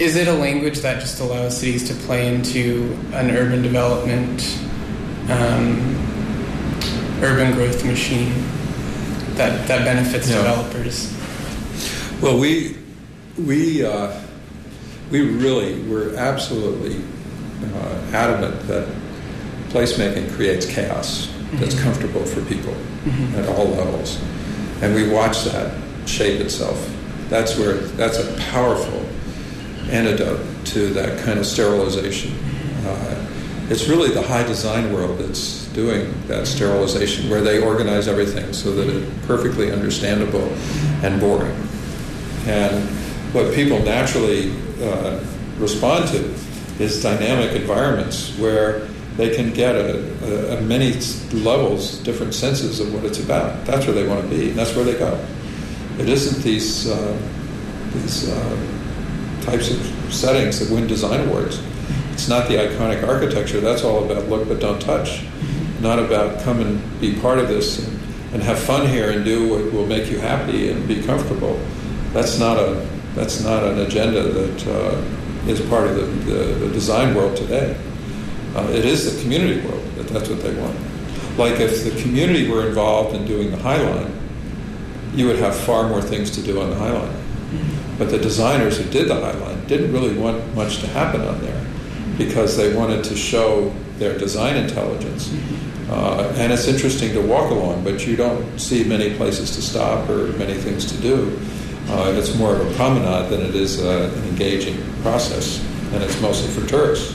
is 0.00 0.16
it 0.16 0.26
a 0.28 0.32
language 0.32 0.78
that 0.78 0.98
just 1.00 1.20
allows 1.20 1.58
cities 1.58 1.86
to 1.88 1.94
play 2.06 2.34
into 2.34 2.96
an 3.12 3.30
urban 3.30 3.60
development, 3.62 4.58
um, 5.28 5.78
urban 7.22 7.52
growth 7.52 7.84
machine 7.84 8.32
that, 9.34 9.68
that 9.68 9.84
benefits 9.84 10.30
Yeah. 10.30 10.38
developers? 10.38 11.12
Well, 12.22 12.38
we 12.38 12.76
we 13.46 13.84
uh, 13.84 14.12
we 15.10 15.20
really 15.22 15.80
were 15.84 16.14
absolutely 16.16 16.96
uh, 17.74 18.16
adamant 18.16 18.66
that 18.68 18.86
placemaking 19.70 20.32
creates 20.34 20.66
chaos 20.66 21.28
that's 21.54 21.74
Mhm. 21.74 21.82
comfortable 21.82 22.24
for 22.24 22.40
people 22.42 22.74
Mhm. 23.06 23.38
at 23.38 23.48
all 23.48 23.68
levels, 23.68 24.18
and 24.82 24.94
we 24.94 25.08
watch 25.08 25.44
that 25.44 25.72
shape 26.06 26.40
itself. 26.40 26.78
That's 27.30 27.56
where 27.58 27.74
that's 27.96 28.18
a 28.18 28.26
powerful 28.52 29.06
antidote 29.90 30.40
to 30.66 30.92
that 30.94 31.18
kind 31.24 31.38
of 31.38 31.46
sterilization. 31.46 32.32
Uh, 32.84 33.26
it's 33.68 33.88
really 33.88 34.10
the 34.10 34.22
high 34.22 34.42
design 34.42 34.92
world 34.92 35.18
that's 35.18 35.66
doing 35.68 36.12
that 36.26 36.46
sterilization, 36.46 37.30
where 37.30 37.40
they 37.40 37.62
organize 37.62 38.08
everything 38.08 38.52
so 38.52 38.72
that 38.72 38.88
it's 38.88 39.26
perfectly 39.26 39.70
understandable 39.70 40.48
and 41.04 41.20
boring. 41.20 41.56
And 42.46 42.88
what 43.32 43.54
people 43.54 43.78
naturally 43.80 44.52
uh, 44.82 45.22
respond 45.58 46.08
to 46.08 46.34
is 46.80 47.02
dynamic 47.02 47.52
environments 47.52 48.36
where 48.38 48.88
they 49.16 49.34
can 49.34 49.52
get 49.52 49.76
a, 49.76 49.98
a, 50.24 50.58
a 50.58 50.60
many 50.62 50.94
levels, 51.32 51.98
different 51.98 52.34
senses 52.34 52.80
of 52.80 52.92
what 52.94 53.04
it's 53.04 53.20
about. 53.20 53.64
That's 53.66 53.86
where 53.86 53.94
they 53.94 54.08
want 54.08 54.22
to 54.22 54.28
be, 54.28 54.48
and 54.48 54.58
that's 54.58 54.74
where 54.74 54.84
they 54.84 54.98
go. 54.98 55.22
It 55.98 56.08
isn't 56.08 56.42
these 56.42 56.88
uh, 56.88 57.16
these 57.92 58.30
uh, 58.30 58.79
types 59.42 59.70
of 59.70 60.12
settings 60.12 60.60
that 60.60 60.74
win 60.74 60.86
design 60.86 61.28
awards. 61.28 61.62
It's 62.12 62.28
not 62.28 62.48
the 62.48 62.54
iconic 62.56 63.06
architecture. 63.06 63.60
That's 63.60 63.82
all 63.82 64.04
about 64.04 64.28
look 64.28 64.48
but 64.48 64.60
don't 64.60 64.80
touch. 64.80 65.24
Not 65.80 65.98
about 65.98 66.42
come 66.42 66.60
and 66.60 67.00
be 67.00 67.18
part 67.20 67.38
of 67.38 67.48
this 67.48 67.86
and, 67.86 67.98
and 68.34 68.42
have 68.42 68.58
fun 68.58 68.86
here 68.86 69.10
and 69.10 69.24
do 69.24 69.48
what 69.48 69.72
will 69.72 69.86
make 69.86 70.10
you 70.10 70.18
happy 70.18 70.70
and 70.70 70.86
be 70.86 71.02
comfortable. 71.02 71.58
That's 72.12 72.38
not 72.38 72.58
a 72.58 72.86
that's 73.14 73.42
not 73.42 73.64
an 73.64 73.78
agenda 73.80 74.22
that 74.22 74.66
uh, 74.66 75.48
is 75.48 75.60
part 75.68 75.88
of 75.88 75.96
the, 75.96 76.32
the, 76.32 76.44
the 76.66 76.72
design 76.72 77.14
world 77.14 77.36
today. 77.36 77.76
Uh, 78.54 78.68
it 78.70 78.84
is 78.84 79.14
the 79.14 79.22
community 79.22 79.66
world 79.66 79.84
that 79.96 80.08
that's 80.08 80.28
what 80.28 80.42
they 80.42 80.54
want. 80.60 80.76
Like 81.38 81.58
if 81.60 81.84
the 81.84 82.02
community 82.02 82.48
were 82.48 82.68
involved 82.68 83.16
in 83.16 83.24
doing 83.24 83.50
the 83.50 83.56
High 83.56 83.80
Line, 83.80 84.12
you 85.14 85.26
would 85.26 85.38
have 85.38 85.56
far 85.56 85.88
more 85.88 86.02
things 86.02 86.30
to 86.32 86.42
do 86.42 86.60
on 86.60 86.70
the 86.70 86.76
High 86.76 86.92
Line. 86.92 87.19
But 88.00 88.08
the 88.08 88.18
designers 88.18 88.78
who 88.78 88.90
did 88.90 89.08
the 89.08 89.14
Highline 89.14 89.66
didn't 89.66 89.92
really 89.92 90.16
want 90.16 90.54
much 90.54 90.78
to 90.78 90.86
happen 90.86 91.20
on 91.20 91.38
there 91.42 91.66
because 92.16 92.56
they 92.56 92.74
wanted 92.74 93.04
to 93.04 93.14
show 93.14 93.74
their 93.98 94.16
design 94.16 94.56
intelligence. 94.56 95.30
Uh, 95.90 96.32
and 96.38 96.50
it's 96.50 96.66
interesting 96.66 97.12
to 97.12 97.20
walk 97.20 97.50
along, 97.50 97.84
but 97.84 98.06
you 98.06 98.16
don't 98.16 98.58
see 98.58 98.84
many 98.84 99.14
places 99.18 99.54
to 99.54 99.60
stop 99.60 100.08
or 100.08 100.28
many 100.38 100.54
things 100.54 100.86
to 100.86 100.96
do. 101.02 101.38
Uh, 101.88 102.14
it's 102.16 102.34
more 102.36 102.54
of 102.54 102.66
a 102.66 102.74
promenade 102.74 103.28
than 103.28 103.42
it 103.42 103.54
is 103.54 103.84
uh, 103.84 104.10
an 104.16 104.24
engaging 104.30 104.78
process, 105.02 105.62
and 105.92 106.02
it's 106.02 106.18
mostly 106.22 106.48
for 106.54 106.66
tourists. 106.66 107.14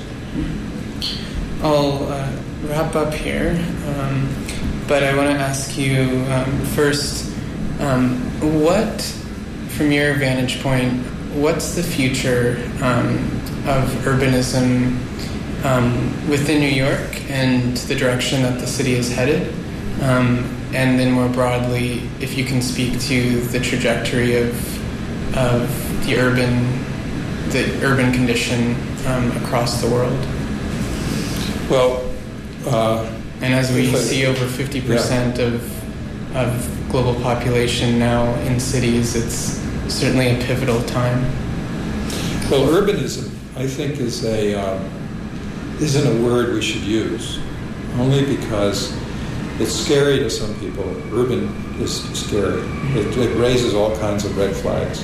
I'll 1.63 2.03
uh, 2.03 2.31
wrap 2.65 2.95
up 2.95 3.11
here, 3.11 3.57
um, 3.87 4.29
but 4.87 5.01
I 5.01 5.15
want 5.17 5.31
to 5.31 5.35
ask 5.35 5.75
you 5.79 6.23
um, 6.29 6.59
first 6.75 7.33
um, 7.79 8.19
what, 8.61 9.24
from 9.75 9.91
your 9.91 10.13
vantage 10.13 10.61
point, 10.61 10.93
what's 11.35 11.75
the 11.75 11.83
future 11.83 12.57
um, 12.81 13.17
of 13.67 13.89
urbanism 14.05 14.95
um, 15.65 16.29
within 16.29 16.59
New 16.59 16.67
York 16.67 17.29
and 17.29 17.75
the 17.77 17.95
direction 17.95 18.43
that 18.43 18.59
the 18.59 18.67
city 18.67 18.93
is 18.93 19.13
headed? 19.13 19.53
Um, 20.01 20.49
and 20.73 20.99
then 20.99 21.11
more 21.11 21.29
broadly, 21.29 22.09
if 22.19 22.37
you 22.37 22.45
can 22.45 22.61
speak 22.61 22.99
to 23.01 23.41
the 23.41 23.59
trajectory 23.59 24.37
of, 24.37 25.37
of 25.37 26.05
the 26.05 26.17
urban 26.17 26.83
the 27.49 27.85
urban 27.85 28.11
condition 28.11 28.75
um, 29.05 29.31
across 29.43 29.79
the 29.79 29.87
world. 29.87 30.19
Well, 31.69 32.11
uh, 32.65 33.09
And 33.41 33.53
as 33.53 33.71
we 33.71 33.93
see 33.95 34.25
over 34.25 34.45
50% 34.45 35.39
of, 35.39 35.84
of 36.35 36.89
global 36.89 37.15
population 37.21 37.97
now 37.97 38.33
in 38.41 38.59
cities, 38.59 39.15
it's 39.15 39.61
certainly 39.93 40.31
a 40.31 40.43
pivotal 40.45 40.81
time. 40.83 41.21
Well, 42.51 42.67
urbanism, 42.67 43.31
I 43.55 43.65
think, 43.67 43.99
is 43.99 44.25
a 44.25 44.53
um, 44.53 44.83
isn't 45.79 46.05
a 46.05 46.23
word 46.23 46.53
we 46.53 46.61
should 46.61 46.83
use, 46.83 47.39
only 47.97 48.25
because 48.25 48.95
it's 49.59 49.73
scary 49.73 50.19
to 50.19 50.29
some 50.29 50.53
people. 50.59 50.83
Urban 51.13 51.47
is 51.79 52.03
scary. 52.17 52.61
It, 52.97 53.17
it 53.17 53.37
raises 53.37 53.73
all 53.73 53.95
kinds 53.97 54.25
of 54.25 54.37
red 54.37 54.55
flags: 54.55 55.03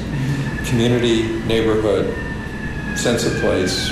community, 0.70 1.40
neighborhood, 1.46 2.14
sense 2.98 3.26
of 3.26 3.34
place, 3.40 3.90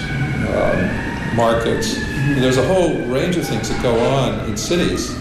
um, 0.50 1.36
markets. 1.36 1.96
There's 2.36 2.58
a 2.58 2.68
whole 2.68 2.98
range 3.06 3.38
of 3.38 3.48
things 3.48 3.70
that 3.70 3.82
go 3.82 3.98
on 4.00 4.50
in 4.50 4.58
cities 4.58 5.18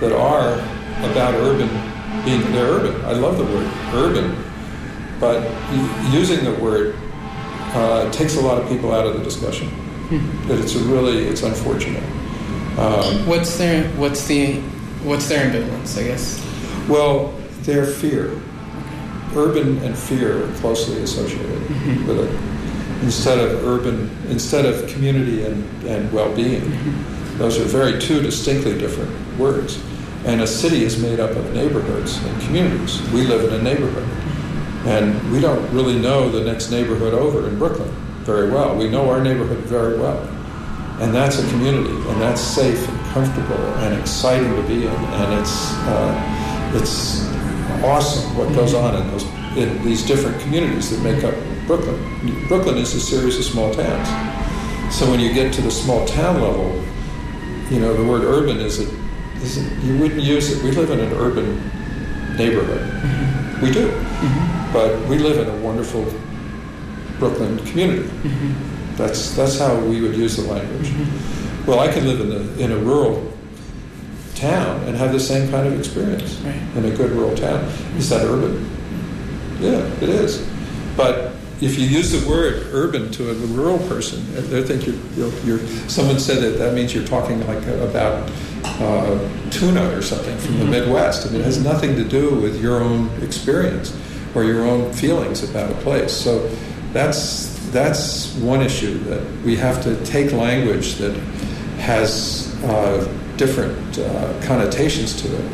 that 0.00 0.12
are 0.12 0.75
about 0.98 1.34
urban 1.34 1.68
being 2.24 2.40
they're 2.52 2.66
urban. 2.72 3.04
I 3.04 3.12
love 3.12 3.36
the 3.38 3.44
word 3.44 3.70
urban, 3.94 4.36
but 5.20 5.42
using 6.12 6.44
the 6.44 6.54
word 6.60 6.96
uh, 7.74 8.10
takes 8.10 8.36
a 8.36 8.40
lot 8.40 8.60
of 8.60 8.68
people 8.68 8.92
out 8.92 9.06
of 9.06 9.16
the 9.16 9.22
discussion. 9.22 9.68
That 10.46 10.58
it's 10.60 10.74
a 10.76 10.78
really 10.80 11.26
it's 11.26 11.42
unfortunate. 11.42 12.02
Um, 12.78 13.26
What's 13.26 13.56
their 13.58 13.88
what's 13.92 14.26
the 14.26 14.60
what's 15.02 15.28
their 15.28 15.50
ambivalence? 15.50 15.98
I 15.98 16.04
guess. 16.04 16.40
well, 16.88 17.32
their 17.62 17.84
fear, 17.86 18.40
urban 19.34 19.78
and 19.78 19.96
fear 19.96 20.44
are 20.48 20.52
closely 20.56 21.02
associated 21.02 21.60
with 22.06 22.18
it. 22.20 23.02
Instead 23.02 23.38
of 23.38 23.64
urban, 23.64 24.10
instead 24.28 24.64
of 24.64 24.88
community 24.88 25.44
and, 25.44 25.64
and 25.86 26.10
well-being, 26.12 26.62
those 27.36 27.58
are 27.58 27.64
very 27.64 28.00
two 28.00 28.20
distinctly 28.22 28.78
different 28.78 29.10
words. 29.38 29.82
And 30.26 30.42
a 30.42 30.46
city 30.46 30.82
is 30.82 31.00
made 31.00 31.20
up 31.20 31.30
of 31.30 31.54
neighborhoods 31.54 32.22
and 32.22 32.42
communities. 32.42 33.00
We 33.12 33.22
live 33.22 33.44
in 33.50 33.60
a 33.60 33.62
neighborhood, 33.62 34.08
and 34.86 35.32
we 35.32 35.40
don't 35.40 35.72
really 35.72 35.98
know 35.98 36.28
the 36.28 36.44
next 36.44 36.70
neighborhood 36.70 37.14
over 37.14 37.48
in 37.48 37.58
Brooklyn 37.58 37.94
very 38.26 38.50
well. 38.50 38.74
We 38.76 38.88
know 38.88 39.08
our 39.08 39.22
neighborhood 39.22 39.58
very 39.58 39.96
well, 39.98 40.20
and 41.00 41.14
that's 41.14 41.38
a 41.38 41.48
community, 41.50 41.94
and 41.94 42.20
that's 42.20 42.40
safe 42.40 42.88
and 42.88 43.00
comfortable 43.14 43.64
and 43.84 43.98
exciting 43.98 44.54
to 44.56 44.62
be 44.62 44.84
in, 44.84 44.92
and 44.92 45.32
it's 45.40 45.72
uh, 45.86 46.72
it's 46.74 47.24
awesome 47.84 48.36
what 48.36 48.52
goes 48.52 48.74
on 48.74 49.00
in 49.00 49.06
those 49.12 49.24
in 49.56 49.82
these 49.84 50.04
different 50.04 50.40
communities 50.42 50.90
that 50.90 51.00
make 51.02 51.22
up 51.22 51.34
Brooklyn. 51.68 52.46
Brooklyn 52.48 52.78
is 52.78 52.94
a 52.94 53.00
series 53.00 53.38
of 53.38 53.44
small 53.44 53.72
towns. 53.72 54.08
So 54.94 55.08
when 55.08 55.20
you 55.20 55.32
get 55.32 55.54
to 55.54 55.62
the 55.62 55.70
small 55.70 56.04
town 56.06 56.40
level, 56.40 56.84
you 57.70 57.80
know 57.80 57.94
the 57.94 58.04
word 58.04 58.24
urban 58.24 58.58
is 58.58 58.80
a, 58.80 59.05
is 59.42 59.84
you 59.84 59.98
wouldn't 59.98 60.22
use 60.22 60.50
it. 60.50 60.62
We 60.62 60.70
live 60.72 60.90
in 60.90 61.00
an 61.00 61.12
urban 61.14 61.56
neighborhood. 62.36 62.80
Mm-hmm. 62.80 63.64
We 63.64 63.70
do, 63.72 63.88
mm-hmm. 63.88 64.72
but 64.72 65.08
we 65.08 65.18
live 65.18 65.38
in 65.38 65.54
a 65.54 65.58
wonderful 65.62 66.04
Brooklyn 67.18 67.58
community. 67.66 68.02
Mm-hmm. 68.08 68.96
That's 68.96 69.34
that's 69.36 69.58
how 69.58 69.78
we 69.80 70.00
would 70.00 70.16
use 70.16 70.36
the 70.36 70.50
language. 70.50 70.92
Well, 71.66 71.80
I 71.80 71.92
can 71.92 72.06
live 72.06 72.20
in 72.20 72.32
a 72.32 72.64
in 72.64 72.72
a 72.72 72.78
rural 72.78 73.32
town 74.34 74.82
and 74.84 74.96
have 74.96 75.12
the 75.12 75.20
same 75.20 75.50
kind 75.50 75.66
of 75.66 75.78
experience 75.78 76.34
Right. 76.40 76.60
in 76.76 76.84
a 76.84 76.90
good 76.94 77.10
rural 77.10 77.34
town. 77.34 77.64
Is 77.96 78.10
that 78.10 78.24
urban? 78.26 78.68
Yeah, 79.60 79.78
it 80.02 80.10
is. 80.10 80.46
But 80.96 81.32
if 81.60 81.78
you 81.78 81.86
use 81.86 82.12
the 82.12 82.28
word 82.28 82.66
urban 82.72 83.10
to 83.12 83.30
a 83.30 83.34
rural 83.34 83.78
person, 83.88 84.22
they 84.50 84.62
think 84.62 84.86
you're, 84.86 84.96
you're, 85.16 85.32
you're 85.44 85.66
someone 85.88 86.18
said 86.18 86.42
that 86.42 86.58
that 86.58 86.74
means 86.74 86.94
you're 86.94 87.06
talking 87.06 87.46
like 87.46 87.64
about 87.66 88.30
uh, 88.80 89.18
tuna 89.50 89.96
or 89.96 90.02
something 90.02 90.36
from 90.38 90.58
the 90.58 90.64
Midwest. 90.64 91.26
I 91.26 91.30
mean, 91.30 91.40
it 91.40 91.44
has 91.44 91.62
nothing 91.62 91.94
to 91.96 92.04
do 92.04 92.34
with 92.40 92.60
your 92.60 92.82
own 92.82 93.10
experience. 93.22 93.96
or 94.36 94.44
your 94.44 94.66
own 94.66 94.92
feelings 94.92 95.42
about 95.48 95.70
a 95.70 95.74
place. 95.76 96.12
So 96.12 96.46
that's 96.92 97.54
that's 97.72 98.34
one 98.36 98.60
issue 98.60 98.98
that 99.04 99.22
we 99.44 99.56
have 99.56 99.82
to 99.82 99.96
take 100.04 100.32
language 100.32 100.96
that 100.96 101.14
has 101.78 102.54
uh, 102.64 103.08
different 103.36 103.98
uh, 103.98 104.38
connotations 104.42 105.20
to 105.22 105.28
it, 105.34 105.44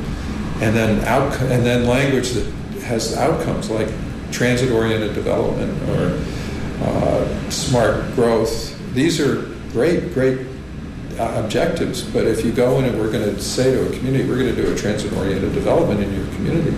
and 0.62 0.74
then 0.74 1.04
out 1.04 1.32
and 1.42 1.64
then 1.64 1.86
language 1.86 2.30
that 2.30 2.46
has 2.82 3.16
outcomes 3.16 3.70
like 3.70 3.88
transit-oriented 4.32 5.14
development 5.14 5.72
or 5.90 6.18
uh, 6.84 7.50
smart 7.50 8.02
growth. 8.14 8.76
These 8.94 9.20
are 9.20 9.42
great, 9.72 10.12
great 10.12 10.38
objectives, 11.18 12.02
but 12.02 12.26
if 12.26 12.44
you 12.44 12.52
go 12.52 12.78
in 12.78 12.84
and 12.84 12.98
we're 12.98 13.10
going 13.10 13.34
to 13.34 13.40
say 13.40 13.72
to 13.72 13.88
a 13.88 13.96
community, 13.96 14.28
we're 14.28 14.38
going 14.38 14.54
to 14.54 14.62
do 14.62 14.72
a 14.72 14.76
transit-oriented 14.76 15.52
development 15.52 16.00
in 16.02 16.12
your 16.14 16.26
community, 16.34 16.70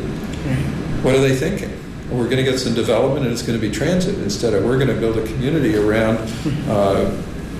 what 1.03 1.14
are 1.14 1.20
they 1.20 1.35
thinking? 1.35 1.70
We're 2.11 2.24
going 2.24 2.45
to 2.45 2.45
get 2.45 2.59
some 2.59 2.74
development 2.74 3.24
and 3.24 3.32
it's 3.32 3.43
going 3.43 3.59
to 3.59 3.66
be 3.66 3.72
transit 3.74 4.18
instead 4.18 4.55
of 4.55 4.64
we're 4.64 4.76
going 4.76 4.95
to 4.95 5.01
build 5.01 5.18
a 5.18 5.26
community 5.26 5.76
around 5.76 6.18
uh, 6.68 7.11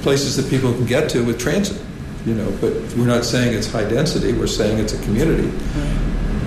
places 0.03 0.37
that 0.37 0.49
people 0.51 0.73
can 0.73 0.87
get 0.87 1.09
to 1.11 1.25
with 1.25 1.39
transit. 1.39 1.81
You 2.27 2.35
know, 2.35 2.51
but 2.61 2.73
we're 2.97 3.07
not 3.07 3.25
saying 3.25 3.53
it's 3.53 3.71
high 3.71 3.87
density. 3.87 4.33
We're 4.33 4.47
saying 4.47 4.79
it's 4.79 4.95
a 4.95 5.03
community, 5.03 5.51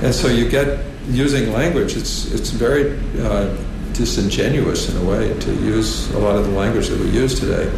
and 0.02 0.12
so 0.12 0.28
you 0.28 0.50
get 0.50 0.84
using 1.08 1.52
language. 1.54 1.96
It's 1.96 2.32
it's 2.32 2.50
very 2.50 2.98
uh, 3.20 3.56
disingenuous 3.94 4.90
in 4.90 4.98
a 4.98 5.06
way 5.08 5.38
to 5.40 5.54
use 5.54 6.10
a 6.16 6.20
lot 6.20 6.36
of 6.36 6.46
the 6.46 6.52
language 6.52 6.88
that 6.88 7.00
we 7.00 7.10
use 7.12 7.40
today, 7.40 7.70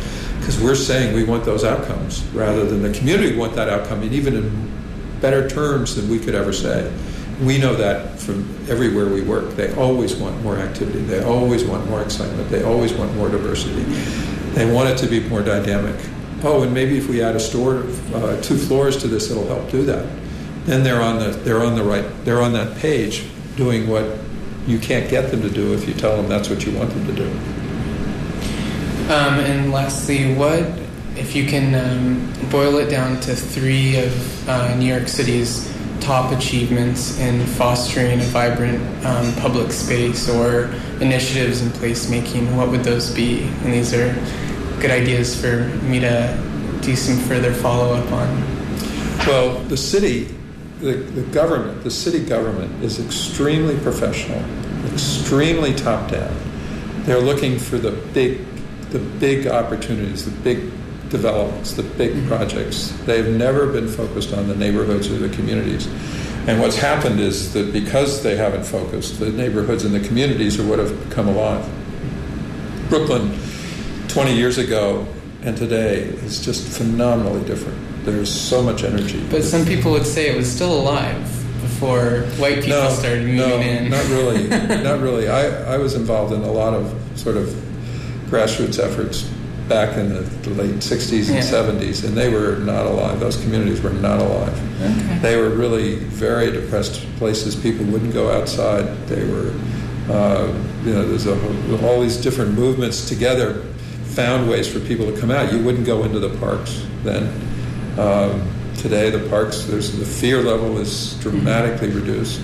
because 0.49 0.63
we're 0.63 0.73
saying 0.73 1.13
we 1.13 1.23
want 1.23 1.45
those 1.45 1.63
outcomes 1.63 2.23
rather 2.33 2.65
than 2.65 2.81
the 2.81 2.91
community 2.97 3.37
want 3.37 3.53
that 3.53 3.69
outcome, 3.69 4.01
and 4.01 4.11
even 4.11 4.35
in 4.35 4.71
better 5.21 5.47
terms 5.47 5.95
than 5.95 6.09
we 6.09 6.17
could 6.17 6.33
ever 6.33 6.51
say. 6.51 6.91
We 7.43 7.59
know 7.59 7.75
that 7.75 8.19
from 8.19 8.49
everywhere 8.67 9.05
we 9.05 9.21
work. 9.21 9.51
They 9.51 9.71
always 9.75 10.15
want 10.15 10.41
more 10.41 10.57
activity. 10.57 11.01
They 11.01 11.23
always 11.23 11.63
want 11.63 11.87
more 11.87 12.01
excitement. 12.01 12.49
They 12.49 12.63
always 12.63 12.93
want 12.93 13.15
more 13.15 13.29
diversity. 13.29 13.83
They 14.55 14.73
want 14.73 14.89
it 14.89 14.97
to 14.97 15.07
be 15.07 15.19
more 15.29 15.43
dynamic. 15.43 15.95
Oh, 16.41 16.63
and 16.63 16.73
maybe 16.73 16.97
if 16.97 17.07
we 17.07 17.21
add 17.21 17.35
a 17.35 17.39
store, 17.39 17.83
uh, 18.15 18.41
two 18.41 18.57
floors 18.57 18.97
to 18.97 19.07
this, 19.07 19.29
it'll 19.29 19.45
help 19.45 19.69
do 19.69 19.83
that. 19.85 20.09
Then 20.65 20.83
they're 20.83 21.01
on 21.01 21.19
the 21.19 21.29
they're 21.29 21.63
on 21.63 21.75
the 21.75 21.83
right 21.83 22.05
they're 22.25 22.41
on 22.41 22.53
that 22.53 22.75
page 22.77 23.27
doing 23.55 23.87
what 23.87 24.17
you 24.65 24.79
can't 24.79 25.09
get 25.11 25.29
them 25.29 25.43
to 25.43 25.49
do 25.49 25.75
if 25.75 25.87
you 25.87 25.93
tell 25.93 26.17
them 26.17 26.27
that's 26.27 26.49
what 26.49 26.65
you 26.65 26.75
want 26.75 26.89
them 26.89 27.05
to 27.05 27.13
do. 27.13 27.59
Um, 29.10 29.39
and 29.39 29.72
lastly, 29.72 30.36
what 30.36 30.62
if 31.16 31.36
you 31.36 31.47
can 31.47 31.74
um, 31.74 32.49
boil 32.51 32.78
it 32.78 32.91
down 32.91 33.20
to 33.22 33.36
three 33.36 33.97
of 33.97 34.47
uh, 34.47 34.76
New 34.76 34.86
York 34.86 35.07
City's 35.07 35.74
top 35.99 36.32
achievements 36.32 37.20
in 37.20 37.43
fostering 37.45 38.20
a 38.20 38.24
vibrant 38.26 38.80
um, 39.07 39.34
public 39.38 39.72
space 39.72 40.30
or 40.30 40.66
initiatives 41.01 41.64
in 41.64 41.70
placemaking? 41.70 42.55
What 42.55 42.70
would 42.70 42.84
those 42.84 43.12
be? 43.12 43.41
And 43.64 43.74
these 43.74 43.95
are 43.95 44.14
good 44.80 44.91
ideas 44.91 45.39
for 45.41 45.64
me 45.86 45.99
to 46.01 46.80
do 46.82 46.95
some 46.95 47.18
further 47.18 47.51
follow 47.51 47.95
up 47.95 48.12
on. 48.12 48.28
Well, 49.26 49.60
the 49.64 49.78
city, 49.78 50.36
the, 50.82 50.93
the 50.93 51.24
government, 51.32 51.84
the 51.84 51.89
city 51.89 52.24
government 52.24 52.84
is 52.84 53.03
extremely 53.03 53.76
professional, 53.80 54.43
extremely 54.93 55.74
top 55.74 56.12
down. 56.12 56.36
They're 57.05 57.20
looking 57.20 57.57
for 57.57 57.80
the 57.80 57.91
big, 58.14 58.45
the 58.91 58.99
big 58.99 59.47
opportunities, 59.47 60.25
the 60.25 60.31
big 60.41 60.71
developments, 61.09 61.73
the 61.73 61.83
big 61.83 62.13
mm-hmm. 62.13 62.27
projects. 62.27 62.89
They've 63.05 63.27
never 63.27 63.67
been 63.67 63.87
focused 63.87 64.33
on 64.33 64.47
the 64.47 64.55
neighborhoods 64.55 65.09
or 65.09 65.17
the 65.17 65.29
communities. 65.29 65.87
And 66.47 66.59
what's 66.59 66.77
happened 66.77 67.19
is 67.19 67.53
that 67.53 67.73
because 67.73 68.23
they 68.23 68.35
haven't 68.35 68.63
focused, 68.63 69.19
the 69.19 69.29
neighborhoods 69.29 69.85
and 69.85 69.93
the 69.93 69.99
communities 70.07 70.59
are 70.59 70.67
what 70.67 70.79
have 70.79 71.09
come 71.09 71.27
alive. 71.27 71.67
Brooklyn, 72.89 73.37
20 74.07 74.35
years 74.35 74.57
ago 74.57 75.05
and 75.43 75.55
today, 75.55 75.99
is 75.99 76.43
just 76.43 76.67
phenomenally 76.77 77.45
different. 77.45 77.77
There's 78.05 78.33
so 78.33 78.63
much 78.63 78.83
energy. 78.83 79.23
But 79.29 79.43
some 79.43 79.65
people 79.65 79.91
would 79.91 80.05
say 80.05 80.29
it 80.29 80.35
was 80.35 80.51
still 80.51 80.73
alive 80.73 81.21
before 81.61 82.21
white 82.37 82.55
people 82.55 82.69
no, 82.69 82.89
started 82.89 83.25
moving 83.25 83.37
no, 83.37 83.49
in. 83.49 83.89
not 83.89 84.05
really, 84.07 84.47
not 84.83 84.99
really. 85.01 85.27
I, 85.27 85.75
I 85.75 85.77
was 85.77 85.93
involved 85.93 86.33
in 86.33 86.41
a 86.41 86.51
lot 86.51 86.73
of 86.73 86.93
sort 87.15 87.37
of 87.37 87.68
grassroots 88.30 88.80
efforts 88.84 89.23
back 89.67 89.97
in 89.97 90.09
the, 90.09 90.21
late 90.55 90.71
60s 90.82 91.27
and 91.27 91.36
Yeah. 91.36 91.41
70s, 91.41 92.03
and 92.03 92.17
they 92.17 92.30
were 92.30 92.57
not 92.57 92.88
alive. 92.88 93.19
Those 93.19 93.38
communities 93.38 93.82
were 93.82 93.91
not 93.91 94.19
alive. 94.19 94.57
Okay. 94.82 95.19
They 95.21 95.36
were 95.38 95.49
really 95.49 95.95
very 95.95 96.51
depressed 96.51 97.05
places. 97.17 97.55
People 97.55 97.86
wouldn't 97.86 98.13
go 98.13 98.32
outside. 98.32 98.86
They 99.07 99.23
were, 99.25 99.53
uh, 100.09 100.47
you 100.84 100.93
know, 100.93 101.07
there's 101.07 101.27
a, 101.27 101.88
all 101.88 102.01
these 102.01 102.17
different 102.17 102.53
movements 102.55 103.07
together 103.07 103.61
found 104.05 104.49
ways 104.49 104.67
for 104.67 104.80
people 104.80 105.05
to 105.13 105.19
come 105.19 105.30
out. 105.30 105.53
You 105.53 105.63
wouldn't 105.63 105.86
go 105.86 106.03
into 106.03 106.19
the 106.19 106.36
parks 106.39 106.84
then. 107.03 107.23
Um, 107.99 108.49
today, 108.77 109.11
the 109.11 109.27
parks, 109.30 109.65
there's 109.65 109.95
the 109.97 110.05
fear 110.05 110.41
level 110.41 110.80
is 110.80 111.13
dramatically 111.21 111.89
reduced. 111.89 112.41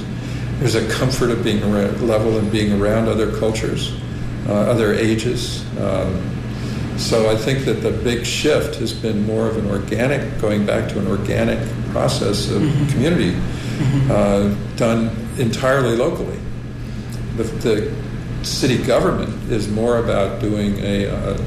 There's 0.59 0.75
a 0.75 0.87
comfort 0.89 1.31
of 1.31 1.43
being 1.43 1.63
around, 1.63 2.07
level 2.07 2.37
and 2.37 2.51
being 2.51 2.79
around 2.79 3.07
other 3.07 3.35
cultures, 3.39 3.93
other 4.53 4.93
ages. 4.93 5.65
Um, 5.79 6.31
so 6.97 7.29
I 7.29 7.35
think 7.35 7.65
that 7.65 7.81
the 7.81 7.91
big 7.91 8.25
shift 8.25 8.75
has 8.75 8.93
been 8.93 9.25
more 9.25 9.47
of 9.47 9.57
an 9.57 9.69
organic, 9.69 10.39
going 10.39 10.65
back 10.65 10.89
to 10.91 10.99
an 10.99 11.07
organic 11.07 11.59
process 11.91 12.49
of 12.49 12.61
community 12.89 13.35
uh, 14.09 14.53
done 14.77 15.09
entirely 15.37 15.95
locally. 15.95 16.39
The, 17.35 17.43
the 17.43 17.93
city 18.45 18.77
government 18.77 19.51
is 19.51 19.67
more 19.67 19.97
about 19.97 20.39
doing 20.39 20.79
a, 20.79 21.07
uh, 21.07 21.37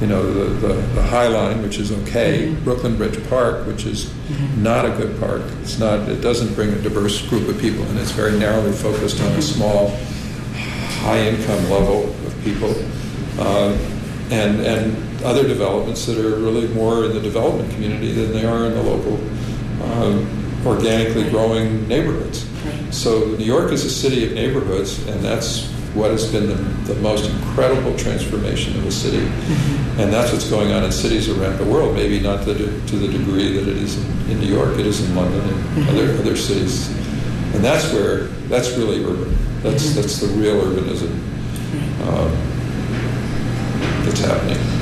you 0.00 0.06
know, 0.08 0.32
the, 0.32 0.66
the, 0.66 0.74
the 0.74 1.02
High 1.02 1.28
Line, 1.28 1.62
which 1.62 1.78
is 1.78 1.92
okay, 1.92 2.52
Brooklyn 2.64 2.96
Bridge 2.96 3.22
Park, 3.28 3.66
which 3.66 3.86
is 3.86 4.12
not 4.56 4.84
a 4.84 4.90
good 4.90 5.20
park. 5.20 5.42
It's 5.62 5.78
not. 5.78 6.08
It 6.08 6.20
doesn't 6.20 6.54
bring 6.54 6.70
a 6.70 6.80
diverse 6.80 7.20
group 7.28 7.48
of 7.48 7.60
people, 7.60 7.84
and 7.84 7.98
it's 7.98 8.10
very 8.10 8.36
narrowly 8.38 8.72
focused 8.72 9.20
on 9.20 9.30
a 9.32 9.42
small, 9.42 9.96
high-income 11.04 11.70
level 11.70 12.04
of 12.26 12.40
people, 12.44 12.74
uh, 13.38 13.76
and 14.30 14.60
and 14.60 15.22
other 15.24 15.46
developments 15.46 16.06
that 16.06 16.16
are 16.18 16.36
really 16.36 16.66
more 16.68 17.04
in 17.04 17.12
the 17.12 17.20
development 17.20 17.70
community 17.74 18.12
than 18.12 18.32
they 18.32 18.44
are 18.44 18.66
in 18.66 18.72
the 18.74 18.82
local, 18.82 19.18
uh, 19.82 20.66
organically 20.66 21.28
growing 21.30 21.86
neighborhoods. 21.88 22.46
So 22.90 23.26
New 23.38 23.44
York 23.44 23.70
is 23.72 23.84
a 23.84 23.90
city 23.90 24.24
of 24.26 24.32
neighborhoods, 24.32 25.06
and 25.08 25.20
that's 25.22 25.66
what 25.94 26.10
has 26.10 26.30
been 26.30 26.46
the, 26.46 26.54
the 26.94 27.00
most 27.00 27.28
incredible 27.28 27.96
transformation 27.98 28.76
of 28.78 28.86
a 28.86 28.92
city. 28.92 29.26
And 29.98 30.12
that's 30.12 30.32
what's 30.32 30.48
going 30.48 30.70
on 30.72 30.84
in 30.84 30.92
cities 30.92 31.28
around 31.28 31.58
the 31.58 31.64
world, 31.64 31.94
maybe 31.96 32.20
not 32.20 32.44
to, 32.44 32.54
the- 32.54 32.86
to 32.90 32.96
the 32.96 33.08
degree 33.08 33.52
that 33.54 33.66
it 33.68 33.76
is 33.76 33.96
in, 33.98 34.30
in 34.32 34.40
New 34.40 34.46
York, 34.54 34.78
it 34.78 34.86
is 34.86 35.00
in 35.06 35.14
London 35.16 35.40
and 35.48 35.88
other, 35.90 36.12
other 36.18 36.36
cities. 36.36 36.88
And 37.54 37.64
that's 37.64 37.92
where, 37.92 38.24
that's 38.48 38.70
really 38.76 39.04
urban. 39.04 39.36
That's, 39.62 39.94
that's 39.94 40.20
the 40.20 40.28
real 40.28 40.60
urbanism 40.62 41.10
um, 42.06 42.32
that's 44.04 44.20
happening. 44.20 44.79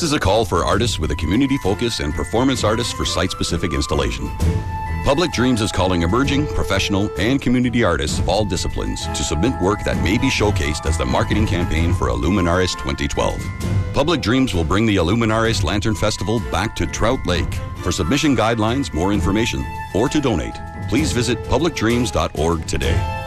This 0.00 0.12
is 0.12 0.14
a 0.14 0.18
call 0.18 0.46
for 0.46 0.64
artists 0.64 0.98
with 0.98 1.10
a 1.10 1.14
community 1.14 1.58
focus 1.58 2.00
and 2.00 2.14
performance 2.14 2.64
artists 2.64 2.90
for 2.90 3.04
site 3.04 3.30
specific 3.30 3.74
installation. 3.74 4.30
Public 5.04 5.30
Dreams 5.30 5.60
is 5.60 5.70
calling 5.70 6.00
emerging, 6.00 6.46
professional, 6.54 7.10
and 7.18 7.38
community 7.38 7.84
artists 7.84 8.18
of 8.18 8.26
all 8.26 8.46
disciplines 8.46 9.04
to 9.08 9.16
submit 9.16 9.52
work 9.60 9.84
that 9.84 10.02
may 10.02 10.16
be 10.16 10.30
showcased 10.30 10.86
as 10.86 10.96
the 10.96 11.04
marketing 11.04 11.46
campaign 11.46 11.92
for 11.92 12.08
Illuminares 12.08 12.72
2012. 12.78 13.44
Public 13.92 14.22
Dreams 14.22 14.54
will 14.54 14.64
bring 14.64 14.86
the 14.86 14.96
Illuminares 14.96 15.62
Lantern 15.62 15.94
Festival 15.94 16.40
back 16.50 16.74
to 16.76 16.86
Trout 16.86 17.26
Lake. 17.26 17.52
For 17.82 17.92
submission 17.92 18.34
guidelines, 18.34 18.94
more 18.94 19.12
information, 19.12 19.62
or 19.94 20.08
to 20.08 20.18
donate, 20.18 20.56
please 20.88 21.12
visit 21.12 21.36
publicdreams.org 21.44 22.66
today. 22.66 23.19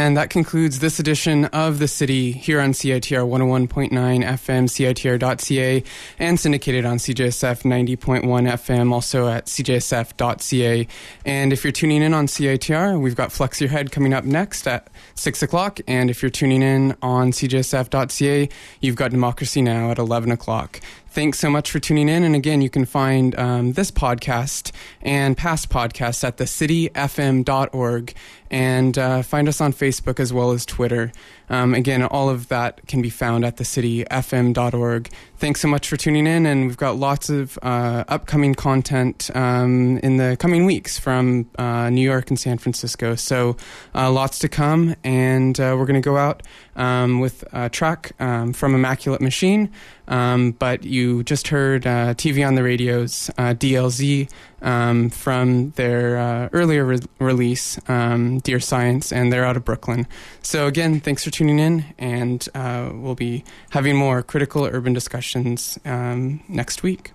And 0.00 0.16
that 0.16 0.30
concludes 0.30 0.78
this 0.78 0.98
edition 0.98 1.44
of 1.44 1.78
The 1.78 1.86
City 1.86 2.32
here 2.32 2.58
on 2.58 2.72
CITR 2.72 3.28
101.9 3.28 3.90
FM, 3.90 4.64
CITR.ca, 4.64 5.84
and 6.18 6.40
syndicated 6.40 6.86
on 6.86 6.96
CJSF 6.96 7.64
90.1 7.64 8.22
FM, 8.24 8.94
also 8.94 9.28
at 9.28 9.44
CJSF.ca. 9.44 10.88
And 11.26 11.52
if 11.52 11.62
you're 11.62 11.72
tuning 11.72 12.02
in 12.02 12.14
on 12.14 12.28
CITR, 12.28 12.98
we've 12.98 13.14
got 13.14 13.30
Flex 13.30 13.60
Your 13.60 13.68
Head 13.68 13.92
coming 13.92 14.14
up 14.14 14.24
next 14.24 14.66
at 14.66 14.88
6 15.16 15.42
o'clock. 15.42 15.80
And 15.86 16.08
if 16.08 16.22
you're 16.22 16.30
tuning 16.30 16.62
in 16.62 16.96
on 17.02 17.32
CJSF.ca, 17.32 18.48
you've 18.80 18.96
got 18.96 19.10
Democracy 19.10 19.60
Now! 19.60 19.90
at 19.90 19.98
11 19.98 20.32
o'clock. 20.32 20.80
Thanks 21.12 21.40
so 21.40 21.50
much 21.50 21.72
for 21.72 21.80
tuning 21.80 22.08
in. 22.08 22.22
And 22.22 22.36
again, 22.36 22.62
you 22.62 22.70
can 22.70 22.84
find 22.84 23.36
um, 23.36 23.72
this 23.72 23.90
podcast 23.90 24.70
and 25.02 25.36
past 25.36 25.68
podcasts 25.68 26.22
at 26.22 26.36
thecityfm.org 26.36 28.14
and 28.48 28.96
uh, 28.96 29.22
find 29.22 29.48
us 29.48 29.60
on 29.60 29.72
Facebook 29.72 30.20
as 30.20 30.32
well 30.32 30.52
as 30.52 30.64
Twitter. 30.64 31.10
Um, 31.50 31.74
again, 31.74 32.02
all 32.02 32.30
of 32.30 32.48
that 32.48 32.86
can 32.86 33.02
be 33.02 33.10
found 33.10 33.44
at 33.44 33.56
thecityfm.org. 33.56 35.10
Thanks 35.36 35.60
so 35.60 35.68
much 35.68 35.88
for 35.88 35.96
tuning 35.96 36.26
in, 36.26 36.46
and 36.46 36.66
we've 36.66 36.76
got 36.76 36.96
lots 36.96 37.28
of 37.28 37.58
uh, 37.62 38.04
upcoming 38.08 38.54
content 38.54 39.30
um, 39.34 39.98
in 39.98 40.16
the 40.16 40.36
coming 40.38 40.64
weeks 40.64 40.98
from 40.98 41.50
uh, 41.58 41.90
New 41.90 42.02
York 42.02 42.30
and 42.30 42.38
San 42.38 42.58
Francisco. 42.58 43.16
So, 43.16 43.56
uh, 43.94 44.10
lots 44.10 44.38
to 44.40 44.48
come, 44.48 44.94
and 45.02 45.58
uh, 45.58 45.74
we're 45.78 45.86
going 45.86 46.00
to 46.00 46.04
go 46.04 46.16
out 46.16 46.42
um, 46.76 47.20
with 47.20 47.44
a 47.52 47.68
track 47.68 48.12
um, 48.20 48.52
from 48.52 48.74
Immaculate 48.74 49.20
Machine. 49.20 49.70
Um, 50.08 50.52
but 50.52 50.84
you 50.84 51.22
just 51.22 51.48
heard 51.48 51.86
uh, 51.86 52.14
TV 52.14 52.46
on 52.46 52.56
the 52.56 52.64
radios, 52.64 53.30
uh, 53.38 53.54
DLZ, 53.54 54.28
um, 54.62 55.10
from 55.10 55.70
their 55.70 56.18
uh, 56.18 56.48
earlier 56.52 56.84
re- 56.84 57.00
release, 57.18 57.78
um, 57.88 58.40
Dear 58.40 58.60
Science, 58.60 59.12
and 59.12 59.32
they're 59.32 59.44
out 59.44 59.56
of 59.56 59.64
Brooklyn. 59.64 60.06
So, 60.42 60.66
again, 60.66 61.00
thanks 61.00 61.24
for 61.24 61.30
tuning 61.30 61.58
in, 61.58 61.84
and 61.98 62.46
uh, 62.54 62.90
we'll 62.92 63.14
be 63.14 63.44
having 63.70 63.96
more 63.96 64.22
critical 64.22 64.64
urban 64.64 64.92
discussions 64.92 65.78
um, 65.84 66.42
next 66.48 66.82
week. 66.82 67.12